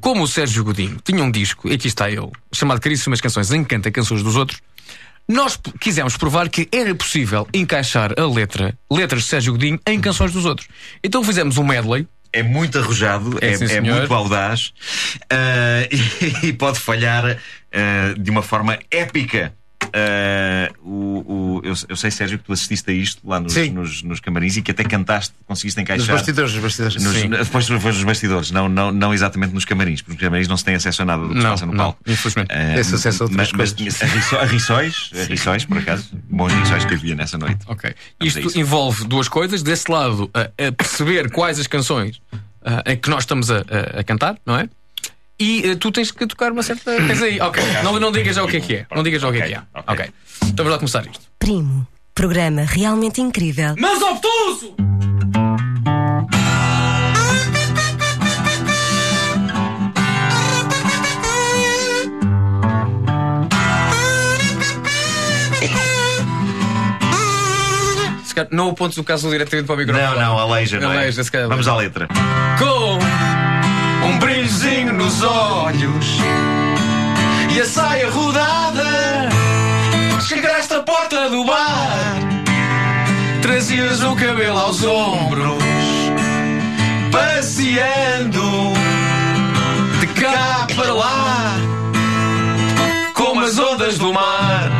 como 0.00 0.24
o 0.24 0.26
Sérgio 0.26 0.64
Godinho 0.64 0.98
tinha 1.04 1.22
um 1.22 1.30
disco, 1.30 1.68
e 1.68 1.74
aqui 1.74 1.86
está 1.86 2.10
ele, 2.10 2.28
chamado 2.52 2.80
Caríssimas 2.80 3.20
Canções, 3.20 3.52
Encanta 3.52 3.88
Canções 3.92 4.20
dos 4.20 4.34
Outros, 4.34 4.60
nós 5.28 5.60
quisemos 5.78 6.16
provar 6.16 6.48
que 6.48 6.66
era 6.72 6.94
possível 6.94 7.46
encaixar 7.52 8.14
a 8.18 8.26
letra, 8.26 8.76
letras 8.90 9.24
de 9.24 9.28
Sérgio 9.28 9.52
Godinho, 9.52 9.78
em 9.86 10.00
canções 10.00 10.32
dos 10.32 10.46
outros. 10.46 10.66
Então 11.04 11.22
fizemos 11.22 11.58
um 11.58 11.64
medley. 11.64 12.08
É 12.32 12.42
muito 12.42 12.78
arrojado, 12.78 13.38
É, 13.40 13.52
é, 13.52 13.76
é 13.76 13.80
muito 13.80 14.12
audaz 14.14 14.72
ah, 15.30 15.86
e, 16.42 16.48
e 16.48 16.52
pode 16.52 16.78
falhar 16.78 17.38
ah, 17.72 18.14
de 18.18 18.30
uma 18.30 18.42
forma 18.42 18.78
épica. 18.90 19.52
Ah, 19.92 20.70
o, 20.82 21.24
o- 21.26 21.60
eu, 21.64 21.74
eu 21.88 21.96
sei, 21.96 22.10
Sérgio, 22.10 22.38
que 22.38 22.44
tu 22.44 22.52
assististe 22.52 22.90
a 22.90 22.92
isto 22.94 23.26
lá 23.28 23.40
nos, 23.40 23.54
nos, 23.70 24.02
nos 24.02 24.20
camarins 24.20 24.56
e 24.56 24.62
que 24.62 24.70
até 24.70 24.84
cantaste, 24.84 25.34
conseguiste 25.46 25.80
encaixar. 25.80 26.06
Nos 26.06 26.16
bastidores, 26.16 26.52
nos 26.52 26.62
bastidores. 26.62 27.02
Nos, 27.02 27.14
Sim. 27.16 27.28
depois 27.30 27.66
foi 27.66 27.92
nos 27.92 28.04
bastidores, 28.04 28.50
não, 28.50 28.68
não, 28.68 28.92
não 28.92 29.14
exatamente 29.14 29.54
nos 29.54 29.64
camarins, 29.64 30.02
porque 30.02 30.12
nos 30.14 30.20
camarins 30.22 30.48
não 30.48 30.56
se 30.56 30.64
tem 30.64 30.74
acesso 30.74 31.02
a 31.02 31.04
nada 31.04 31.22
do 31.22 31.28
que 31.30 31.36
se 31.36 31.42
Não, 31.42 31.50
passa 31.50 31.66
no 31.66 31.72
não, 31.72 31.78
palco. 31.84 32.00
infelizmente. 32.06 32.48
Ah, 32.52 32.74
Tem-se 32.74 32.94
acesso 32.94 33.22
a 33.22 33.26
outras 33.26 33.36
mas, 33.36 33.52
mas 33.52 33.72
coisas. 33.72 33.98
tinha 33.98 34.10
arriço- 34.12 34.36
arrições, 34.36 35.10
arrições, 35.24 35.64
por 35.64 35.78
acaso, 35.78 36.08
bons 36.30 36.52
arrições 36.52 36.84
que 36.84 36.94
havia 36.94 37.14
nessa 37.14 37.38
noite. 37.38 37.58
Ok. 37.66 37.94
Vamos 38.20 38.36
a 38.36 38.40
Isto 38.40 38.58
envolve 38.58 39.04
duas 39.06 39.28
coisas. 39.28 39.62
Desse 39.62 39.90
lado, 39.90 40.30
a, 40.34 40.42
a 40.68 40.72
perceber 40.72 41.30
quais 41.30 41.58
as 41.58 41.66
canções 41.66 42.20
ah, 42.64 42.82
em 42.86 42.96
que 42.96 43.08
nós 43.08 43.20
estamos 43.22 43.50
a, 43.50 43.58
a- 43.58 44.00
a 44.00 44.04
cantar, 44.04 44.36
não 44.44 44.56
é? 44.56 44.68
E 45.40 45.70
ah, 45.70 45.76
tu 45.78 45.92
tens 45.92 46.10
que 46.10 46.26
tocar 46.26 46.50
uma 46.50 46.62
certa 46.64 46.96
coisa 47.06 47.24
aí. 47.24 47.40
Ok. 47.40 47.62
Não, 47.84 47.98
não 48.00 48.10
digas 48.10 48.34
já 48.34 48.42
o 48.42 48.48
que 48.48 48.56
é 48.56 48.60
que 48.60 48.74
é. 48.74 48.86
Não 48.94 49.04
digas 49.04 49.22
já 49.22 49.28
o 49.28 49.32
que 49.32 49.40
é 49.40 49.46
que 49.46 49.54
é. 49.54 49.62
Ok. 49.86 50.10
Então 50.42 50.64
vamos 50.64 50.72
lá 50.72 50.78
começar 50.78 51.06
isto. 51.06 51.20
Primo. 51.38 51.86
Programa 52.12 52.62
realmente 52.62 53.20
incrível. 53.20 53.76
Mas 53.78 54.02
obtuso! 54.02 54.74
Se 68.24 68.34
calhar 68.34 68.48
Não 68.50 68.70
apontes 68.70 68.98
o 68.98 69.04
caso 69.04 69.30
diretamente 69.30 69.66
para 69.66 69.76
o 69.76 69.78
microfone. 69.78 70.04
Não, 70.04 70.16
não, 70.20 70.38
aleija, 70.38 70.80
não 70.80 70.92
é? 70.92 70.96
Aleija, 70.98 71.22
se 71.22 71.30
calhar. 71.30 71.48
Vamos 71.48 71.68
à 71.68 71.76
letra. 71.76 72.08
Com 72.58 72.98
um 74.08 74.18
brilhozinho 74.18 74.92
nos 74.94 75.22
olhos 75.22 76.18
e 77.54 77.60
a 77.60 77.66
saia 77.66 78.10
rodada, 78.10 79.28
chegaste 80.20 80.74
à 80.74 80.82
porta 80.82 81.28
do 81.28 81.44
bar, 81.44 82.16
trazias 83.42 84.02
o 84.02 84.16
cabelo 84.16 84.58
aos 84.58 84.82
ombros, 84.82 85.62
passeando 87.12 88.72
de 90.00 90.06
cá 90.08 90.66
para 90.74 90.92
lá, 90.94 91.56
como 93.12 93.40
as 93.40 93.58
ondas 93.58 93.98
do 93.98 94.12
mar. 94.12 94.70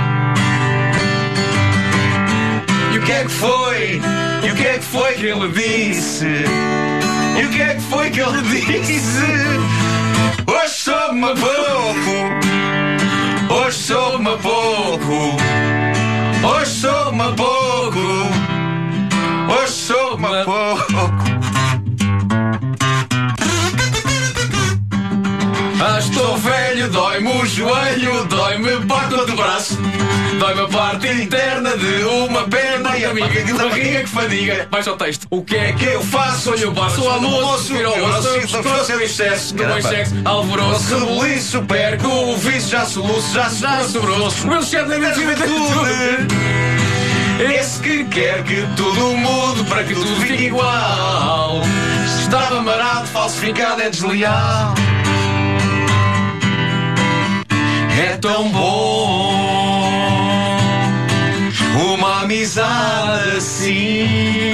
E 2.95 2.99
o 2.99 3.03
que 3.03 3.13
é 3.13 3.25
que 3.25 3.31
foi? 3.31 4.01
E 4.43 4.51
o 4.51 4.55
que 4.55 4.67
é 4.67 4.79
que 4.79 4.85
foi 4.85 5.13
que 5.15 5.27
ele 5.27 5.49
disse? 5.49 6.45
E 7.39 7.45
o 7.45 7.51
que 7.51 7.63
é 7.63 7.75
que 7.75 7.81
foi 7.83 8.11
que 8.11 8.21
ele 8.21 8.81
disse? 8.81 9.23
Hoje 10.45 10.75
soube-me 10.75 11.25
a 11.25 11.37
pouco. 11.37 12.11
Hoje 13.55 13.79
soube-me 13.79 14.31
a 17.23 17.33
pouco. 17.33 18.01
Hoje 19.49 19.73
soube-me 19.73 20.27
a 20.27 20.45
velho, 26.49 26.89
dói-me 26.89 27.29
o 27.29 27.47
joelho, 27.47 28.25
dói-me 28.25 28.87
parte 28.87 29.15
do 29.15 29.37
braço, 29.37 29.79
dói-me 30.39 30.63
a 30.63 30.69
parte 30.69 31.07
interna 31.09 31.77
de 31.77 32.05
uma 32.05 32.43
perna 32.45 32.97
e 32.97 33.05
amiga 33.05 33.43
de 33.43 33.53
barriga 33.53 34.01
que 34.01 34.09
fadiga. 34.09 34.69
Baixa 34.71 34.93
o 34.93 34.97
texto. 34.97 35.27
O 35.31 35.43
que 35.43 35.57
é 35.57 35.73
que 35.73 35.85
eu 35.85 36.03
faço? 36.03 36.51
Olha, 36.51 36.63
eu 36.63 36.73
passo 36.73 37.03
o 37.03 37.09
almoço, 37.09 37.75
viro 37.75 37.89
ao 37.89 37.95
almoço, 37.95 38.37
estou 38.39 39.01
em 39.01 39.05
excesso, 39.05 39.55
do 39.55 39.65
bom 39.65 39.83
sexo, 39.83 40.15
alvoroço, 40.25 40.99
rebuliço, 40.99 41.63
perco 41.63 42.09
o 42.09 42.37
vício, 42.37 42.71
já 42.71 42.87
soluço, 42.87 43.35
já 43.35 43.49
já 43.49 43.85
sobrou-se. 43.85 44.45
O 44.45 44.49
meu 44.49 44.63
chefe 44.63 44.99
minha 44.99 45.15
juventude. 45.15 46.29
Esse 47.39 47.81
que 47.81 48.05
quer 48.05 48.43
que 48.43 48.67
tudo 48.75 49.17
mude 49.17 49.65
para 49.65 49.85
que 49.85 49.95
tudo 49.95 50.21
fique 50.23 50.45
igual. 50.45 51.63
Estava 52.21 52.61
marado, 52.63 53.07
falsificado, 53.09 53.81
é 53.81 53.91
desleal. 53.91 54.75
É 58.01 58.17
tão 58.19 58.49
bom 58.51 59.89
uma 61.93 62.23
amizade 62.23 63.39
assim. 63.39 64.53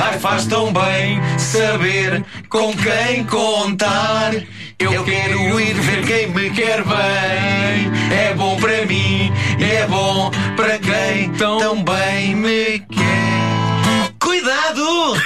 Ai, 0.00 0.20
faz 0.20 0.46
tão 0.46 0.72
bem 0.72 1.20
saber 1.36 2.24
com 2.48 2.72
quem 2.76 3.24
contar. 3.24 4.34
Eu 4.78 5.02
quero 5.02 5.60
ir 5.60 5.74
ver 5.74 6.06
quem 6.06 6.28
me 6.28 6.50
quer 6.50 6.84
bem. 6.84 7.90
É 8.16 8.32
bom 8.36 8.56
para 8.56 8.86
mim, 8.86 9.32
é 9.58 9.84
bom 9.88 10.30
para 10.54 10.78
quem 10.78 11.28
tão 11.32 11.82
bem 11.82 12.36
me 12.36 12.78
quer. 12.88 14.12
Cuidado! 14.20 15.16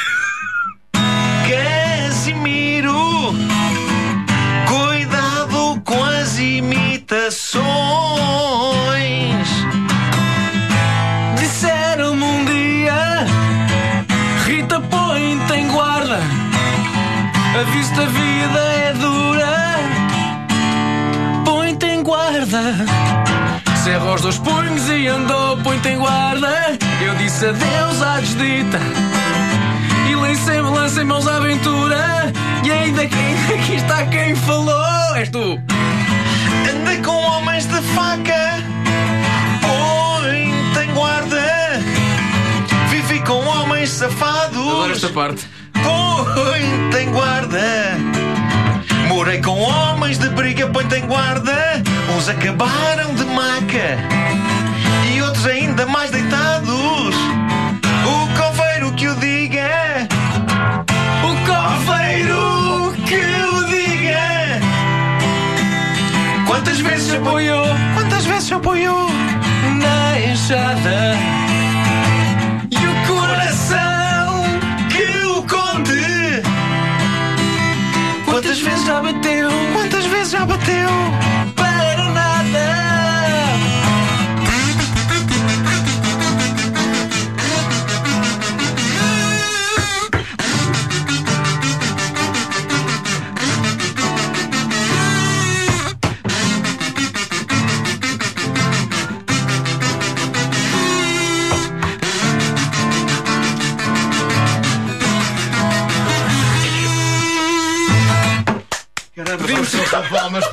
Casimiro! 1.47 3.35
Cuidado 4.67 5.83
com 5.85 6.07
as 7.13 7.55
imitações. 7.55 7.65
Disseram-me 11.39 12.25
um 12.25 12.45
dia, 12.45 13.27
Rita, 14.45 14.81
põe-te 14.81 15.53
em 15.55 15.69
guarda. 15.69 16.19
A 17.59 17.63
vista 17.71 18.03
a 18.03 18.07
vida 18.07 18.59
é 18.59 18.93
dura. 18.95 19.79
Põe-te 21.45 21.87
em 21.87 22.03
guarda. 22.03 22.75
Cerra 23.85 24.15
os 24.15 24.21
dois 24.21 24.39
punhos 24.39 24.89
e 24.89 25.07
andou, 25.07 25.57
põe-te 25.59 25.89
em 25.91 25.99
guarda. 25.99 26.77
Eu 27.01 27.15
disse 27.17 27.47
adeus 27.47 28.03
à 28.03 28.19
desdita. 28.19 28.81
E 30.11 30.15
lancei, 30.15 30.61
lancei 30.61 31.05
mãos 31.05 31.29
à 31.29 31.37
aventura. 31.37 32.33
E 32.65 32.71
ainda 32.71 33.03
aqui, 33.03 33.17
aqui 33.55 33.75
está 33.77 34.05
quem 34.07 34.35
falou. 34.35 35.17
És 35.17 35.31
tu. 35.31 35.61
De 37.77 37.83
faca. 37.89 38.65
Põe, 39.61 40.51
tem 40.73 40.95
guarda. 40.95 41.43
Vivi 42.89 43.21
com 43.21 43.45
homens 43.45 43.91
safados. 43.91 44.57
Adoro 44.57 44.93
esta 44.93 45.11
parte. 45.11 45.47
Põe, 45.75 46.91
tem 46.91 47.11
guarda. 47.11 47.61
Morei 49.09 49.43
com 49.43 49.61
homens 49.61 50.17
de 50.17 50.27
briga, 50.31 50.67
põe, 50.69 50.87
tem 50.87 51.05
guarda. 51.05 51.83
Uns 52.17 52.31
acabaram 52.31 53.15
de 53.15 53.25
maca. 53.25 53.99
E 55.13 55.21
outros 55.21 55.45
ainda 55.45 55.85
mais 55.85 56.11
deitados. 56.11 57.15
Vezes 66.87 67.11
se 67.11 67.17
apoiou? 67.17 67.67
Quantas 67.95 68.25
vezes 68.27 68.45
se 68.45 68.55
apoiou? 68.55 69.09
Na 69.79 70.21
enxada. 70.21 71.17
E 72.71 72.77
o 72.77 73.07
coração 73.07 74.45
que 74.91 75.27
o 75.27 75.43
conte. 75.43 76.43
Quantas 78.25 78.61
vezes 78.61 78.85
já 78.87 79.01
bateu? 79.01 79.51
Quantas 79.75 80.07
vezes 80.07 80.31
já 80.33 80.45
bateu? 80.45 80.91
Palmas. 110.03 110.45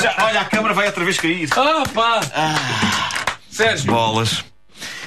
Já, 0.00 0.14
olha, 0.18 0.40
a 0.40 0.44
câmara 0.44 0.74
vai 0.74 0.86
outra 0.86 1.04
vez 1.04 1.18
cair. 1.18 1.48
Ah, 1.56 1.82
pá! 1.92 2.20
Sérgio. 3.50 3.92
Bolas. 3.92 4.44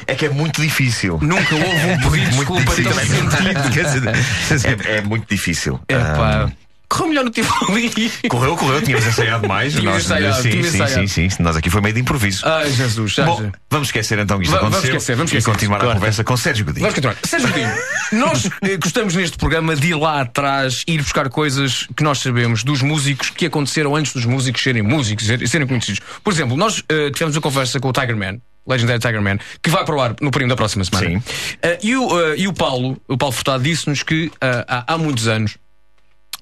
É 0.08 0.14
que 0.14 0.26
é 0.26 0.30
muito 0.30 0.62
difícil. 0.62 1.18
Nunca 1.22 1.56
houve 1.56 1.66
um 1.68 1.98
pedido 1.98 2.30
de 2.30 2.38
desculpa 2.38 2.64
tão 2.66 2.94
sentido. 2.94 4.12
Dizer, 4.48 4.88
é, 4.88 4.98
é 4.98 5.02
muito 5.02 5.28
difícil. 5.28 5.80
É 5.88 5.98
pá. 5.98 6.48
Ah, 6.48 6.65
Correu 6.88 7.08
melhor 7.10 7.26
no 7.26 7.32
Tivoli. 7.32 8.12
correu, 8.30 8.56
correu, 8.56 8.82
tínhamos 8.82 9.06
ensaiado 9.08 9.48
mais. 9.48 9.74
Tínhamos 9.74 10.04
ensaiado, 10.06 10.42
sim, 10.42 10.50
tínhamos 10.50 10.72
sim, 10.72 10.78
ensaiado. 10.84 11.08
sim, 11.08 11.30
sim, 11.30 11.44
Nós 11.44 11.56
aqui 11.56 11.70
foi 11.70 11.82
meio 11.82 11.94
de 11.94 12.02
improviso. 12.02 12.42
Ai, 12.46 12.70
Jesus. 12.72 13.14
já- 13.14 13.26
Bom, 13.26 13.42
já. 13.44 13.52
vamos 13.70 13.88
esquecer 13.88 14.20
então 14.20 14.38
que 14.38 14.44
isto 14.46 14.54
Va- 14.54 14.60
vamos 14.60 14.76
aconteceu 14.76 14.96
esquecer, 14.98 15.16
vamos 15.16 15.32
e 15.32 15.38
esquecer. 15.38 15.52
continuar 15.52 15.78
Claro. 15.80 15.92
a 15.92 15.96
conversa 15.96 16.24
com 16.24 16.38
Sérgio 16.38 16.66
Godinho. 16.66 16.82
Vamos 16.82 16.96
continuar. 16.96 17.18
Sérgio 17.24 17.50
Godinho, 17.50 17.72
nós 18.14 18.50
eh, 18.62 18.78
gostamos 18.78 19.16
neste 19.16 19.38
programa 19.38 19.76
de 19.76 19.88
ir 19.90 19.96
lá 19.96 20.22
atrás, 20.22 20.84
ir 20.88 21.02
buscar 21.02 21.30
coisas 21.30 21.88
que 21.96 22.04
nós 22.04 22.20
sabemos 22.20 22.64
dos 22.64 22.82
músicos 22.82 23.30
que 23.30 23.46
aconteceram 23.48 23.96
antes 23.96 24.14
dos 24.14 24.26
músicos 24.26 24.62
serem 24.62 24.82
músicos 24.84 25.28
e 25.30 25.48
serem 25.48 25.68
conhecidos. 25.68 26.00
Por 26.24 26.32
exemplo, 26.32 26.56
nós 26.56 26.84
eh, 26.90 27.10
tivemos 27.12 27.36
uma 27.36 27.42
conversa 27.42 27.80
com 27.80 27.90
o 27.90 27.94
Tiger 27.94 28.16
Man. 28.16 28.38
Legendary 28.68 28.98
Tiger 29.00 29.22
Man, 29.22 29.38
que 29.62 29.70
vai 29.70 29.86
para 29.86 29.96
o 29.96 30.02
ar 30.02 30.16
no 30.20 30.32
período 30.32 30.50
da 30.50 30.56
próxima 30.56 30.84
semana. 30.84 31.08
Sim. 31.08 31.24
Eh, 31.62 31.78
e, 31.84 31.96
o, 31.96 32.20
eh, 32.20 32.36
e 32.38 32.48
o 32.48 32.54
Paulo, 32.54 33.00
o 33.08 33.16
Paulo 33.16 33.32
Furtado, 33.32 33.62
disse-nos 33.64 34.02
que 34.02 34.32
eh, 34.42 34.66
há, 34.68 34.94
há 34.94 34.98
muitos 34.98 35.28
anos, 35.28 35.56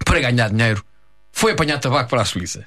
para 0.06 0.20
ganhar 0.20 0.50
dinheiro, 0.50 0.84
foi 1.32 1.52
apanhar 1.52 1.80
tabaco 1.80 2.10
para 2.10 2.22
a 2.22 2.26
Suíça. 2.26 2.66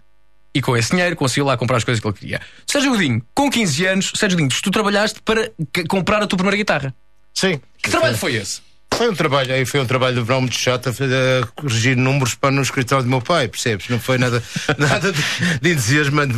E 0.55 0.63
com 0.63 0.77
esse 0.77 0.91
dinheiro 0.91 1.15
conseguiu 1.17 1.45
lá 1.45 1.57
comprar 1.57 1.77
as 1.77 1.85
coisas 1.85 2.01
que 2.01 2.07
ele 2.07 2.17
queria. 2.17 2.41
Sérgio 2.67 2.91
Godinho, 2.93 3.23
com 3.35 3.51
15 3.51 3.87
anos, 3.87 4.13
Sérgio 4.15 4.39
Godinho, 4.39 4.61
tu 4.63 4.71
trabalhaste 4.71 5.21
para 5.23 5.51
comprar 5.89 6.23
a 6.23 6.27
tua 6.27 6.39
primeira 6.39 6.57
guitarra. 6.57 6.95
Sim. 7.35 7.61
Que 7.83 7.91
trabalho 7.91 8.17
foi 8.17 8.35
esse? 8.37 8.67
Foi 8.97 9.11
um 9.11 9.15
trabalho, 9.15 9.53
aí 9.53 9.67
foi 9.67 9.81
um 9.81 9.85
trabalho 9.85 10.17
de 10.17 10.23
verão 10.23 10.41
muito 10.41 10.57
chato 10.57 10.89
a 10.89 10.91
a 10.91 11.47
corrigir 11.49 11.95
números 11.95 12.35
para 12.35 12.51
no 12.51 12.63
escritório 12.63 13.05
do 13.05 13.11
meu 13.11 13.21
pai, 13.21 13.47
percebes? 13.47 13.87
Não 13.91 14.01
foi 14.01 14.17
nada, 14.17 14.43
nada 14.79 15.13
de, 15.13 15.21
de 15.61 15.73
entusiasmante. 15.73 16.33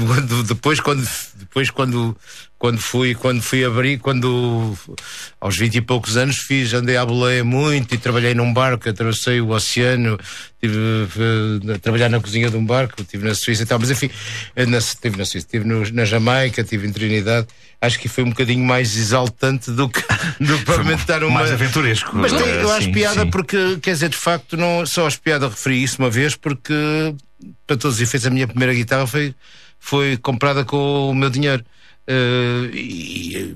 Depois, 0.44 0.80
quando, 0.80 1.08
depois 1.36 1.70
quando, 1.70 2.16
quando 2.58 2.78
fui, 2.80 3.14
quando 3.14 3.40
fui 3.40 3.64
abrir, 3.64 4.00
quando 4.00 4.76
aos 5.40 5.56
20 5.56 5.76
e 5.76 5.80
poucos 5.80 6.16
anos 6.16 6.38
fiz, 6.38 6.74
andei 6.74 6.96
à 6.96 7.06
boleia 7.06 7.44
muito 7.44 7.94
e 7.94 7.98
trabalhei 7.98 8.34
num 8.34 8.52
barco, 8.52 8.88
atravessei 8.88 9.40
o 9.40 9.50
oceano, 9.50 10.18
tive 10.60 10.76
eh, 11.68 11.74
a 11.74 11.78
trabalhar 11.78 12.08
na 12.08 12.20
cozinha 12.20 12.50
de 12.50 12.56
um 12.56 12.64
barco, 12.64 13.00
estive 13.00 13.26
na 13.28 13.34
Suíça 13.34 13.62
e 13.62 13.66
tal, 13.66 13.78
mas 13.78 13.90
enfim, 13.90 14.10
eh, 14.56 14.66
na, 14.66 14.78
estive 14.78 15.16
na 15.16 15.24
Suíça, 15.24 15.46
estive 15.46 15.64
no- 15.64 15.88
na 15.92 16.04
Jamaica, 16.04 16.60
estive 16.62 16.86
em 16.86 16.92
Trinidade. 16.92 17.46
Acho 17.80 17.98
que 18.00 18.08
foi 18.08 18.24
um 18.24 18.30
bocadinho 18.30 18.64
mais 18.64 18.96
exaltante 18.96 19.70
do 19.70 19.88
que, 19.88 20.00
do 20.40 20.58
que 20.58 20.64
provavelmente 20.64 21.06
dar 21.06 21.22
uma. 21.22 21.40
mais 21.40 21.52
aventuresco. 21.52 22.10
Mas 22.14 22.32
tem- 22.32 22.40
eu 22.40 22.70
Eh, 22.72 22.76
acho 22.76 22.86
sim, 22.86 22.92
piada 22.92 23.22
sim. 23.22 23.30
porque, 23.30 23.78
quer 23.80 23.92
dizer, 23.92 24.08
de 24.08 24.16
facto, 24.16 24.56
não, 24.56 24.84
só 24.84 25.06
acho 25.06 25.20
piada 25.20 25.48
referi 25.48 25.82
isso 25.82 25.96
uma 26.02 26.10
vez 26.10 26.34
porque, 26.34 26.74
para 27.66 27.76
todos 27.76 27.96
os 27.96 28.02
efeitos, 28.02 28.26
a 28.26 28.30
minha 28.30 28.48
primeira 28.48 28.74
guitarra 28.74 29.06
foi, 29.06 29.32
foi 29.78 30.16
comprada 30.16 30.64
com 30.64 31.10
o 31.10 31.14
meu 31.14 31.30
dinheiro. 31.30 31.64
Eh, 32.10 32.70
e, 32.72 33.54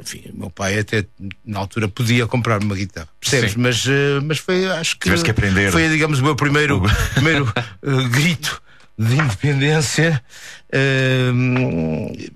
enfim, 0.00 0.24
o 0.34 0.40
meu 0.40 0.50
pai 0.50 0.76
até 0.80 1.04
na 1.46 1.60
altura 1.60 1.86
podia 1.86 2.26
comprar 2.26 2.60
uma 2.60 2.74
guitarra, 2.74 3.08
percebes? 3.20 3.52
Sim. 3.52 3.60
Mas, 3.60 3.84
eh, 3.86 4.18
mas 4.20 4.38
foi, 4.38 4.66
acho 4.66 4.98
que. 4.98 5.22
Que 5.22 5.30
aprender. 5.30 5.70
Foi, 5.70 5.88
digamos, 5.88 6.18
o 6.18 6.24
meu 6.24 6.34
primeiro, 6.34 6.82
primeiro 7.14 7.52
eh, 7.56 8.08
grito 8.10 8.60
de 8.98 9.14
independência. 9.14 10.20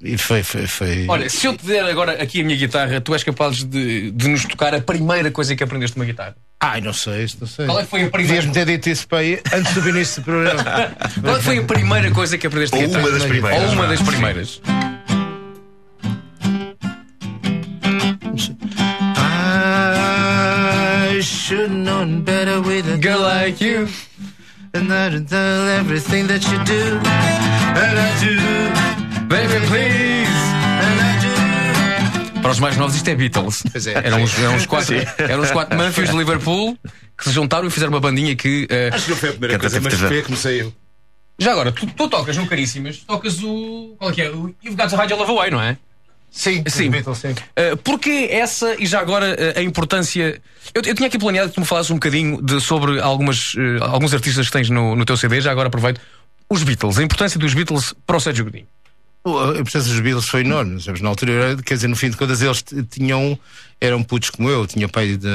e 0.03 0.17
foi, 0.17 0.45
foi, 0.45 0.69
foi. 0.69 1.07
Olha, 1.09 1.29
se 1.29 1.47
eu 1.49 1.57
te 1.57 1.67
der 1.67 1.85
agora 1.85 2.13
aqui 2.23 2.43
a 2.43 2.45
minha 2.45 2.57
guitarra, 2.57 3.01
tu 3.01 3.13
és 3.13 3.25
capaz 3.25 3.65
de, 3.65 4.13
de 4.13 4.29
nos 4.29 4.45
tocar 4.45 4.73
a 4.73 4.81
primeira 4.81 5.33
coisa 5.33 5.57
que 5.57 5.65
aprendeste 5.65 5.97
uma 5.97 6.05
guitarra? 6.05 6.37
Ai, 6.61 6.81
não 6.81 6.93
sei, 6.93 7.27
não 7.41 7.49
sei. 7.49 7.67
Qual 7.67 7.81
é 7.81 7.83
que 7.83 7.91
foi 7.91 8.05
a 8.05 8.11
primeira? 8.11 8.35
Devias-me 8.41 8.53
ter 8.53 8.67
dito 8.67 8.89
isso 8.89 9.09
para 9.09 9.19
aí 9.19 9.41
antes 9.53 9.75
do 9.75 9.89
início 9.89 10.23
do 10.23 10.25
programa. 10.27 10.63
Qual 11.21 11.35
é 11.35 11.39
que 11.39 11.45
foi 11.45 11.59
a 11.59 11.65
primeira 11.65 12.11
coisa 12.13 12.39
que 12.39 12.47
aprendeste 12.47 12.77
Ou 12.77 12.83
a 12.83 12.87
guitarra? 12.87 13.05
uma 13.05 13.19
das 13.19 13.25
primeiras, 13.25 13.63
Ou 13.63 13.73
uma 13.73 13.87
das 13.89 13.99
Sim. 13.99 14.05
primeiras. 14.07 14.61
Should 21.47 21.71
known 21.71 22.23
better 22.23 22.61
with 22.61 22.93
a 22.93 22.99
girl 22.99 23.21
like 23.21 23.65
you. 23.65 23.87
And 24.75 24.93
I'd 24.93 25.33
everything 25.79 26.27
that 26.27 26.43
you 26.43 26.59
do. 26.65 26.99
And 27.79 27.95
I 27.97 28.11
do. 28.19 29.29
Baby, 29.29 29.65
please. 29.69 30.39
And 30.83 30.99
I 30.99 31.13
do. 32.35 32.41
Para 32.43 32.51
os 32.51 32.59
mais 32.59 32.77
novos, 32.77 32.97
isto 32.97 33.09
é 33.09 33.15
Beatles. 33.15 33.63
Pois 33.71 33.87
é. 33.87 33.93
Eram 33.93 34.23
uns, 34.23 34.37
eram 34.37 34.57
uns 34.57 34.67
quatro, 34.67 34.97
eram 35.19 35.43
uns 35.45 35.53
quatro 35.53 35.79
Manfios 35.79 36.11
de 36.11 36.17
Liverpool 36.17 36.77
que 37.17 37.25
se 37.25 37.31
juntaram 37.31 37.69
e 37.69 37.71
fizeram 37.71 37.93
uma 37.93 38.01
bandinha 38.01 38.35
que. 38.35 38.67
eh, 38.69 38.91
Acho 38.93 39.05
que 39.05 39.11
não 39.13 39.17
foi 39.17 39.29
a 39.29 39.33
primeira 39.33 39.59
coisa, 39.61 39.81
mas 39.81 39.95
foi 39.95 40.07
a 40.07 40.11
que 40.11 40.23
comecei 40.23 40.63
eu. 40.63 40.73
Já 41.39 41.53
agora, 41.53 41.71
tu, 41.71 41.87
tu 41.87 42.09
tocas 42.09 42.37
no 42.37 42.49
Caríssimas, 42.49 42.99
tocas 43.07 43.41
o. 43.45 43.95
Qual 43.99 44.11
é 44.11 44.15
que 44.15 44.23
é? 44.23 44.31
O 44.31 44.53
You've 44.65 44.77
Got 44.77 44.89
to 44.89 44.97
Hide 45.01 45.13
Your 45.13 45.21
Love 45.21 45.31
Away, 45.31 45.51
não 45.53 45.61
é? 45.61 45.77
Sim, 46.31 46.63
Sim. 46.67 46.91
Beatles, 46.91 47.19
sim. 47.19 47.31
Uh, 47.31 47.77
porquê 47.79 48.29
essa 48.31 48.77
e 48.79 48.85
já 48.85 49.01
agora 49.01 49.35
uh, 49.35 49.59
a 49.59 49.63
importância. 49.63 50.41
Eu, 50.75 50.83
eu 50.85 50.95
tinha 50.95 51.09
aqui 51.09 51.19
planeado 51.19 51.49
que 51.49 51.55
tu 51.55 51.61
me 51.61 51.67
falasses 51.67 51.91
um 51.91 51.95
bocadinho 51.95 52.43
de, 52.43 52.61
sobre 52.61 53.01
algumas, 53.01 53.55
uh, 53.55 53.83
alguns 53.83 54.13
artistas 54.13 54.47
que 54.47 54.53
tens 54.53 54.69
no, 54.69 54.95
no 54.95 55.05
teu 55.05 55.17
CD, 55.17 55.41
já 55.41 55.51
agora 55.51 55.69
aproveito. 55.69 56.01
Os 56.49 56.63
Beatles, 56.63 56.99
a 56.99 57.03
importância 57.03 57.41
dos 57.41 57.55
Beatles 57.55 57.95
para 58.07 58.17
o 58.17 58.21
Sérgio 58.21 58.45
Godinho. 58.45 58.67
A 59.27 59.59
importância 59.59 59.91
dos 59.91 59.99
Beatles 59.99 60.29
foi 60.29 60.43
enorme. 60.43 60.81
sabes? 60.81 61.01
Na 61.01 61.09
altura, 61.09 61.57
quer 61.65 61.75
dizer, 61.75 61.89
no 61.89 61.97
fim 61.97 62.11
de 62.11 62.17
contas, 62.17 62.41
eles 62.43 62.63
tinham. 62.91 63.37
eram 63.81 64.01
putos 64.03 64.31
como 64.31 64.49
eu. 64.49 64.67
Tinha 64.69 64.89
pai 64.89 65.17
de 65.17 65.29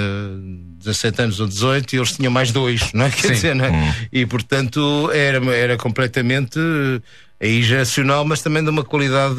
17 0.80 1.22
anos 1.24 1.39
ou 1.42 1.48
18 1.48 1.94
e 1.94 1.98
eles 1.98 2.12
tinham 2.14 2.32
mais 2.32 2.52
dois, 2.54 2.94
não 2.94 3.06
é? 3.06 3.10
Quer 3.10 3.28
Sim. 3.28 3.34
dizer, 3.34 3.56
não 3.56 3.66
é? 3.66 3.96
E 4.14 4.26
portanto, 4.26 5.10
era, 5.14 5.44
era 5.54 5.78
completamente 5.78 6.58
aí 7.39 7.62
geracional, 7.62 8.24
mas 8.24 8.42
também 8.42 8.64
de 8.64 8.70
uma 8.70 8.84
qualidade. 8.84 9.36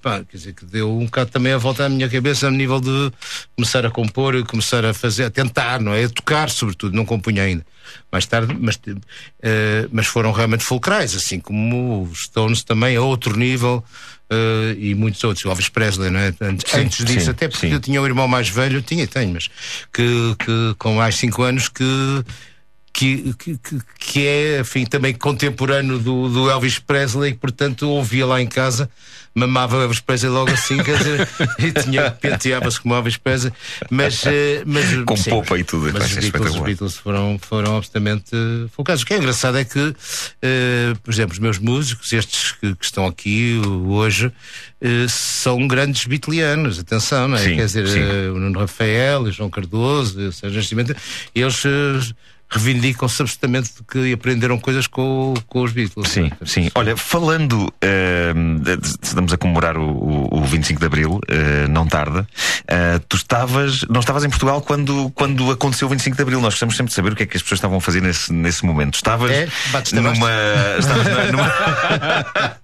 Pá, 0.00 0.22
quer 0.24 0.36
dizer, 0.36 0.52
que 0.54 0.64
deu 0.64 0.96
um 0.96 1.06
bocado 1.06 1.30
também 1.30 1.52
a 1.52 1.58
volta 1.58 1.84
à 1.84 1.88
minha 1.88 2.08
cabeça 2.08 2.46
a 2.46 2.50
nível 2.50 2.80
de 2.80 3.10
começar 3.56 3.84
a 3.84 3.90
compor, 3.90 4.44
começar 4.46 4.84
a 4.84 4.94
fazer, 4.94 5.24
a 5.24 5.30
tentar, 5.30 5.80
não 5.80 5.92
é? 5.92 6.04
A 6.04 6.08
tocar, 6.08 6.50
sobretudo, 6.50 6.94
não 6.94 7.04
compunha 7.04 7.42
ainda. 7.42 7.66
Mais 8.12 8.24
tarde, 8.26 8.56
mas, 8.58 8.78
eh, 9.42 9.88
mas 9.90 10.06
foram 10.06 10.30
realmente 10.30 10.62
fulcrais, 10.62 11.14
assim 11.16 11.40
como 11.40 12.02
os 12.04 12.24
Stones 12.24 12.62
também, 12.62 12.96
a 12.96 13.02
outro 13.02 13.36
nível, 13.36 13.82
eh, 14.30 14.76
e 14.78 14.94
muitos 14.94 15.24
outros, 15.24 15.44
o 15.44 15.48
Elvis 15.48 15.68
Presley, 15.68 16.10
não 16.10 16.20
é? 16.20 16.32
Antes, 16.40 16.70
Sim, 16.70 16.80
antes 16.80 17.04
disso, 17.04 17.24
sim, 17.26 17.30
até 17.30 17.48
porque 17.48 17.66
sim. 17.66 17.72
eu 17.72 17.80
tinha 17.80 18.00
um 18.00 18.06
irmão 18.06 18.28
mais 18.28 18.48
velho, 18.48 18.80
tinha 18.82 19.02
e 19.02 19.06
tenho, 19.06 19.32
mas 19.32 19.48
que, 19.92 20.36
que 20.38 20.74
com 20.78 20.94
mais 20.94 21.16
5 21.16 21.42
anos 21.42 21.68
que 21.68 21.84
que, 22.92 23.32
que, 23.34 23.58
que- 24.00 24.26
é, 24.26 24.60
enfim, 24.60 24.84
também 24.84 25.14
contemporâneo 25.14 25.98
do, 26.00 26.28
do 26.28 26.50
Elvis 26.50 26.80
Presley, 26.80 27.32
portanto 27.34 27.88
ouvia 27.88 28.26
lá 28.26 28.40
em 28.42 28.46
casa, 28.46 28.90
mamava 29.34 29.82
Elvis 29.82 30.00
Presley 30.00 30.32
logo 30.32 30.50
assim, 30.50 30.82
quer 30.82 30.98
dizer, 30.98 31.28
e 31.58 31.72
tinha, 31.72 32.10
penteava-se 32.10 32.80
como 32.80 32.94
Elvis 32.94 33.16
Presley, 33.16 33.52
mas. 33.90 34.24
eh, 34.26 34.62
mas 34.66 34.84
Com 35.04 35.16
sim, 35.16 35.30
popa 35.30 35.58
e 35.58 35.64
tudo, 35.64 35.92
Mas 35.92 36.04
os 36.04 36.28
Beatles, 36.28 36.54
os. 36.54 36.60
Beatles 36.60 36.96
foram, 36.96 37.38
foram 37.40 37.76
absolutamente 37.76 38.30
eh, 38.34 38.68
focados. 38.72 39.02
O 39.02 39.06
que 39.06 39.14
é 39.14 39.18
engraçado 39.18 39.58
é 39.58 39.64
que, 39.64 39.94
eh, 40.42 40.94
por 41.02 41.12
exemplo, 41.12 41.32
os 41.32 41.38
meus 41.38 41.58
músicos, 41.58 42.12
estes 42.12 42.52
que, 42.52 42.74
que 42.74 42.84
estão 42.84 43.06
aqui 43.06 43.60
uh, 43.64 43.90
hoje, 43.92 44.32
eh, 44.80 45.06
são 45.08 45.66
grandes 45.66 46.04
beatlianos, 46.06 46.78
atenção, 46.78 47.28
não 47.28 47.36
é? 47.36 47.42
Sim, 47.42 47.56
Quer 47.56 47.66
dizer, 47.66 47.88
sim. 47.88 48.00
o 48.30 48.38
Nuno 48.38 48.60
Rafael, 48.60 49.22
o 49.22 49.32
João 49.32 49.50
Cardoso, 49.50 50.20
o 50.20 50.32
Sérgio 50.32 50.58
Nascimento, 50.58 50.94
eles 51.34 51.64
reivindicam-se 52.50 53.20
absolutamente 53.22 53.70
de 53.76 53.82
que 53.90 54.12
aprenderam 54.12 54.58
coisas 54.58 54.86
com, 54.86 55.34
com 55.46 55.62
os 55.62 55.72
Beatles. 55.72 56.08
Sim, 56.08 56.30
sim. 56.44 56.70
Olha, 56.74 56.96
falando, 56.96 57.72
de- 58.60 58.78
estamos 59.02 59.32
a 59.32 59.36
comemorar 59.36 59.76
o, 59.76 59.82
o- 59.90 60.38
o 60.38 60.44
25 60.44 60.80
de 60.80 60.86
Abril, 60.86 61.20
eh, 61.28 61.66
não 61.68 61.86
tarda. 61.86 62.26
Eh, 62.66 63.00
tu 63.08 63.16
estavas, 63.16 63.82
não 63.88 64.00
estavas 64.00 64.24
em 64.24 64.28
Portugal 64.30 64.60
quando, 64.62 65.10
quando 65.14 65.50
aconteceu 65.50 65.86
o 65.86 65.90
25 65.90 66.16
de 66.16 66.22
Abril. 66.22 66.40
Nós 66.40 66.54
gostamos 66.54 66.76
sempre 66.76 66.90
de 66.90 66.94
saber 66.94 67.12
o 67.12 67.16
que 67.16 67.22
é 67.22 67.26
que 67.26 67.36
as 67.36 67.42
pessoas 67.42 67.58
estavam 67.58 67.78
a 67.78 67.80
fazer 67.80 68.00
nesse, 68.00 68.32
nesse 68.32 68.64
momento. 68.64 68.94
Estavas 68.94 69.30
É? 69.30 69.48
Numa. 69.92 70.30
Estavas 70.78 71.30
numa- 71.32 71.52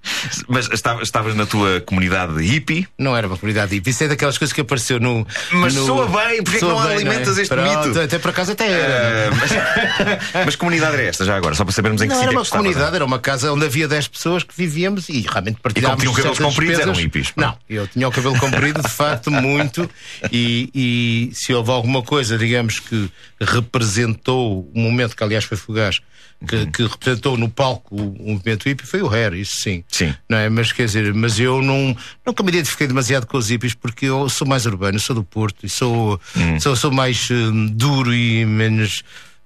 Mas 0.49 0.68
estavas, 1.03 1.35
na 1.35 1.47
tua 1.47 1.80
comunidade 1.80 2.43
hippie. 2.43 2.87
Não 2.99 3.16
era 3.16 3.26
uma 3.26 3.37
comunidade 3.37 3.74
hippie. 3.74 3.91
Isso 3.91 4.05
é 4.05 4.09
daquelas 4.09 4.39
coisas 4.39 4.53
que 4.53 4.61
apareceu 4.61 4.99
no. 5.01 5.26
Mas 5.53 5.74
no... 5.74 5.87
soa 5.87 6.07
bem, 6.07 6.43
porque 6.43 6.57
é 6.57 6.61
que 6.61 6.66
Soa 6.66 6.74
não 6.74 6.82
bem, 6.89 6.97
alimentas 6.97 7.39
é? 7.39 7.43
este 7.43 7.55
Pronto, 7.55 7.89
mito? 7.89 8.01
Até 8.01 8.18
por 8.18 8.30
acaso 8.30 8.53
até 8.53 8.68
era. 8.70 8.93
Eh, 8.93 9.30
mas, 9.39 9.51
mas 10.45 10.55
que 10.55 10.59
comunidade 10.59 10.95
era 10.95 11.03
esta 11.05 11.25
já 11.25 11.37
agora? 11.37 11.55
Só 11.55 11.64
para 11.64 11.72
sabermos 11.72 12.01
em 12.03 12.07
que 12.09 12.14
Não 12.14 12.16
sítio 12.20 12.29
era 12.29 12.33
é 12.33 12.37
uma 12.37 12.41
que 12.43 12.47
estavas. 12.47 12.66
comunidade, 12.66 12.97
era 12.97 13.05
uma 13.05 13.18
casa 13.18 13.53
onde 13.53 13.64
havia 13.64 13.87
10 13.89 14.09
pessoas 14.09 14.43
que 14.43 14.55
vivíamos 14.57 15.09
e 15.09 15.20
realmente 15.22 15.59
partilhávamos. 15.61 16.03
tinham 16.03 16.14
cabelos 16.14 16.39
compridos, 16.39 16.79
eram 16.81 16.93
hippies. 16.95 17.33
Não, 17.37 17.57
eu 17.68 17.87
tinha 17.89 18.09
o 18.09 18.11
cabelo 18.12 18.39
comprido, 18.39 18.83
de 18.83 18.89
facto, 18.91 19.31
muito. 19.31 19.89
E, 20.33 20.70
e 20.75 21.31
se 21.35 21.53
houve 21.55 21.70
alguma 21.70 22.03
coisa, 22.03 22.37
digamos, 22.39 22.81
que 22.81 23.11
representou 23.41 24.70
um 24.75 24.83
momento 24.83 25.16
que, 25.16 25.22
aliás, 25.25 25.45
foi 25.45 25.57
fugaz, 25.57 26.01
que, 26.47 26.57
Uhum. 26.57 26.70
que 26.72 26.83
representou 26.87 27.37
no 27.39 27.49
palco 27.49 27.95
o, 27.97 28.09
o 28.18 28.31
movimento 28.33 28.64
hippie, 28.68 28.87
foi 28.87 29.01
o 29.03 29.09
Hair, 29.12 29.35
isso 29.35 29.57
sim. 29.57 29.83
Sim. 29.89 30.14
Não 30.29 30.37
é? 30.39 30.49
Mas 30.49 30.72
quer 30.72 30.85
dizer, 30.87 31.14
mas 31.14 31.39
eu 31.41 31.62
não, 31.62 31.97
nunca 32.27 32.43
me 32.43 32.51
identifiquei 32.51 32.87
demasiado 32.87 33.27
com 33.27 33.39
os 33.39 33.49
hippies 33.49 33.75
porque 33.75 34.07
eu 34.07 34.29
sou 34.29 34.47
mais 34.47 34.66
urbano, 34.66 34.99
sou 35.01 35.14
do 35.16 35.25
Porto 35.25 35.64
e 35.64 35.68
sou, 35.68 36.20
Hum. 36.37 36.61
sou, 36.61 36.77
sou 36.77 36.91
mais 36.91 37.29
hum, 37.31 37.66
duro 37.72 38.12
e 38.14 38.45
menos. 38.45 39.03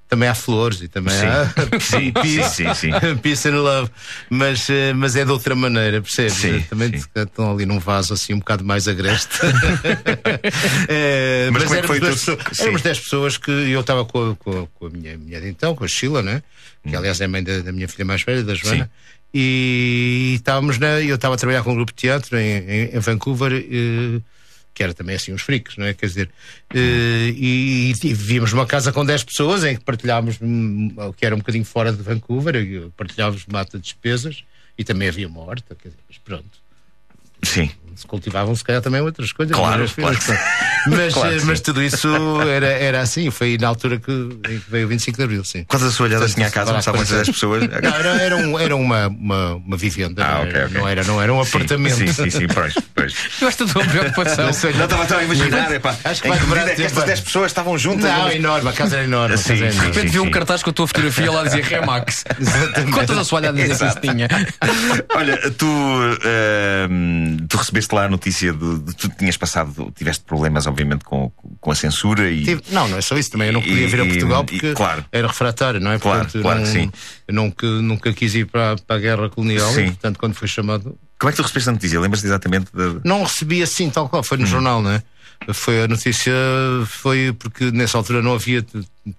Também 0.08 0.26
há 0.28 0.34
flores 0.34 0.80
e 0.80 0.88
também 0.88 1.14
Sim. 1.14 1.26
há 1.26 1.52
Sim, 1.80 2.12
peace, 2.12 2.54
sim, 2.54 2.74
sim. 2.74 2.90
peace 3.22 3.46
and 3.48 3.60
love, 3.60 3.90
mas, 4.30 4.68
eh, 4.70 4.92
mas 4.94 5.14
é 5.16 5.24
de 5.24 5.30
outra 5.30 5.54
maneira, 5.54 6.00
percebes? 6.00 6.32
Sim, 6.32 6.60
também 6.62 6.90
estão 6.94 7.52
ali 7.52 7.66
num 7.66 7.78
vaso 7.78 8.14
assim 8.14 8.32
um 8.32 8.38
bocado 8.38 8.64
mais 8.64 8.88
agreste. 8.88 9.38
Eh, 10.88 11.50
Mas 11.52 11.64
como 11.64 11.74
é 11.74 11.78
éramos, 11.78 12.00
duas 12.00 12.14
pessoas- 12.14 12.38
Sim. 12.52 12.62
éramos 12.62 12.82
10 12.82 13.00
pessoas 13.00 13.36
que 13.36 13.50
eu 13.50 13.80
estava 13.80 14.04
com, 14.04 14.30
a- 14.32 14.36
com, 14.36 14.66
com 14.66 14.86
a 14.86 14.90
minha 14.90 15.16
mulher 15.18 15.44
então, 15.46 15.74
com 15.74 15.84
a 15.84 15.88
Sheila, 15.88 16.22
né? 16.22 16.42
Hum. 16.84 16.90
que 16.90 16.96
aliás 16.96 17.20
é 17.20 17.24
a 17.24 17.28
mãe 17.28 17.42
da, 17.42 17.58
da 17.60 17.72
minha 17.72 17.88
filha 17.88 18.04
mais 18.04 18.22
velha, 18.22 18.42
da 18.42 18.54
Joana. 18.54 18.90
E 19.34 20.34
estávamos 20.36 20.78
na. 20.78 21.00
Eu 21.02 21.16
estava 21.16 21.34
a 21.34 21.36
trabalhar 21.38 21.62
com 21.62 21.72
um 21.72 21.74
grupo 21.74 21.92
de 21.92 21.96
teatro 21.96 22.38
em, 22.38 22.58
em- 22.58 22.96
em 22.96 22.98
Vancouver, 22.98 23.52
eh, 23.52 24.20
que 24.78 24.82
era 24.84 24.94
também 24.94 25.16
assim 25.16 25.32
uns 25.32 25.42
freaks, 25.42 25.76
não 25.76 25.86
é? 25.86 25.92
Quer 25.92 26.06
dizer, 26.06 26.30
eh, 26.72 27.32
e, 27.34 27.90
e 27.90 28.14
vivíamos 28.14 28.52
numa 28.52 28.64
casa 28.64 28.92
com 28.92 29.04
10 29.04 29.24
pessoas 29.24 29.64
em 29.64 29.74
que 29.74 29.82
partilhávamos, 29.82 30.38
hum, 30.40 30.94
o 30.96 31.12
que 31.12 31.26
era 31.26 31.34
um 31.34 31.38
bocadinho 31.38 31.64
fora 31.64 31.92
de 31.92 32.00
Vancouver, 32.00 32.54
partilhávamos 32.96 33.44
mata 33.46 33.76
de 33.76 33.82
despesas 33.82 34.44
e 34.78 34.84
também 34.84 35.08
havia 35.08 35.26
uma 35.26 35.40
horta, 35.40 35.74
quer 35.74 35.88
dizer, 35.88 36.00
mas 36.08 36.18
pronto. 36.18 36.62
Sim. 37.42 37.72
Se 37.98 38.06
cultivavam, 38.06 38.54
se 38.54 38.62
calhar, 38.62 38.80
também 38.80 39.00
outras 39.00 39.32
coisas. 39.32 39.56
Claro, 39.56 39.80
mas, 39.82 39.92
claro. 39.92 40.16
mas, 40.86 41.14
Claro 41.14 41.46
mas 41.46 41.60
tudo 41.60 41.82
isso 41.82 42.08
era, 42.42 42.66
era 42.68 43.00
assim. 43.00 43.28
Foi 43.30 43.58
na 43.60 43.66
altura 43.66 43.98
que, 43.98 44.12
em 44.12 44.60
que 44.60 44.70
veio 44.70 44.86
o 44.86 44.88
25 44.88 45.18
de 45.18 45.24
Abril, 45.24 45.44
sim. 45.44 45.64
Quantas 45.64 45.88
assoalhadas 45.88 46.32
tinha 46.34 46.46
a 46.46 46.50
casa 46.50 46.70
onde 46.70 46.78
estavam 46.78 47.02
10 47.02 47.28
pessoas? 47.30 47.62
Não, 47.68 47.74
era, 47.76 48.22
era, 48.22 48.36
um, 48.36 48.56
era 48.58 48.76
uma, 48.76 49.08
uma, 49.08 49.54
uma 49.56 49.76
vivenda, 49.76 50.24
Ah, 50.24 50.34
não, 50.36 50.42
era, 50.44 50.66
ok. 50.66 50.78
não, 50.78 50.88
era, 50.88 51.04
não 51.04 51.22
era 51.22 51.34
um 51.34 51.42
Sim, 51.44 51.48
apartamento. 51.56 51.96
Sim, 51.96 52.06
sim, 52.12 52.30
sim, 52.30 52.46
pois, 52.46 52.74
pois. 52.94 53.14
Eu 53.42 53.46
gosto 53.48 53.66
da 53.66 53.72
tua 53.72 53.84
preocupação. 53.84 54.44
Não. 54.46 54.78
Não 54.78 54.84
estava 54.84 55.16
a 55.20 55.24
imaginar, 55.24 55.72
epá, 55.74 55.96
Acho 56.04 56.22
que 56.22 56.28
em 56.28 56.30
vai 56.30 56.38
que 56.38 56.70
é 56.70 56.74
que 56.76 56.82
estas 56.82 57.04
10 57.04 57.20
pessoas 57.20 57.50
estavam 57.50 57.76
juntas. 57.76 58.04
Não, 58.10 58.24
Mas- 58.24 58.34
enorme, 58.36 58.68
a 58.68 58.72
casa 58.72 58.94
era 58.96 59.04
enorme. 59.04 59.34
a 59.34 59.38
Sim, 59.38 59.48
casa 59.48 59.64
era 59.64 59.72
sim, 59.72 59.76
enorme. 59.78 59.90
De 59.92 59.96
repente 59.98 60.12
vi 60.12 60.20
um 60.20 60.24
sim. 60.26 60.30
cartaz 60.30 60.62
com 60.62 60.70
a 60.70 60.72
tua 60.72 60.86
fotografia 60.86 61.30
lá 61.32 61.42
dizia 61.42 61.64
Remax. 61.64 62.24
Quantas 62.94 63.18
assoalhadas 63.18 63.82
é 63.82 63.88
que 63.94 64.00
tinha? 64.08 64.28
Olha, 65.16 65.50
tu, 65.52 65.66
ehm, 66.24 67.36
tu 67.48 67.56
recebeste 67.56 67.87
lá 67.94 68.04
a 68.04 68.08
notícia 68.08 68.52
de, 68.52 68.78
de 68.80 68.94
tu 68.96 69.08
tinhas 69.10 69.36
passado, 69.36 69.92
tiveste 69.96 70.24
problemas, 70.24 70.66
obviamente, 70.66 71.04
com, 71.04 71.30
com 71.60 71.70
a 71.70 71.74
censura 71.74 72.30
e. 72.30 72.44
Tive- 72.44 72.62
Não, 72.70 72.88
não 72.88 72.98
é 72.98 73.00
só 73.00 73.16
isso 73.16 73.30
também. 73.30 73.48
Eu 73.48 73.52
não 73.54 73.60
podia 73.62 73.84
E- 73.84 73.86
vir 73.86 74.00
a 74.00 74.04
e- 74.04 74.08
Portugal 74.08 74.42
e- 74.42 74.46
porque 74.46 74.72
claro. 74.74 75.04
era 75.12 75.26
refratário, 75.26 75.80
não 75.80 75.92
é? 75.92 75.98
Claro, 75.98 76.20
Portanto, 76.24 76.42
claro 76.42 76.58
não, 76.60 76.66
que 76.66 76.72
sim. 76.72 76.90
Eu 77.26 77.34
nunca, 77.34 77.66
nunca 77.66 78.12
quis 78.12 78.34
ir 78.34 78.46
para, 78.46 78.76
para 78.76 78.96
a 78.96 78.98
guerra 78.98 79.28
colonial 79.30 79.72
Sim. 79.72 79.82
e, 79.82 79.90
portanto, 79.90 80.18
quando 80.18 80.34
foi 80.34 80.48
chamado. 80.48 80.98
Como 81.18 81.28
é 81.28 81.32
que 81.32 81.36
tu 81.36 81.42
recebeste 81.42 81.68
a 81.68 81.72
notícia? 81.72 82.00
Lembras-te 82.00 82.26
exatamente 82.26 82.66
de. 82.72 83.00
Não 83.04 83.22
recebi 83.24 83.62
assim, 83.62 83.90
tal 83.90 84.08
qual, 84.08 84.22
foi 84.22 84.38
no 84.38 84.46
jornal, 84.46 84.80
não 84.80 84.90
é? 84.92 85.02
Foi 85.52 85.82
a 85.82 85.88
notícia, 85.88 86.32
foi 86.86 87.32
porque 87.32 87.70
nessa 87.70 87.96
altura 87.96 88.20
não 88.22 88.34
havia 88.34 88.64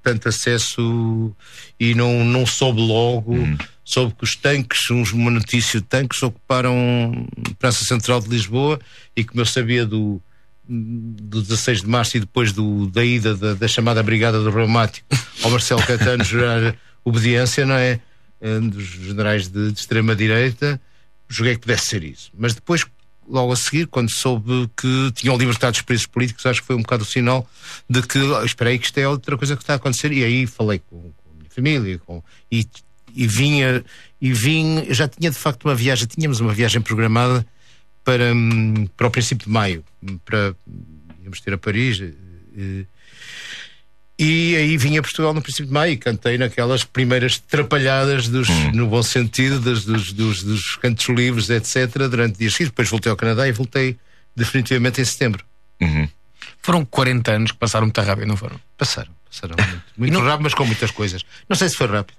tanto 0.03 0.29
acesso 0.29 1.35
e 1.79 1.95
não, 1.95 2.23
não 2.23 2.45
soube 2.45 2.79
logo. 2.81 3.35
Soube 3.83 4.13
que 4.13 4.23
os 4.23 4.35
tanques, 4.35 4.91
uns- 4.91 5.11
uma 5.11 5.31
notícia 5.31 5.79
de 5.79 5.85
tanques, 5.87 6.21
ocuparam 6.21 7.25
a 7.49 7.53
Praça 7.55 7.83
Central 7.83 8.19
de 8.21 8.29
Lisboa 8.29 8.79
e 9.15 9.23
como 9.23 9.41
eu 9.41 9.45
sabia 9.45 9.83
do, 9.85 10.21
do 10.67 11.41
16 11.41 11.81
de 11.81 11.87
março 11.87 12.17
e 12.17 12.19
depois 12.19 12.51
do, 12.51 12.85
da 12.87 13.03
ida 13.03 13.35
da, 13.35 13.55
da 13.55 13.67
chamada 13.67 14.03
Brigada 14.03 14.39
do 14.43 14.51
Reumático 14.51 15.07
ao 15.41 15.49
Marcelo 15.49 15.81
Caetano 15.83 16.23
jurar 16.23 16.75
obediência, 17.03 17.65
não 17.65 17.75
é? 17.75 17.99
Dos 18.71 18.83
generais 18.85 19.47
de, 19.47 19.71
de 19.71 19.79
extrema-direita, 19.79 20.79
joguei 21.27 21.55
que 21.55 21.61
pudesse 21.61 21.87
ser 21.87 22.03
isso. 22.03 22.29
Mas 22.37 22.53
depois, 22.53 22.85
logo 23.29 23.53
a 23.53 23.55
seguir, 23.55 23.87
quando 23.87 24.11
soube 24.11 24.69
que 24.75 25.11
tinham 25.13 25.37
libertado 25.37 25.75
os 25.75 25.81
presos 25.81 26.05
políticos, 26.05 26.45
acho 26.45 26.61
que 26.61 26.67
foi 26.67 26.75
um 26.75 26.81
bocado 26.81 27.03
o 27.03 27.05
sinal 27.05 27.49
de 27.89 28.01
que, 28.01 28.19
oh, 28.19 28.43
espera 28.43 28.71
aí, 28.71 28.79
que 28.79 28.85
isto 28.85 28.97
é 28.97 29.07
outra 29.07 29.37
coisa 29.37 29.55
que 29.55 29.63
está 29.63 29.73
a 29.73 29.75
acontecer. 29.75 30.11
E 30.11 30.23
aí 30.23 30.47
falei 30.47 30.79
com, 30.79 30.99
com 31.01 31.29
a 31.31 31.37
minha 31.37 31.49
família 31.49 31.99
com, 31.99 32.23
e, 32.51 32.67
e 33.13 33.27
vinha, 33.27 33.83
e 34.19 34.33
vim, 34.33 34.85
já 34.89 35.07
tinha 35.07 35.29
de 35.29 35.37
facto 35.37 35.65
uma 35.65 35.75
viagem, 35.75 36.07
tínhamos 36.07 36.39
uma 36.39 36.53
viagem 36.53 36.81
programada 36.81 37.45
para, 38.03 38.33
hum, 38.33 38.87
para 38.97 39.07
o 39.07 39.11
princípio 39.11 39.45
de 39.45 39.51
maio, 39.51 39.83
para 40.25 40.55
íamos 41.23 41.39
ter 41.41 41.53
a 41.53 41.57
Paris. 41.57 42.01
eh, 42.01 42.85
e 44.19 44.55
aí 44.57 44.75
vim 44.77 44.97
a 44.97 45.01
Portugal 45.01 45.33
no 45.33 45.41
princípio 45.41 45.67
de 45.67 45.71
maio 45.73 45.93
e 45.93 45.97
cantei 45.97 46.37
naquelas 46.37 46.83
primeiras 46.83 47.39
trapalhadas, 47.39 48.27
dos, 48.27 48.49
no 48.73 48.85
bom 48.87 49.01
sentido, 49.01 49.59
das- 49.61 49.85
dos, 49.85 50.11
dos, 50.11 50.43
dos 50.43 50.75
cantos 50.75 51.07
livres, 51.07 51.49
etc., 51.49 51.87
durante 52.09 52.37
dias 52.37 52.51
seguidos. 52.53 52.71
Depois 52.71 52.89
voltei 52.89 53.09
ao 53.09 53.15
Canadá 53.15 53.47
e 53.47 53.51
voltei 53.53 53.95
definitivamente 54.35 54.99
em 55.01 55.05
setembro. 55.05 55.43
Foram 56.61 56.83
40 56.85 57.31
anos 57.31 57.51
que 57.51 57.57
passaram 57.57 57.85
muito 57.85 58.01
rápido, 58.01 58.27
não 58.27 58.35
foram? 58.37 58.59
Passaram, 58.77 59.11
passaram 59.29 59.55
muito, 59.97 60.13
muito 60.15 60.19
rápido, 60.19 60.43
mas 60.43 60.53
com 60.53 60.65
muitas 60.65 60.91
coisas. 60.91 61.23
Não 61.47 61.55
sei 61.55 61.69
se 61.69 61.75
foi 61.75 61.87
rápido. 61.87 62.17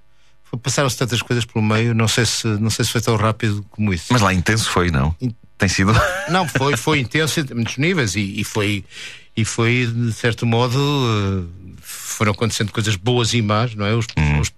Passaram-se 0.63 0.97
tantas 0.97 1.21
coisas 1.21 1.45
pelo 1.45 1.63
meio, 1.63 1.93
não 1.93 2.07
sei, 2.09 2.25
se, 2.25 2.45
não 2.45 2.69
sei 2.69 2.83
se 2.83 2.91
foi 2.91 2.99
tão 2.99 3.15
rápido 3.15 3.65
como 3.69 3.93
isso. 3.93 4.07
Mas 4.11 4.21
lá 4.21 4.33
intenso 4.33 4.69
foi, 4.69 4.91
não? 4.91 5.15
Tem 5.57 5.69
sido. 5.69 5.93
Não, 6.31 6.47
foi, 6.47 6.75
foi 6.75 6.99
intenso 6.99 7.39
em 7.39 7.53
muitos 7.53 7.77
níveis 7.77 8.15
e, 8.15 8.41
e 8.41 8.43
foi, 8.43 8.83
e 9.37 9.45
foi, 9.45 9.85
de 9.85 10.11
certo 10.11 10.43
modo, 10.43 10.75
eh, 10.75 11.60
foram 12.21 12.33
acontecendo 12.33 12.71
coisas 12.71 12.95
boas 12.95 13.33
e 13.33 13.41
más, 13.41 13.73
não 13.73 13.83
é? 13.83 13.95
Os, 13.95 14.05
os- 14.39 14.53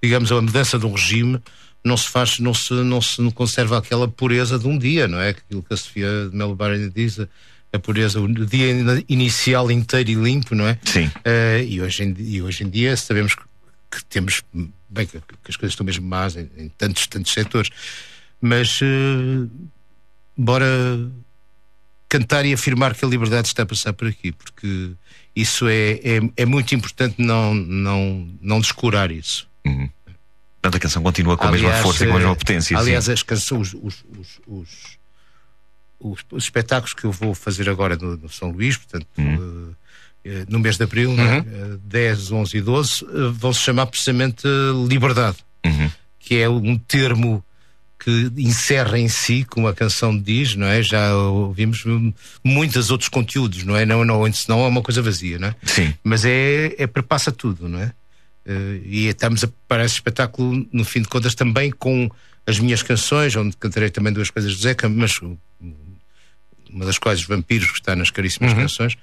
digamos, 0.00 0.30
a 0.30 0.40
mudança 0.40 0.78
de 0.78 0.86
um 0.86 0.92
regime 0.92 1.40
não 1.84 1.96
se 1.96 2.08
faz, 2.08 2.38
não 2.38 2.54
se, 2.54 2.72
não 2.74 3.02
se 3.02 3.20
não 3.20 3.32
conserva 3.32 3.76
aquela 3.76 4.06
pureza 4.06 4.56
de 4.56 4.68
um 4.68 4.78
dia, 4.78 5.08
não 5.08 5.18
é? 5.18 5.30
Aquilo 5.30 5.64
que 5.64 5.74
a 5.74 5.76
Sofia 5.76 6.28
de 6.30 6.36
Melo 6.36 6.54
Barra 6.54 6.76
diz, 6.94 7.18
a, 7.18 7.26
a 7.72 7.78
pureza, 7.80 8.20
o 8.20 8.28
dia 8.46 8.70
in- 8.70 9.04
inicial 9.08 9.68
inteiro 9.68 10.10
e 10.10 10.14
limpo, 10.14 10.54
não 10.54 10.64
é? 10.68 10.78
Sim. 10.84 11.10
Eh, 11.24 11.66
e, 11.68 11.80
hoje 11.82 12.04
em, 12.04 12.14
e 12.20 12.40
hoje 12.40 12.62
em 12.62 12.70
dia 12.70 12.96
sabemos 12.96 13.34
que, 13.34 13.42
que 13.90 14.04
temos, 14.04 14.42
bem, 14.88 15.04
que, 15.04 15.18
que 15.18 15.50
as 15.50 15.56
coisas 15.56 15.72
estão 15.72 15.84
mesmo 15.84 16.06
más 16.06 16.36
em, 16.36 16.48
em 16.56 16.68
tantos, 16.68 17.08
tantos 17.08 17.32
setores, 17.32 17.70
mas 18.40 18.78
eh, 18.80 19.48
bora 20.36 20.66
cantar 22.08 22.46
e 22.46 22.52
afirmar 22.52 22.94
que 22.94 23.04
a 23.04 23.08
liberdade 23.08 23.48
está 23.48 23.64
a 23.64 23.66
passar 23.66 23.92
por 23.92 24.06
aqui, 24.06 24.30
porque 24.30 24.92
isso 25.40 25.68
é, 25.68 25.92
é, 26.02 26.20
é 26.36 26.46
muito 26.46 26.74
importante 26.74 27.14
não, 27.20 27.54
não, 27.54 28.28
não 28.40 28.60
descurar 28.60 29.10
isso. 29.10 29.46
Portanto, 29.62 30.76
a 30.76 30.80
canção 30.80 31.02
continua 31.02 31.36
com 31.36 31.46
a 31.46 31.52
mesma 31.52 31.68
Aliás, 31.68 31.82
força 31.84 32.04
e 32.04 32.08
com 32.08 32.14
a 32.14 32.18
mesma 32.18 32.32
eh, 32.32 32.36
potência. 32.36 32.76
Aliás, 32.78 33.04
sim. 33.04 33.12
as 33.12 33.22
canções, 33.22 33.74
os, 33.74 33.74
os, 33.82 34.04
os, 34.18 34.40
os, 34.46 34.68
os- 36.00 36.24
os 36.32 36.44
espetáculos 36.44 36.92
que 36.94 37.04
eu 37.04 37.12
vou 37.12 37.34
fazer 37.34 37.68
agora 37.68 37.96
no, 37.96 38.16
no 38.16 38.28
São 38.28 38.50
Luís, 38.50 38.76
portanto, 38.76 39.06
Uhum. 39.16 39.74
eh, 40.24 40.30
eh, 40.30 40.44
no 40.48 40.58
mês 40.58 40.76
de 40.76 40.84
abril, 40.84 41.12
é? 41.18 41.38
Eh, 41.38 41.44
10, 41.84 42.32
11 42.32 42.56
e 42.56 42.60
12, 42.60 43.04
eh, 43.04 43.08
vão 43.32 43.52
se 43.52 43.60
chamar 43.60 43.86
precisamente 43.86 44.46
liberdade, 44.88 45.36
que 46.18 46.36
é 46.36 46.48
um 46.48 46.76
termo 46.76 47.42
que 48.08 48.32
encerra 48.38 48.98
em 48.98 49.06
si, 49.06 49.44
como 49.44 49.68
a 49.68 49.74
canção 49.74 50.18
diz, 50.18 50.54
não 50.54 50.66
é? 50.66 50.82
Já 50.82 51.14
ouvimos 51.14 51.84
muitos 52.42 52.90
outros 52.90 53.10
conteúdos, 53.10 53.64
não 53.64 53.76
é? 53.76 53.84
Não, 53.84 54.02
não, 54.02 54.32
senão 54.32 54.64
é 54.64 54.68
uma 54.68 54.80
coisa 54.80 55.02
vazia, 55.02 55.38
não 55.38 55.48
é? 55.48 55.54
Sim. 55.62 55.92
Mas 56.02 56.24
é, 56.24 56.74
é 56.78 56.86
perpassa 56.86 57.30
tudo, 57.30 57.68
não 57.68 57.78
é? 57.78 57.92
Eh, 58.46 58.80
e 58.82 59.06
estamos 59.08 59.44
a 59.44 59.48
preparar 59.48 59.84
esse 59.84 59.96
espetáculo, 59.96 60.66
no 60.72 60.86
fim 60.86 61.02
de 61.02 61.08
contas, 61.08 61.34
também 61.34 61.70
com 61.70 62.10
as 62.46 62.58
minhas 62.58 62.82
canções, 62.82 63.36
onde 63.36 63.54
cantarei 63.58 63.90
também 63.90 64.10
duas 64.10 64.30
coisas 64.30 64.56
do 64.56 64.62
Zeca, 64.62 64.88
mas 64.88 65.20
uma 66.72 66.84
das 66.84 66.98
quais 66.98 67.20
os 67.20 67.26
vampiros, 67.26 67.68
que 67.70 67.78
está 67.80 67.94
nas 67.96 68.10
caríssimas 68.10 68.52
Uhum. 68.52 68.58
canções, 68.58 68.96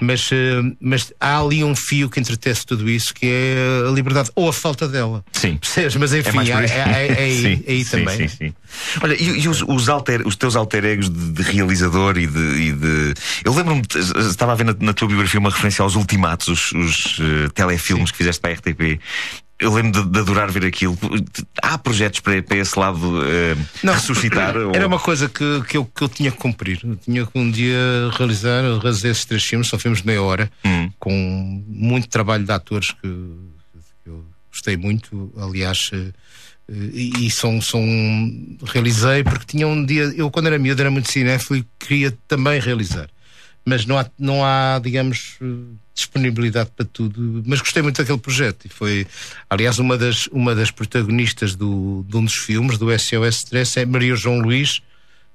mas, 0.00 0.28
eh, 0.32 0.60
mas 0.80 1.12
há 1.20 1.38
ali 1.40 1.62
um 1.64 1.74
fio 1.74 2.08
que 2.10 2.18
entretece 2.20 2.64
tudo 2.66 2.88
isso, 2.88 3.12
que 3.14 3.26
é 3.26 3.88
a 3.88 3.90
liberdade, 3.92 4.30
ou 4.34 4.48
a 4.48 4.52
falta 4.52 4.88
dela. 4.88 5.24
Sim. 5.32 5.56
Percebes? 5.56 5.96
Mas 5.96 6.12
enfim, 6.14 6.28
É 6.28 6.32
mais 6.32 6.48
é, 6.48 6.52
é- 6.52 6.56
é- 6.56 7.12
é 7.12 7.24
aí, 7.24 7.42
Sim, 7.42 7.64
é 7.66 7.70
aí 7.72 7.84
sim, 7.84 7.90
também. 7.90 8.28
sim, 8.28 8.28
sim. 8.28 8.54
Olha, 9.02 9.14
e, 9.14 9.40
e 9.40 9.48
os, 9.48 9.62
os, 9.62 9.88
alter- 9.88 10.26
os 10.26 10.36
teus 10.36 10.56
alter 10.56 10.84
egos 10.84 11.08
de, 11.10 11.32
de 11.32 11.42
realizador 11.42 12.16
e 12.18 12.26
de, 12.26 12.38
e 12.38 12.72
de- 12.72 13.14
Eu 13.44 13.54
lembro-me, 13.54 13.82
estava 14.30 14.52
a 14.52 14.54
ver 14.54 14.64
na, 14.64 14.74
na 14.80 14.92
tua 14.92 15.08
biografia 15.08 15.38
uma 15.40 15.50
referência 15.50 15.82
aos 15.82 15.94
ultimatos, 15.96 16.48
os, 16.48 16.72
os, 16.72 17.18
eh, 17.20 17.48
telefilmes 17.54 18.10
que 18.10 18.16
fizeste 18.18 18.40
para 18.40 18.50
a 18.50 18.54
RTP. 18.54 18.98
Eu 19.62 19.72
lembro 19.72 20.02
de, 20.02 20.10
de 20.10 20.18
adorar 20.18 20.50
ver 20.50 20.64
aquilo. 20.66 20.98
Há 21.62 21.78
projetos 21.78 22.20
para, 22.20 22.42
para 22.42 22.56
esse 22.58 22.78
lado 22.78 23.22
eh, 23.24 23.56
ressuscitar? 23.82 24.56
ou- 24.56 24.74
Era 24.74 24.86
uma 24.86 24.98
coisa 24.98 25.28
que, 25.28 25.62
que, 25.68 25.76
eu, 25.76 25.84
que 25.84 26.02
eu 26.02 26.08
tinha 26.08 26.30
que 26.30 26.38
cumprir. 26.38 26.80
Eu 26.84 26.96
tinha 26.96 27.24
que 27.24 27.38
um 27.38 27.50
dia 27.50 27.78
realizar, 28.18 28.62
realizar 28.80 29.08
esses 29.08 29.24
três 29.24 29.42
filmes, 29.44 29.68
são 29.68 29.78
filmes 29.78 30.00
de 30.00 30.06
meia 30.06 30.22
hora, 30.22 30.50
Hum. 30.64 30.90
com 30.98 31.62
muito 31.68 32.08
trabalho 32.08 32.44
de 32.44 32.52
atores 32.52 32.90
que, 32.90 33.08
que 34.04 34.10
eu 34.10 34.24
gostei 34.50 34.76
muito, 34.76 35.32
aliás. 35.38 35.90
eh, 35.92 36.12
E, 36.68 37.26
e 37.26 37.30
são, 37.30 37.60
são. 37.60 37.82
Realizei 38.64 39.22
porque 39.24 39.44
tinha 39.46 39.66
um 39.66 39.84
dia. 39.84 40.04
Eu, 40.16 40.30
quando 40.30 40.46
era 40.46 40.58
miúdo, 40.58 40.80
era 40.80 40.90
muito 40.90 41.10
cinéfilo 41.10 41.58
e 41.58 41.66
queria 41.78 42.16
também 42.28 42.60
realizar. 42.60 43.08
Mas 43.64 43.86
não 43.86 43.98
há, 43.98 44.06
não 44.18 44.44
há 44.44 44.80
digamos, 44.82 45.38
disponibilidade 45.94 46.70
para 46.76 46.84
tudo. 46.84 47.42
Mas 47.46 47.60
gostei 47.60 47.82
muito 47.82 47.98
daquele 47.98 48.18
projeto. 48.18 48.66
E 48.66 48.68
foi. 48.68 49.06
Aliás, 49.48 49.78
uma 49.78 49.96
das, 49.96 50.26
uma 50.28 50.54
das 50.54 50.70
protagonistas 50.70 51.54
do, 51.54 52.04
de 52.08 52.16
um 52.16 52.24
dos 52.24 52.34
filmes, 52.34 52.78
do 52.78 52.86
SOS 52.98 53.36
Stress, 53.36 53.78
é 53.78 53.86
Maria 53.86 54.16
João 54.16 54.40
Luís, 54.40 54.82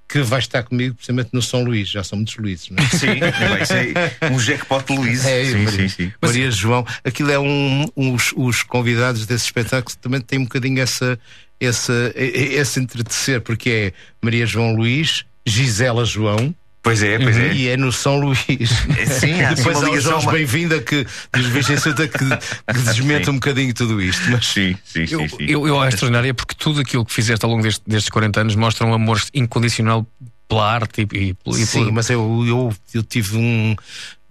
que 0.07 0.21
vai 0.21 0.39
estar 0.39 0.63
comigo 0.63 0.95
precisamente 0.95 1.29
no 1.33 1.41
São 1.41 1.63
Luís. 1.63 1.89
Já 1.89 2.03
são 2.03 2.17
muitos 2.17 2.37
Luíses, 2.37 2.69
não 2.69 2.83
é? 2.83 2.87
Sim, 2.87 3.19
vai 3.49 3.65
ser 3.65 3.93
um 4.31 4.39
jackpot 4.39 4.95
Luís. 4.95 5.25
É, 5.25 5.45
Sim, 5.45 5.63
Maria, 5.63 5.89
sim, 5.89 5.89
sim. 5.89 6.13
Maria 6.21 6.51
João, 6.51 6.85
aquilo 7.03 7.31
é 7.31 7.39
um, 7.39 7.85
os, 7.95 8.33
os 8.35 8.63
convidados 8.63 9.25
desse 9.25 9.45
espetáculo 9.45 9.95
também 10.01 10.21
têm 10.21 10.39
um 10.39 10.43
bocadinho 10.43 10.79
essa, 10.79 11.19
essa, 11.59 12.13
esse 12.15 12.79
entretecer, 12.79 13.41
porque 13.41 13.69
é 13.69 13.93
Maria 14.21 14.45
João 14.45 14.73
Luís, 14.75 15.25
Gisela 15.45 16.05
João. 16.05 16.55
Pois 16.87 17.03
é, 17.03 17.19
pois 17.19 17.35
é. 17.37 17.51
E 17.53 17.67
é 17.67 17.75
no 17.75 17.91
São 17.91 18.17
Luís. 18.17 18.37
sim, 19.19 19.41
há 19.41 19.53
Depois 19.53 19.77
uma 19.77 19.89
ligação, 19.89 20.19
uma- 20.21 20.31
Bem-vinda 20.31 20.79
que 20.79 21.05
diz 21.35 21.45
Vicente 21.47 22.07
que, 22.07 22.07
que 22.07 22.79
desmente 22.85 23.25
Sim. 23.25 23.31
um 23.31 23.33
bocadinho 23.33 23.73
tudo 23.73 24.01
isto. 24.01 24.21
Mas 24.31 24.45
sim, 24.47 24.77
sim, 24.85 25.05
Eu, 25.11 25.27
eu, 25.39 25.67
eu 25.67 25.79
acho 25.81 25.95
extraordinário 25.95 26.33
porque 26.33 26.55
tudo 26.57 26.79
aquilo 26.79 27.03
que 27.03 27.13
fizeste 27.13 27.43
ao 27.43 27.51
longo 27.51 27.61
deste- 27.63 27.83
destes 27.85 28.09
40 28.09 28.39
anos 28.39 28.55
mostra 28.55 28.87
um 28.87 28.93
amor 28.93 29.21
incondicional 29.33 30.07
pela 30.47 30.71
arte 30.75 31.05
e, 31.11 31.17
e, 31.17 31.35
e 31.61 31.65
Sim, 31.65 31.79
pela- 31.79 31.91
mas 31.91 32.09
eu, 32.09 32.45
eu, 32.47 32.73
eu 32.93 33.03
tive 33.03 33.35
um. 33.35 33.75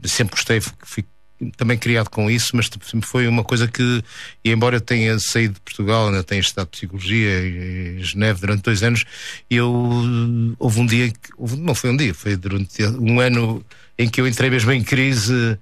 Sempre 0.04 0.36
gostei, 0.36 0.62
fui 0.82 1.04
também 1.56 1.76
criado 1.76 2.08
com 2.08 2.30
isso, 2.30 2.56
mas 2.56 2.66
sempre 2.66 3.06
foi 3.06 3.28
uma 3.28 3.44
coisa 3.44 3.68
que, 3.68 4.02
embora 4.44 4.76
eu 4.76 4.80
tenha 4.80 5.18
saído 5.18 5.54
de 5.54 5.60
Portugal, 5.60 6.08
ainda 6.08 6.22
tenha 6.22 6.40
estudado 6.40 6.68
Psicologia 6.68 7.46
em 7.46 8.02
Geneve 8.02 8.40
durante 8.40 8.62
dois 8.62 8.82
anos, 8.82 9.04
eu. 9.50 9.70
Houve 10.58 10.80
um 10.80 10.86
dia, 10.86 11.10
que, 11.10 11.56
não 11.58 11.74
foi 11.74 11.90
um 11.90 11.96
dia, 11.96 12.14
foi 12.14 12.36
durante 12.36 12.82
um 12.84 13.20
ano 13.20 13.64
em 13.98 14.08
que 14.08 14.20
eu 14.20 14.26
entrei 14.26 14.50
mesmo 14.50 14.72
em 14.72 14.82
crise 14.82 15.58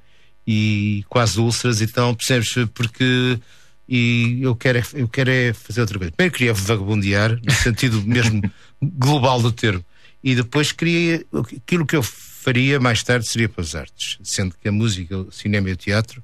e 0.47 1.05
quase 1.09 1.41
úlceras 1.41 1.81
e 1.81 1.87
tal, 1.87 2.15
percebes? 2.15 2.53
Porque. 2.73 3.39
E 3.87 4.39
eu 4.41 4.57
quero, 4.57 4.79
é- 4.79 4.85
eu 4.95 5.09
quero 5.09 5.31
é 5.31 5.53
fazer 5.53 5.83
outra 5.83 5.99
coisa. 5.99 6.13
Primeiro 6.13 6.35
queria 6.35 6.55
vagabundear, 6.55 7.39
no 7.45 7.53
sentido 7.53 8.03
mesmo 8.03 8.41
global 8.81 9.43
do 9.43 9.53
termo. 9.53 9.85
E 10.23 10.35
depois 10.35 10.73
queria. 10.73 11.25
Aquilo 11.33 11.85
que 11.85 11.97
eu 11.97 12.03
faria 12.45 12.79
mais 12.79 13.03
tarde 13.03 13.27
seria 13.27 13.49
para 13.49 13.63
as 13.63 13.75
artes. 13.75 14.19
Sendo 14.23 14.55
que 14.61 14.69
a 14.69 14.73
música, 14.73 15.17
o 15.17 15.33
cinema 15.33 15.71
e 15.71 15.73
o 15.73 15.77
teatro, 15.77 16.23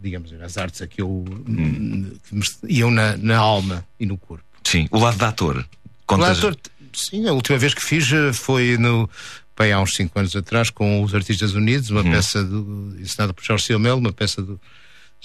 digamos, 0.00 0.32
eram 0.32 0.44
as 0.44 0.56
artes 0.56 0.80
a 0.80 0.86
que 0.86 1.02
eu. 1.02 1.24
que 1.44 2.34
me 2.34 2.42
iam 2.68 2.90
na, 2.90 3.16
na 3.16 3.36
alma 3.36 3.84
e 3.98 4.06
no 4.06 4.16
corpo. 4.16 4.44
Sim, 4.64 4.88
o 4.90 4.98
lado 4.98 5.18
da 5.18 5.28
ator. 5.28 5.58
O 5.58 5.66
Contas- 6.06 6.38
ator, 6.38 6.56
sim, 6.92 7.26
a 7.28 7.32
última 7.32 7.58
vez 7.58 7.74
que 7.74 7.82
fiz 7.82 8.10
eh, 8.12 8.32
foi 8.32 8.76
no. 8.78 9.10
Bem, 9.58 9.72
há 9.72 9.80
uns 9.80 9.94
5 9.96 10.18
anos 10.18 10.36
atrás, 10.36 10.68
com 10.70 11.02
os 11.02 11.14
Artistas 11.14 11.54
Unidos, 11.54 11.88
uma 11.90 12.04
peça 12.04 12.44
do, 12.44 12.94
ensinada 13.00 13.32
por 13.32 13.42
Jorge 13.42 13.64
Silmelo, 13.64 13.98
uma 13.98 14.12
peça 14.12 14.42
do, 14.42 14.60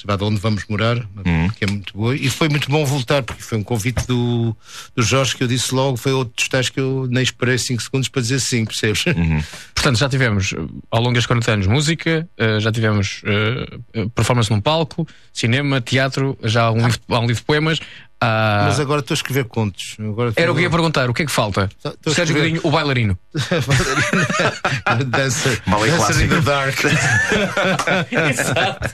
chamada 0.01 0.25
Onde 0.25 0.39
Vamos 0.39 0.65
Morar, 0.67 0.97
uma- 1.15 1.49
que 1.53 1.63
é 1.63 1.67
muito 1.67 1.93
boa. 1.95 2.15
E 2.15 2.29
foi 2.29 2.49
muito 2.49 2.69
bom 2.69 2.83
voltar, 2.85 3.21
porque 3.23 3.41
foi 3.41 3.57
um 3.57 3.63
convite 3.63 4.05
do, 4.07 4.55
do 4.95 5.03
Jorge 5.03 5.35
que 5.35 5.43
eu 5.43 5.47
disse 5.47 5.73
logo, 5.73 5.97
foi 5.97 6.11
outro 6.11 6.33
dos 6.35 6.47
tais 6.47 6.69
que 6.69 6.79
eu 6.79 7.07
nem 7.09 7.21
esperei 7.23 7.57
5 7.57 7.81
segundos 7.81 8.07
para 8.09 8.21
dizer 8.21 8.39
sim, 8.39 8.65
percebes? 8.65 9.03
Portanto, 9.75 9.97
já 9.97 10.09
tivemos 10.09 10.53
eh, 10.53 10.57
ao 10.91 10.99
longo 11.01 11.13
destes 11.13 11.27
40 11.27 11.51
anos 11.51 11.67
música, 11.67 12.27
eh, 12.37 12.59
já 12.59 12.71
tivemos 12.71 13.21
eh, 13.25 14.07
performance 14.15 14.49
num 14.51 14.61
palco, 14.61 15.07
cinema, 15.33 15.81
teatro, 15.81 16.37
já 16.43 16.63
há 16.65 16.71
um, 16.71 16.85
livro, 16.85 16.99
há 17.09 17.19
um 17.19 17.27
livro 17.27 17.35
de 17.35 17.43
poemas. 17.43 17.79
Há- 18.21 18.65
Mas 18.67 18.79
agora 18.79 19.01
estou 19.01 19.13
a 19.13 19.17
escrever 19.17 19.45
contos. 19.45 19.97
Agora 19.99 20.31
Era 20.35 20.51
o 20.51 20.55
que 20.55 20.61
eu 20.61 20.63
ia 20.63 20.69
perguntar, 20.69 21.09
o 21.09 21.13
que 21.13 21.23
é 21.23 21.25
que 21.25 21.31
falta? 21.31 21.69
Estou 21.83 22.13
Sérgio 22.13 22.35
escrever- 22.37 22.49
Godinho, 22.51 22.61
o 22.63 22.71
bailarino. 22.71 23.17
Dança, 25.07 25.61
Dancer 25.67 26.25
in 26.25 26.29
the. 26.29 26.41
Dark. 26.41 26.77
Exato. 28.29 28.89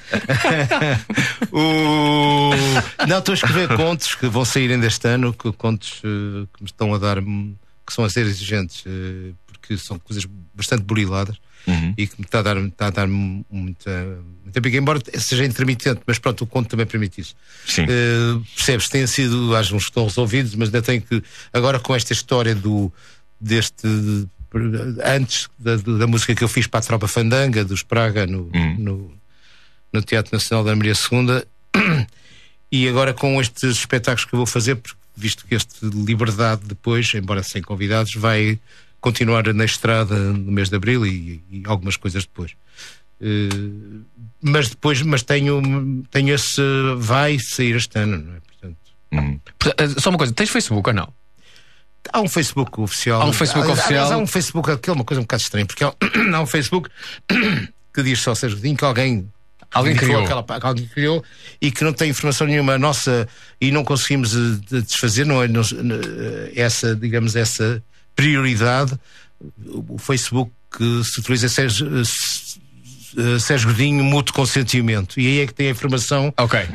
O- 1.51 2.51
Não, 3.07 3.19
estou 3.19 3.33
a 3.33 3.35
escrever 3.35 3.75
contos 3.75 4.15
que 4.15 4.27
vão 4.27 4.45
sair 4.45 4.71
ainda 4.71 4.87
este 4.87 5.07
ano, 5.07 5.33
que 5.33 5.51
contos 5.53 6.01
eh, 6.03 6.47
que 6.53 6.63
me 6.63 6.67
estão 6.69 6.93
a 6.93 6.97
dar, 6.97 7.17
que 7.21 7.93
são 7.93 8.03
a 8.05 8.09
ser 8.09 8.25
exigentes, 8.25 8.83
eh, 8.85 9.33
porque 9.47 9.77
são 9.77 9.97
coisas 9.99 10.25
bastante 10.53 10.83
buriladas 10.83 11.37
Uhum. 11.67 11.93
e 11.97 12.07
que 12.07 12.15
me 12.17 12.25
está 12.25 12.39
a 12.39 12.41
dar, 12.41 12.57
está 12.57 12.87
a 12.87 12.89
dar 12.91 13.07
muita, 13.07 14.19
muita 14.41 14.61
pica, 14.61 14.77
embora 14.77 15.01
seja 15.19 15.43
intermitente, 15.43 15.99
mas 16.07 16.17
pronto, 16.17 16.45
o 16.45 16.47
conto 16.47 16.69
também 16.69 16.85
permite 16.85 17.19
isso. 17.19 17.35
Sim. 17.65 17.83
Eh, 17.83 18.39
percebes? 18.55 18.87
Tem 18.87 19.05
sido, 19.05 19.53
acho 19.53 19.75
uns 19.75 19.83
que 19.83 19.89
estão 19.89 20.05
resolvidos, 20.05 20.55
mas 20.55 20.69
ainda 20.69 20.81
tenho 20.81 21.01
que, 21.01 21.21
agora 21.51 21.77
com 21.77 21.93
esta 21.93 22.13
história 22.13 22.55
do 22.55 22.91
deste 23.39 23.85
antes 25.03 25.49
da, 25.59 25.75
da 25.75 26.07
música 26.07 26.33
que 26.33 26.43
eu 26.43 26.47
fiz 26.47 26.67
para 26.67 26.79
a 26.79 26.83
Tropa 26.83 27.07
Fandanga, 27.07 27.65
dos 27.65 27.83
Praga, 27.83 28.25
no, 28.25 28.49
no, 28.77 29.11
no 29.91 30.01
Teatro 30.01 30.31
Nacional 30.33 30.63
da 30.63 30.75
Maria 30.75 30.93
II, 30.93 31.43
e 32.71 32.87
agora 32.87 33.13
com 33.13 33.39
estes 33.41 33.77
espetáculos 33.77 34.25
que 34.25 34.33
eu 34.33 34.37
vou 34.37 34.45
fazer, 34.45 34.75
porque 34.75 34.97
visto 35.15 35.45
que 35.45 35.55
este 35.55 35.85
Liberdade 35.85 36.61
depois, 36.65 37.13
embora 37.13 37.43
sem 37.43 37.61
convidados, 37.61 38.13
vai 38.15 38.59
continuar 39.07 39.53
na 39.53 39.63
estrada 39.65 40.15
no 40.15 40.51
mês 40.51 40.69
de 40.69 40.75
Abril 40.75 41.05
e, 41.05 41.41
e 41.49 41.63
algumas 41.65 41.95
coisas 41.95 42.23
depois. 42.25 42.51
Eh, 43.21 43.47
mas 44.41 44.69
depois, 44.69 45.01
mas 45.01 45.23
tenho, 45.23 46.03
tenho 46.11 46.33
esse 46.35 46.61
vai 46.97 47.39
sair 47.39 47.75
este 47.77 47.97
ano, 47.99 48.17
não 48.17 48.33
é? 48.35 48.39
Portanto, 48.39 48.77
Portanto, 49.57 49.97
eh, 49.97 50.01
Só 50.01 50.09
uma 50.09 50.17
coisa, 50.17 50.33
tens 50.33 50.49
Facebook 50.49 50.89
ou 50.89 50.93
não? 50.93 51.07
Há 52.11 52.21
um 52.21 52.27
Facebook 52.29 52.79
oficial. 52.79 53.21
Há 53.21 53.25
um 53.25 53.33
Facebook 53.33 53.63
Aliás, 53.65 53.79
oficial. 53.79 54.11
Há 54.11 54.17
um 54.17 54.27
Facebook, 54.27 54.77
que 54.77 54.89
é 54.89 54.93
uma 54.93 55.03
coisa 55.03 55.19
um 55.21 55.23
bocado 55.23 55.41
estranha, 55.41 55.65
porque 55.65 55.83
há, 55.83 55.93
há 56.35 56.41
um 56.41 56.45
Facebook 56.45 56.89
que 57.93 58.03
diz 58.03 58.19
só 58.21 58.35
Sérgio 58.35 58.57
Godinho 58.57 58.77
que 58.77 58.85
alguém. 58.85 59.29
Alguém 59.73 59.95
criou. 59.95 60.23
Aquela, 60.23 60.45
alguém 60.61 60.85
criou 60.87 61.21
e 61.61 61.69
que 61.71 61.83
não 61.83 61.91
tem 61.91 62.09
informação 62.09 62.47
nenhuma 62.47 62.77
nossa 62.77 63.27
e 63.59 63.69
não 63.71 63.83
conseguimos 63.83 64.33
eh, 64.33 64.59
de- 64.69 64.81
desfazer 64.83 65.25
não, 65.25 65.43
é- 65.43 65.47
não- 65.49 65.63
essa, 66.55 66.95
digamos, 66.95 67.35
essa 67.35 67.83
prioridade. 68.17 68.99
O 69.87 69.97
Facebook 69.97 70.51
que 70.75 71.03
se 71.05 71.19
utiliza 71.21 71.47
Sérgio, 71.47 71.87
eh, 71.87 72.01
eh, 73.35 73.39
Sérgio 73.39 73.69
Godinho 73.69 74.03
mútuo 74.03 74.33
consentimento 74.35 75.19
e 75.19 75.27
aí 75.27 75.39
é 75.39 75.47
que 75.47 75.53
tem 75.53 75.67
a 75.67 75.71
informação 75.71 76.33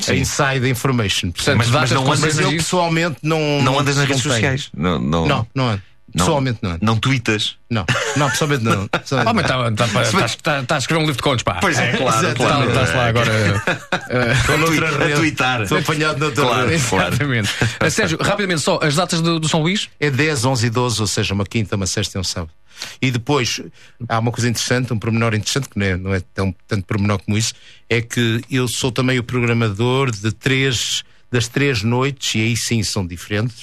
a 0.08 0.14
inside 0.14 0.68
information 0.68 1.30
Portanto, 1.32 1.58
Mas- 1.58 1.68
mas 1.68 1.90
não 1.90 2.04
mas 2.06 2.38
eu 2.38 2.50
pessoalmente 2.52 3.16
não 3.22 3.62
Não 3.62 3.78
andas 3.78 3.96
nas 3.96 4.06
redes 4.08 4.22
sociais? 4.22 4.70
Não, 4.74 4.98
não... 4.98 5.26
não, 5.26 5.46
não 5.54 5.68
ando. 5.70 5.82
Não, 6.14 6.26
Pessoalmente 6.26 6.58
não. 6.60 6.78
Não 6.82 6.96
tweetas? 6.98 7.56
Não, 7.70 7.86
não, 8.16 8.28
pessoalmente 8.30 8.64
não. 8.64 8.86
Pessoalmente 8.92 9.30
Ah, 9.30 9.32
mas 9.34 9.44
está 9.44 9.56
não. 9.70 9.74
tá, 9.74 10.28
tá, 10.28 10.28
tá, 10.42 10.62
tá 10.64 10.74
a 10.74 10.78
escrever 10.78 10.98
um 11.02 11.06
livro 11.06 11.16
de 11.16 11.22
contos, 11.22 11.42
pá. 11.42 11.54
Pois 11.60 11.78
é, 11.78 11.92
claro, 11.96 12.18
Exato. 12.18 12.36
claro. 12.36 12.68
Estás 12.68 12.94
lá 12.94 13.06
agora. 13.06 13.32
Estou 14.40 14.58
noutra 14.58 14.88
A 14.88 14.98
rede. 15.06 15.14
twittar. 15.20 15.62
Estou 15.62 15.78
apanhado 15.78 16.18
noutra 16.18 16.44
Claro, 16.44 16.68
rede. 16.68 16.84
claro. 16.86 17.08
Exatamente. 17.14 17.50
Eh, 17.80 17.90
Sérgio, 17.90 18.18
rapidamente 18.20 18.60
só, 18.60 18.78
as 18.82 18.94
datas 18.94 19.20
do, 19.22 19.40
do 19.40 19.48
São 19.48 19.62
Luís? 19.62 19.88
É 19.98 20.10
10, 20.10 20.44
11 20.44 20.66
e 20.66 20.70
12, 20.70 21.00
ou 21.00 21.06
seja, 21.06 21.32
uma 21.34 21.46
quinta, 21.46 21.76
uma 21.76 21.86
sexta 21.86 22.18
e 22.18 22.20
um 22.20 22.24
sábado. 22.24 22.52
E 23.00 23.10
depois, 23.10 23.60
há 24.08 24.18
uma 24.18 24.32
coisa 24.32 24.48
interessante, 24.48 24.92
um 24.92 24.98
pormenor 24.98 25.34
interessante, 25.34 25.68
que 25.68 25.78
não 25.78 25.86
é, 25.86 25.96
não 25.96 26.14
é 26.14 26.20
tão 26.34 26.54
tanto 26.66 26.84
pormenor 26.84 27.20
como 27.24 27.38
isso, 27.38 27.54
é 27.88 28.00
que 28.02 28.42
eu 28.50 28.66
sou 28.68 28.90
também 28.90 29.18
o 29.18 29.22
programador 29.22 30.10
de 30.10 30.32
três, 30.32 31.04
das 31.30 31.48
três 31.48 31.82
noites, 31.82 32.34
e 32.34 32.40
aí 32.40 32.56
sim 32.56 32.82
são 32.82 33.06
diferentes 33.06 33.62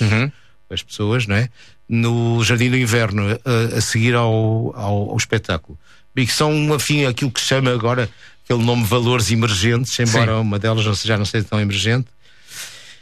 as 0.71 0.83
pessoas, 0.83 1.25
não 1.27 1.35
é? 1.35 1.49
No 1.89 2.43
Jardim 2.43 2.69
do 2.69 2.77
Inverno, 2.77 3.23
a, 3.43 3.77
a 3.77 3.81
seguir 3.81 4.13
ao, 4.13 4.71
ao, 4.77 5.09
ao 5.11 5.17
espetáculo. 5.17 5.77
E 6.15 6.25
que 6.25 6.31
são, 6.33 6.53
enfim, 6.75 7.05
aquilo 7.05 7.31
que 7.31 7.39
se 7.39 7.47
chama 7.47 7.71
agora 7.73 8.07
aquele 8.45 8.63
nome 8.63 8.83
valores 8.83 9.31
emergentes, 9.31 9.97
embora 9.99 10.33
Sim. 10.33 10.39
uma 10.41 10.59
delas 10.59 10.85
não 10.85 10.93
seja, 10.93 11.17
não 11.17 11.25
seja 11.25 11.45
tão 11.49 11.59
emergente. 11.59 12.07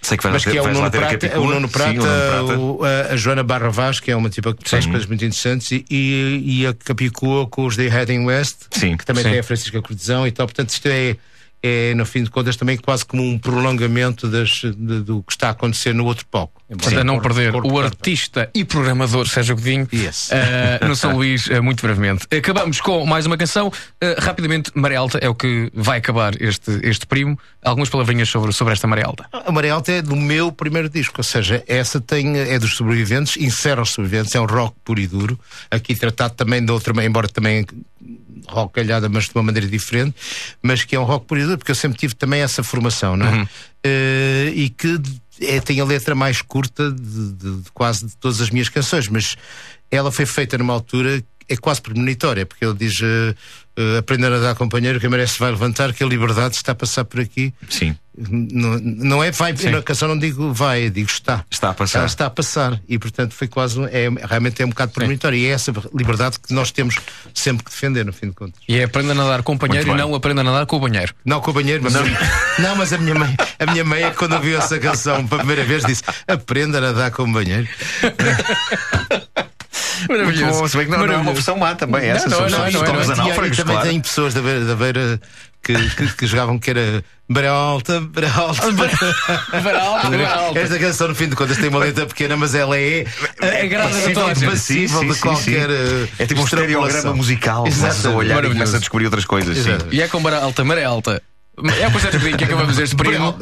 Sei 0.02 0.16
que 0.16 0.24
vais 0.24 0.34
Mas 0.36 0.46
lá 0.46 0.52
que 0.52 0.58
ter- 0.58 0.58
é 0.58 0.70
o 0.70 0.74
Nuno 0.74 0.92
ter 0.92 0.98
Prata, 1.00 1.26
é 1.28 1.38
o. 1.40 1.46
Nuno 1.46 1.68
Prata, 1.70 1.92
Sim, 1.92 1.98
o 1.98 2.04
Nuno 2.06 2.46
Prata. 2.48 2.60
o- 2.60 2.84
a, 2.86 3.14
a 3.14 3.18
Joana 3.18 3.44
Barra 3.44 3.70
Vaz, 3.70 4.00
que 4.00 4.12
é 4.12 4.16
uma 4.16 4.30
tipo 4.30 4.54
que 4.54 4.70
faz 4.70 4.86
coisas 4.86 5.06
muito 5.08 5.26
interessantes, 5.26 5.72
e, 5.72 5.84
e, 5.90 6.62
e 6.62 6.68
a 6.68 6.74
Capicua 6.74 7.48
com 7.48 7.66
os 7.66 7.76
The 7.76 7.88
Heading 7.88 8.24
West, 8.26 8.58
Sim, 8.72 8.96
que 8.96 9.04
também 9.06 9.24
sim. 9.24 9.32
tem 9.32 9.40
a 9.40 9.44
Francisca 9.44 9.82
Cortesão 9.82 10.26
e 10.28 10.32
tal. 10.32 10.46
Portanto, 10.46 10.70
isto 10.70 10.86
é, 10.88 11.18
é, 11.64 11.94
no 11.96 12.06
fim 12.06 12.24
de 12.24 12.30
contas, 12.30 12.56
também 12.56 12.78
quase 12.78 13.06
como 13.06 13.24
um 13.24 13.38
prolongamento 13.38 14.28
das, 14.28 14.50
de- 14.62 15.02
do 15.02 15.24
que 15.24 15.32
está 15.34 15.48
a 15.48 15.52
acontecer 15.52 15.94
no 15.94 16.06
outro 16.06 16.26
palco. 16.28 16.62
Para 16.84 17.04
não 17.04 17.16
corpo- 17.16 17.30
perder 17.34 17.52
corpo- 17.54 17.68
o 17.68 17.72
corpo- 17.72 17.86
artista 17.88 18.50
e 18.54 18.66
programador 18.66 19.26
Sérgio 19.28 19.56
Godinho 19.56 19.88
eh, 20.32 20.80
no 20.86 20.96
São 20.98 21.16
Luís, 21.16 21.50
eh, 21.50 21.62
muito 21.62 21.82
brevemente. 21.82 22.28
Acabamos 22.36 22.82
com 22.82 23.06
mais 23.06 23.26
uma 23.26 23.38
canção. 23.38 23.72
Eh, 24.02 24.18
rapidamente, 24.20 24.72
Maré 24.76 24.96
Alta 24.98 25.18
é 25.20 25.30
o 25.30 25.34
que 25.36 25.72
vai 25.74 26.00
acabar 26.00 26.40
este, 26.42 26.80
este 26.84 27.08
primo. 27.08 27.40
Algumas 27.64 27.90
palavrinhas 27.90 28.28
sobre, 28.30 28.52
sobre 28.52 28.74
esta 28.74 28.86
Maré 28.86 29.04
Alta. 29.06 29.26
A 29.32 29.52
Maré 29.52 29.70
Alta 29.70 29.94
é 29.94 30.02
do 30.02 30.16
meu 30.16 30.52
primeiro 30.52 30.90
disco, 30.90 31.16
ou 31.20 31.24
seja, 31.24 31.64
essa 31.68 32.02
tem, 32.02 32.38
é 32.38 32.60
dos 32.60 32.76
sobreviventes, 32.76 33.38
insere 33.38 33.80
os 33.80 33.92
sobreviventes, 33.92 34.36
é 34.36 34.40
um 34.42 34.46
rock 34.46 34.76
puro 34.84 35.00
e 35.00 35.08
duro, 35.08 35.40
aqui 35.72 35.96
tratado 35.96 36.34
também 36.36 36.64
de 36.64 36.72
outra, 36.72 36.94
embora 37.06 37.28
também 37.30 37.66
rock 38.50 38.74
calhada, 38.74 39.08
mas 39.10 39.26
de 39.26 39.32
uma 39.36 39.44
maneira 39.44 39.68
diferente, 39.68 40.16
mas 40.62 40.84
que 40.84 40.96
é 40.96 41.00
um 41.00 41.04
rock 41.04 41.26
duro, 41.28 41.58
porque 41.58 41.72
eu 41.72 41.76
sempre 41.76 41.98
tive 41.98 42.16
também 42.16 42.42
essa 42.42 42.64
formação, 42.64 43.16
não 43.18 43.26
é? 43.28 43.48
Eh, 43.84 44.52
e 44.56 44.70
que 44.70 45.00
é, 45.42 45.60
tem 45.62 45.80
a 45.80 45.86
letra 45.86 46.16
mais 46.16 46.42
curta 46.42 46.92
de, 46.92 47.34
de- 47.34 47.62
de 47.62 47.72
quase 47.74 48.06
de 48.08 48.18
todas 48.18 48.42
as 48.42 48.50
minhas 48.50 48.70
canções, 48.70 49.08
mas 49.08 49.36
ela 49.92 50.12
foi 50.12 50.26
feita 50.26 50.58
numa 50.58 50.74
altura 50.74 51.24
é 51.50 51.56
quase 51.56 51.82
premonitória, 51.82 52.46
porque 52.46 52.64
ele 52.66 52.74
diz 52.74 53.00
eh, 53.02 53.36
eh, 53.78 53.98
aprender 54.00 54.32
a 54.34 54.40
dar 54.40 54.56
companheiro, 54.56 55.00
que 55.00 55.08
merece 55.08 55.38
vai 55.38 55.52
levantar, 55.52 55.94
que 55.94 56.04
a 56.04 56.08
liberdade 56.08 56.56
está 56.56 56.72
a 56.72 56.76
passar 56.76 57.06
por 57.06 57.20
aqui. 57.20 57.54
Sim. 57.70 57.96
Não, 58.18 58.80
não 58.80 59.24
é 59.24 59.30
vai, 59.30 59.56
Sim. 59.56 59.70
na 59.70 59.84
canção 59.84 60.08
não 60.08 60.18
digo 60.18 60.52
vai, 60.52 60.90
digo 60.90 61.08
está. 61.08 61.46
Está 61.52 61.70
a 61.70 61.74
passar. 61.76 62.00
Ela 62.00 62.08
está 62.08 62.26
a 62.26 62.30
passar 62.32 62.82
e 62.90 62.98
portanto 62.98 63.36
foi 63.36 63.48
quase, 63.48 63.80
é, 63.92 64.10
realmente 64.28 64.60
é 64.60 64.66
um 64.66 64.70
bocado 64.70 64.92
premonitório 64.92 65.38
e 65.38 65.46
é 65.46 65.50
essa 65.50 65.72
liberdade 65.94 66.40
que 66.40 66.52
nós 66.52 66.72
temos 66.72 66.96
sempre 67.32 67.64
que 67.64 67.70
defender, 67.70 68.04
no 68.04 68.12
fim 68.12 68.30
de 68.30 68.34
contas. 68.34 68.60
E 68.68 68.76
é 68.80 68.86
aprenda 68.86 69.12
a 69.12 69.16
nadar 69.16 69.44
companheiro 69.44 69.86
e 69.86 69.88
Muito 69.88 70.02
bem. 70.02 70.10
não 70.10 70.16
aprenda 70.16 70.42
a 70.42 70.44
nadar 70.44 70.66
com 70.66 70.78
o 70.78 70.80
banheiro. 70.80 71.14
Não 71.24 71.40
com 71.40 71.52
o 71.52 71.54
banheiro, 71.54 71.84
mas 71.84 71.94
não. 72.58 72.76
mas 72.76 72.92
a 72.92 72.98
minha 72.98 73.14
mãe, 73.14 73.38
a 73.60 73.72
minha 73.72 73.86
mãe 73.86 74.02
é 74.02 74.10
quando 74.10 74.34
ouviu 74.34 74.58
essa 74.58 74.80
canção 74.80 75.28
pela 75.28 75.42
primeira 75.42 75.64
vez 75.64 75.86
disse: 75.86 76.02
aprenda 76.28 76.80
a 76.80 76.82
nadar 76.82 77.12
com 77.12 77.22
o 77.22 77.32
banheiro. 77.32 77.68
Muito 80.10 80.46
bom, 80.46 80.68
se 80.68 80.78
bem 80.78 80.86
que 80.86 80.92
não, 80.92 80.98
não 81.00 81.04
é 81.06 81.08
uma 81.08 81.14
Maravilhoso. 81.24 81.34
versão 81.34 81.58
má 81.58 81.76
também, 81.76 82.10
essa. 82.10 82.30
Não, 82.30 82.42
não, 82.42 82.50
não, 82.50 82.58
não, 82.72 82.84
não, 82.84 83.16
não. 83.16 83.28
E 83.48 83.52
também 83.52 83.76
claro. 83.76 83.82
tem 83.90 84.00
pessoas 84.02 84.34
da 84.34 84.42
beira, 84.42 84.66
da 84.66 84.76
beira 84.76 85.22
que, 85.64 85.74
que, 85.96 86.14
que 86.16 86.28
jogavam 86.28 86.58
que 86.60 86.70
era 86.70 87.04
Beira 87.30 87.50
Alta, 87.52 88.00
Beira 88.02 88.32
Alta. 88.36 88.72
Beira 88.72 89.82
Alta, 89.82 90.10
Beira 90.10 90.30
Alta. 90.30 90.60
Esta 90.60 90.80
canção, 90.80 91.08
no 91.10 91.16
fim 91.16 91.28
de 91.28 91.36
contas, 91.36 91.58
tem 91.58 91.70
uma 91.70 91.80
letra 91.80 92.06
pequena, 92.06 92.38
mas 92.38 92.56
ela 92.56 92.78
é, 92.78 93.06
É 93.42 93.62
agradável 93.64 94.28
a 94.28 94.50
passível, 94.52 95.04
de 95.04 95.14
sim, 95.14 95.20
qualquer. 95.22 95.70
sim. 95.70 95.76
eh, 95.76 96.08
É 96.20 96.26
tipo 96.26 96.42
um 96.42 96.46
estereograma 96.46 97.14
musical. 97.14 97.64
Começa 97.64 98.08
a 98.08 98.12
olhar 98.12 98.32
e 98.32 98.36
Maravilhoso. 98.36 98.54
começa 98.56 98.78
a 98.78 98.80
descobrir 98.80 99.06
outras 99.06 99.26
coisas. 99.26 99.58
Sim. 99.58 99.78
E 99.92 100.02
é 100.02 100.08
com 100.08 100.20
Maré 100.20 100.38
Alta, 100.38 100.64
Maré 100.64 100.84
Alta. 100.86 101.22
É 101.82 101.90
com 101.90 101.98
o 101.98 102.00
Sérgio 102.00 102.20
Godinho 102.20 102.38
que 102.38 102.44
acabamos 102.44 102.78
este 102.78 102.96
primo. 102.96 103.34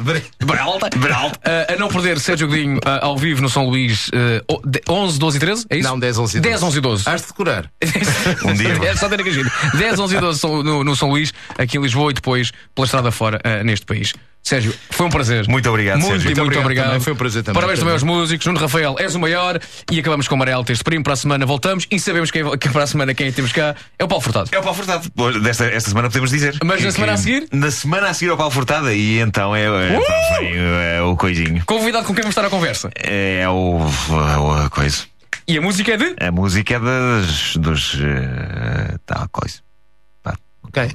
Bralta. 0.45 0.89
Bralta. 0.97 1.38
Uh, 1.70 1.74
a 1.74 1.76
não 1.78 1.89
perder 1.89 2.18
Sérgio 2.20 2.47
Godinho 2.47 2.78
uh, 2.78 2.82
ao 3.01 3.18
vivo 3.18 3.41
no 3.41 3.49
São 3.49 3.68
Luís 3.68 4.07
uh, 4.07 4.11
o- 4.53 4.61
de- 4.66 4.82
11, 4.88 5.20
12 5.20 5.38
e 5.38 5.39
13, 5.41 5.66
é 5.70 5.78
isso? 5.78 5.89
Não, 5.89 5.99
10, 5.99 6.18
11 6.20 6.38
e 6.38 6.39
12. 6.41 6.49
10, 6.49 6.63
11 6.63 6.78
e 6.78 6.82
12. 6.82 7.09
Has 7.09 7.22
de 7.22 7.28
decorar. 7.28 7.70
Um 8.45 8.53
dia. 8.53 8.70
É 8.89 8.95
só 8.95 9.09
ter 9.09 9.20
aqui 9.20 9.32
giro. 9.32 9.51
10, 9.78 9.99
11 9.99 10.16
e 10.16 10.20
12 10.20 10.39
são 10.39 10.63
no, 10.63 10.84
no 10.84 10.95
São 10.95 11.09
Luís, 11.09 11.34
aqui 11.57 11.78
em 11.78 11.82
Lisboa 11.82 12.11
e 12.11 12.13
depois 12.13 12.51
pela 12.74 12.86
estrada 12.86 13.11
fora 13.11 13.41
uh, 13.45 13.63
neste 13.66 13.86
país. 13.86 14.13
Sérgio, 14.48 14.76
foi 14.91 15.08
um 15.08 15.10
prazer. 15.10 15.48
Muito 15.48 15.68
obrigado, 15.68 15.96
muito 15.98 16.12
Sérgio. 16.22 16.32
e 16.32 16.36
muito 16.39 16.60
obrigado. 16.60 16.86
também, 16.86 17.00
foi 17.00 17.14
um 17.14 17.16
prazer 17.16 17.41
também. 17.41 17.56
Parabéns 17.56 17.80
também 17.80 17.93
aos 17.93 18.04
músicos. 18.04 18.46
Nuno 18.46 18.60
Rafael, 18.60 18.96
és 19.00 19.16
o 19.16 19.20
maior. 19.20 19.60
E 19.91 20.00
acabamos 20.00 20.28
com 20.28 20.36
o 20.36 20.38
Maré 20.38 20.52
Alta 20.52 20.72
este 20.72 20.84
primo. 20.84 21.04
Para 21.04 21.14
a 21.14 21.16
semana 21.16 21.48
voltamos 21.48 21.88
e 21.89 22.00
sabemos 22.00 22.30
quem, 22.30 22.43
que 22.60 22.70
para 22.70 22.84
a 22.84 22.88
semana 22.88 23.16
quem 23.16 23.32
temos 23.32 23.52
cá 23.52 23.76
é 23.98 24.04
o 24.04 24.08
Paulo 24.08 24.22
Furtado. 24.24 24.50
É 24.52 24.60
o 24.60 24.62
Paulo 24.62 24.78
Furtado. 24.78 25.10
Desta, 25.41 25.66
esta 25.66 25.89
semana 25.89 26.10
podemos 26.10 26.30
dizer. 26.30 26.56
Mas 26.64 26.80
na 26.80 26.86
que- 26.86 26.91
semana 26.91 27.14
a 27.14 27.18
seguir? 27.18 27.48
Na 27.52 27.72
semana 27.72 28.08
a 28.10 28.14
seguir 28.14 28.30
ao 28.30 28.38
Paulo 28.38 28.52
Furtado, 28.52 28.91
e 28.91 29.18
então 29.20 29.56
é, 29.56 29.64
é, 29.64 30.00
vem, 30.39 30.56
é 30.98 31.02
o 31.02 31.16
coisinho. 31.18 31.64
Convidado 31.66 32.06
com 32.06 32.14
quem 32.14 32.22
vamos 32.22 32.34
estar 32.38 32.46
à 32.46 32.50
conversa. 32.52 32.91
É 32.96 33.50
o. 33.50 33.80
a 34.64 34.70
coisa. 34.70 35.06
E 35.48 35.58
a 35.58 35.62
música 35.62 35.91
é 35.93 35.98
de? 35.98 36.16
A 36.24 36.32
música 36.32 36.76
é 36.76 36.80
das. 36.80 37.56
dos. 37.58 37.98
eh, 38.00 38.96
tal 39.08 39.28
coisa. 39.30 39.56
Pá, 40.22 40.36
Ok. 40.64 40.91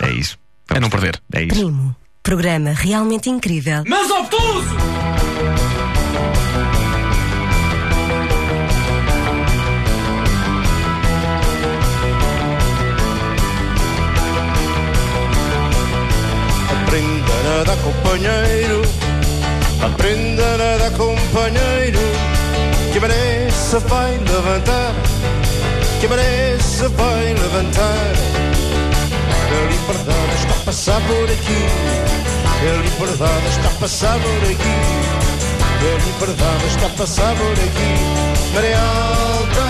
É 0.00 0.10
isso. 0.12 0.38
É 0.74 0.80
não 0.80 0.88
perder. 0.90 1.20
É 1.32 1.42
isso. 1.42 1.54
Primo. 1.54 1.94
Programa 2.26 2.72
realmente 2.72 3.30
incrível. 3.30 3.84
Mas 3.86 4.10
obtuso! 4.10 4.74
Aprenda 16.68 17.32
a 17.32 17.42
nadar, 17.44 17.76
companheiro. 17.76 18.82
Aprenda 19.84 20.42
a 20.42 20.56
nadar, 20.56 20.90
companheiro. 20.96 22.00
Que 22.92 22.98
a 22.98 23.00
maré 23.02 23.50
se 23.52 23.78
vai 23.88 24.18
levantar. 24.18 24.92
Que 26.00 26.06
a 26.06 26.08
maré 26.08 26.58
se 26.58 26.88
vai 26.88 27.34
levantar. 27.34 28.12
A 29.46 29.68
liberdade 29.70 30.34
está 30.40 30.54
a 30.54 30.64
passar 30.64 31.00
por 31.02 31.30
aqui. 31.30 32.15
A 32.58 32.82
liberdade 32.82 33.48
está 33.48 33.68
a 33.68 33.72
passar 33.72 34.18
por 34.18 34.42
aqui. 34.44 34.76
A 35.78 35.96
liberdade 36.06 36.66
está 36.68 36.86
a 36.86 36.90
passar 36.90 37.36
por 37.36 37.52
aqui. 37.52 37.92
Maré 38.54 38.72
alta, 38.74 39.65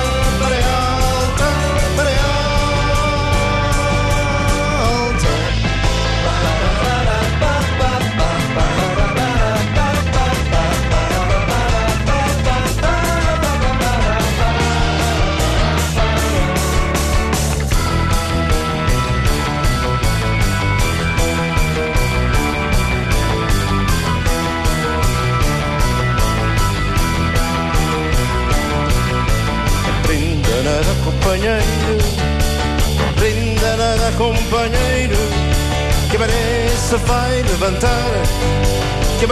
companheiro. 31.36 32.26
Nadar, 33.60 34.12
companheiro. 34.16 35.16
Que 36.10 36.16
a 36.16 36.20
vai 37.06 37.42
levantar. 37.42 38.10
Que 39.18 39.24
a 39.24 39.28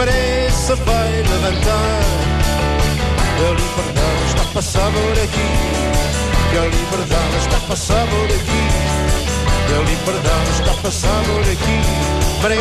vai 0.75 1.23
levantar. 1.23 2.01
A 3.37 3.51
liberdade 3.51 4.25
está 4.27 4.41
a 4.41 4.53
passar 4.53 4.91
por 4.91 5.11
aqui. 5.23 5.49
Que 6.51 6.57
a 6.57 6.65
liberdade 6.65 7.37
está 7.37 7.57
a 7.57 7.59
passar 7.61 8.07
por 8.07 8.25
aqui. 8.25 8.63
Que 9.67 9.73
a 9.73 9.79
liberdade 9.79 10.49
está 10.59 10.71
a 10.71 10.75
passar 10.75 11.23
por 11.23 11.41
aqui. 11.41 11.81
Maré 12.41 12.57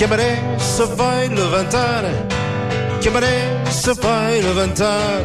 que 0.00 0.04
a 0.04 0.08
maré 0.08 0.38
se 0.58 0.82
vai 0.96 1.28
levantar, 1.28 2.04
que 3.02 3.08
a 3.08 3.10
maré 3.10 3.62
se 3.70 3.92
vai 4.00 4.40
levantar. 4.40 5.20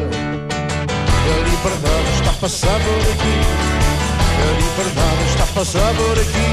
A 1.24 1.36
liberdade 1.48 2.10
está 2.14 2.30
a 2.30 2.34
passar 2.34 2.78
por 2.80 3.00
aqui, 3.14 3.36
a 4.42 4.52
liberdade 4.60 5.24
está 5.30 5.44
a 5.44 5.46
passar 5.46 5.94
por 5.94 6.18
aqui, 6.18 6.48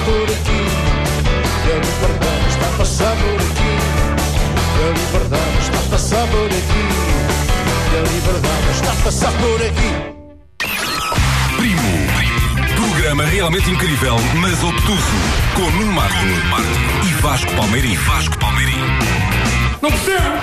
por 0.05 0.25
aqui, 0.25 0.63
e 1.67 1.73
a 1.73 1.77
liberdade 1.77 2.49
está 2.49 2.67
a 2.67 2.79
passar 2.79 3.17
por 3.17 3.35
aqui, 3.35 3.73
e 4.77 4.83
a 4.83 4.93
liberdade 4.93 5.59
está 5.61 5.79
a 5.79 5.91
passar 5.91 6.27
por 6.29 6.47
aqui, 6.47 6.85
e 7.93 7.97
a 7.97 8.03
liberdade 8.03 8.71
está 8.73 8.93
a 8.93 8.97
passar 8.97 9.33
por 9.33 9.63
aqui. 9.63 10.17
Primo. 11.57 12.17
Programa 12.75 13.25
realmente 13.25 13.71
incrível, 13.71 14.17
mas 14.37 14.63
obtuso. 14.63 15.17
Com 15.55 15.71
Nuno 15.71 15.93
Marco, 15.93 16.17
e 17.09 17.13
Vasco 17.23 17.53
Palmeirim. 17.55 17.95
Vasco 17.97 18.39
Palmeirim. 18.39 18.81
Não 19.81 19.91
percebo! 19.91 20.39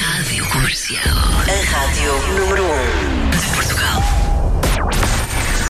Rádio 0.00 0.46
Comercial. 0.46 1.16
A 1.40 1.76
rádio 1.76 2.12
número 2.38 2.64
1 2.64 2.66
um. 2.66 3.17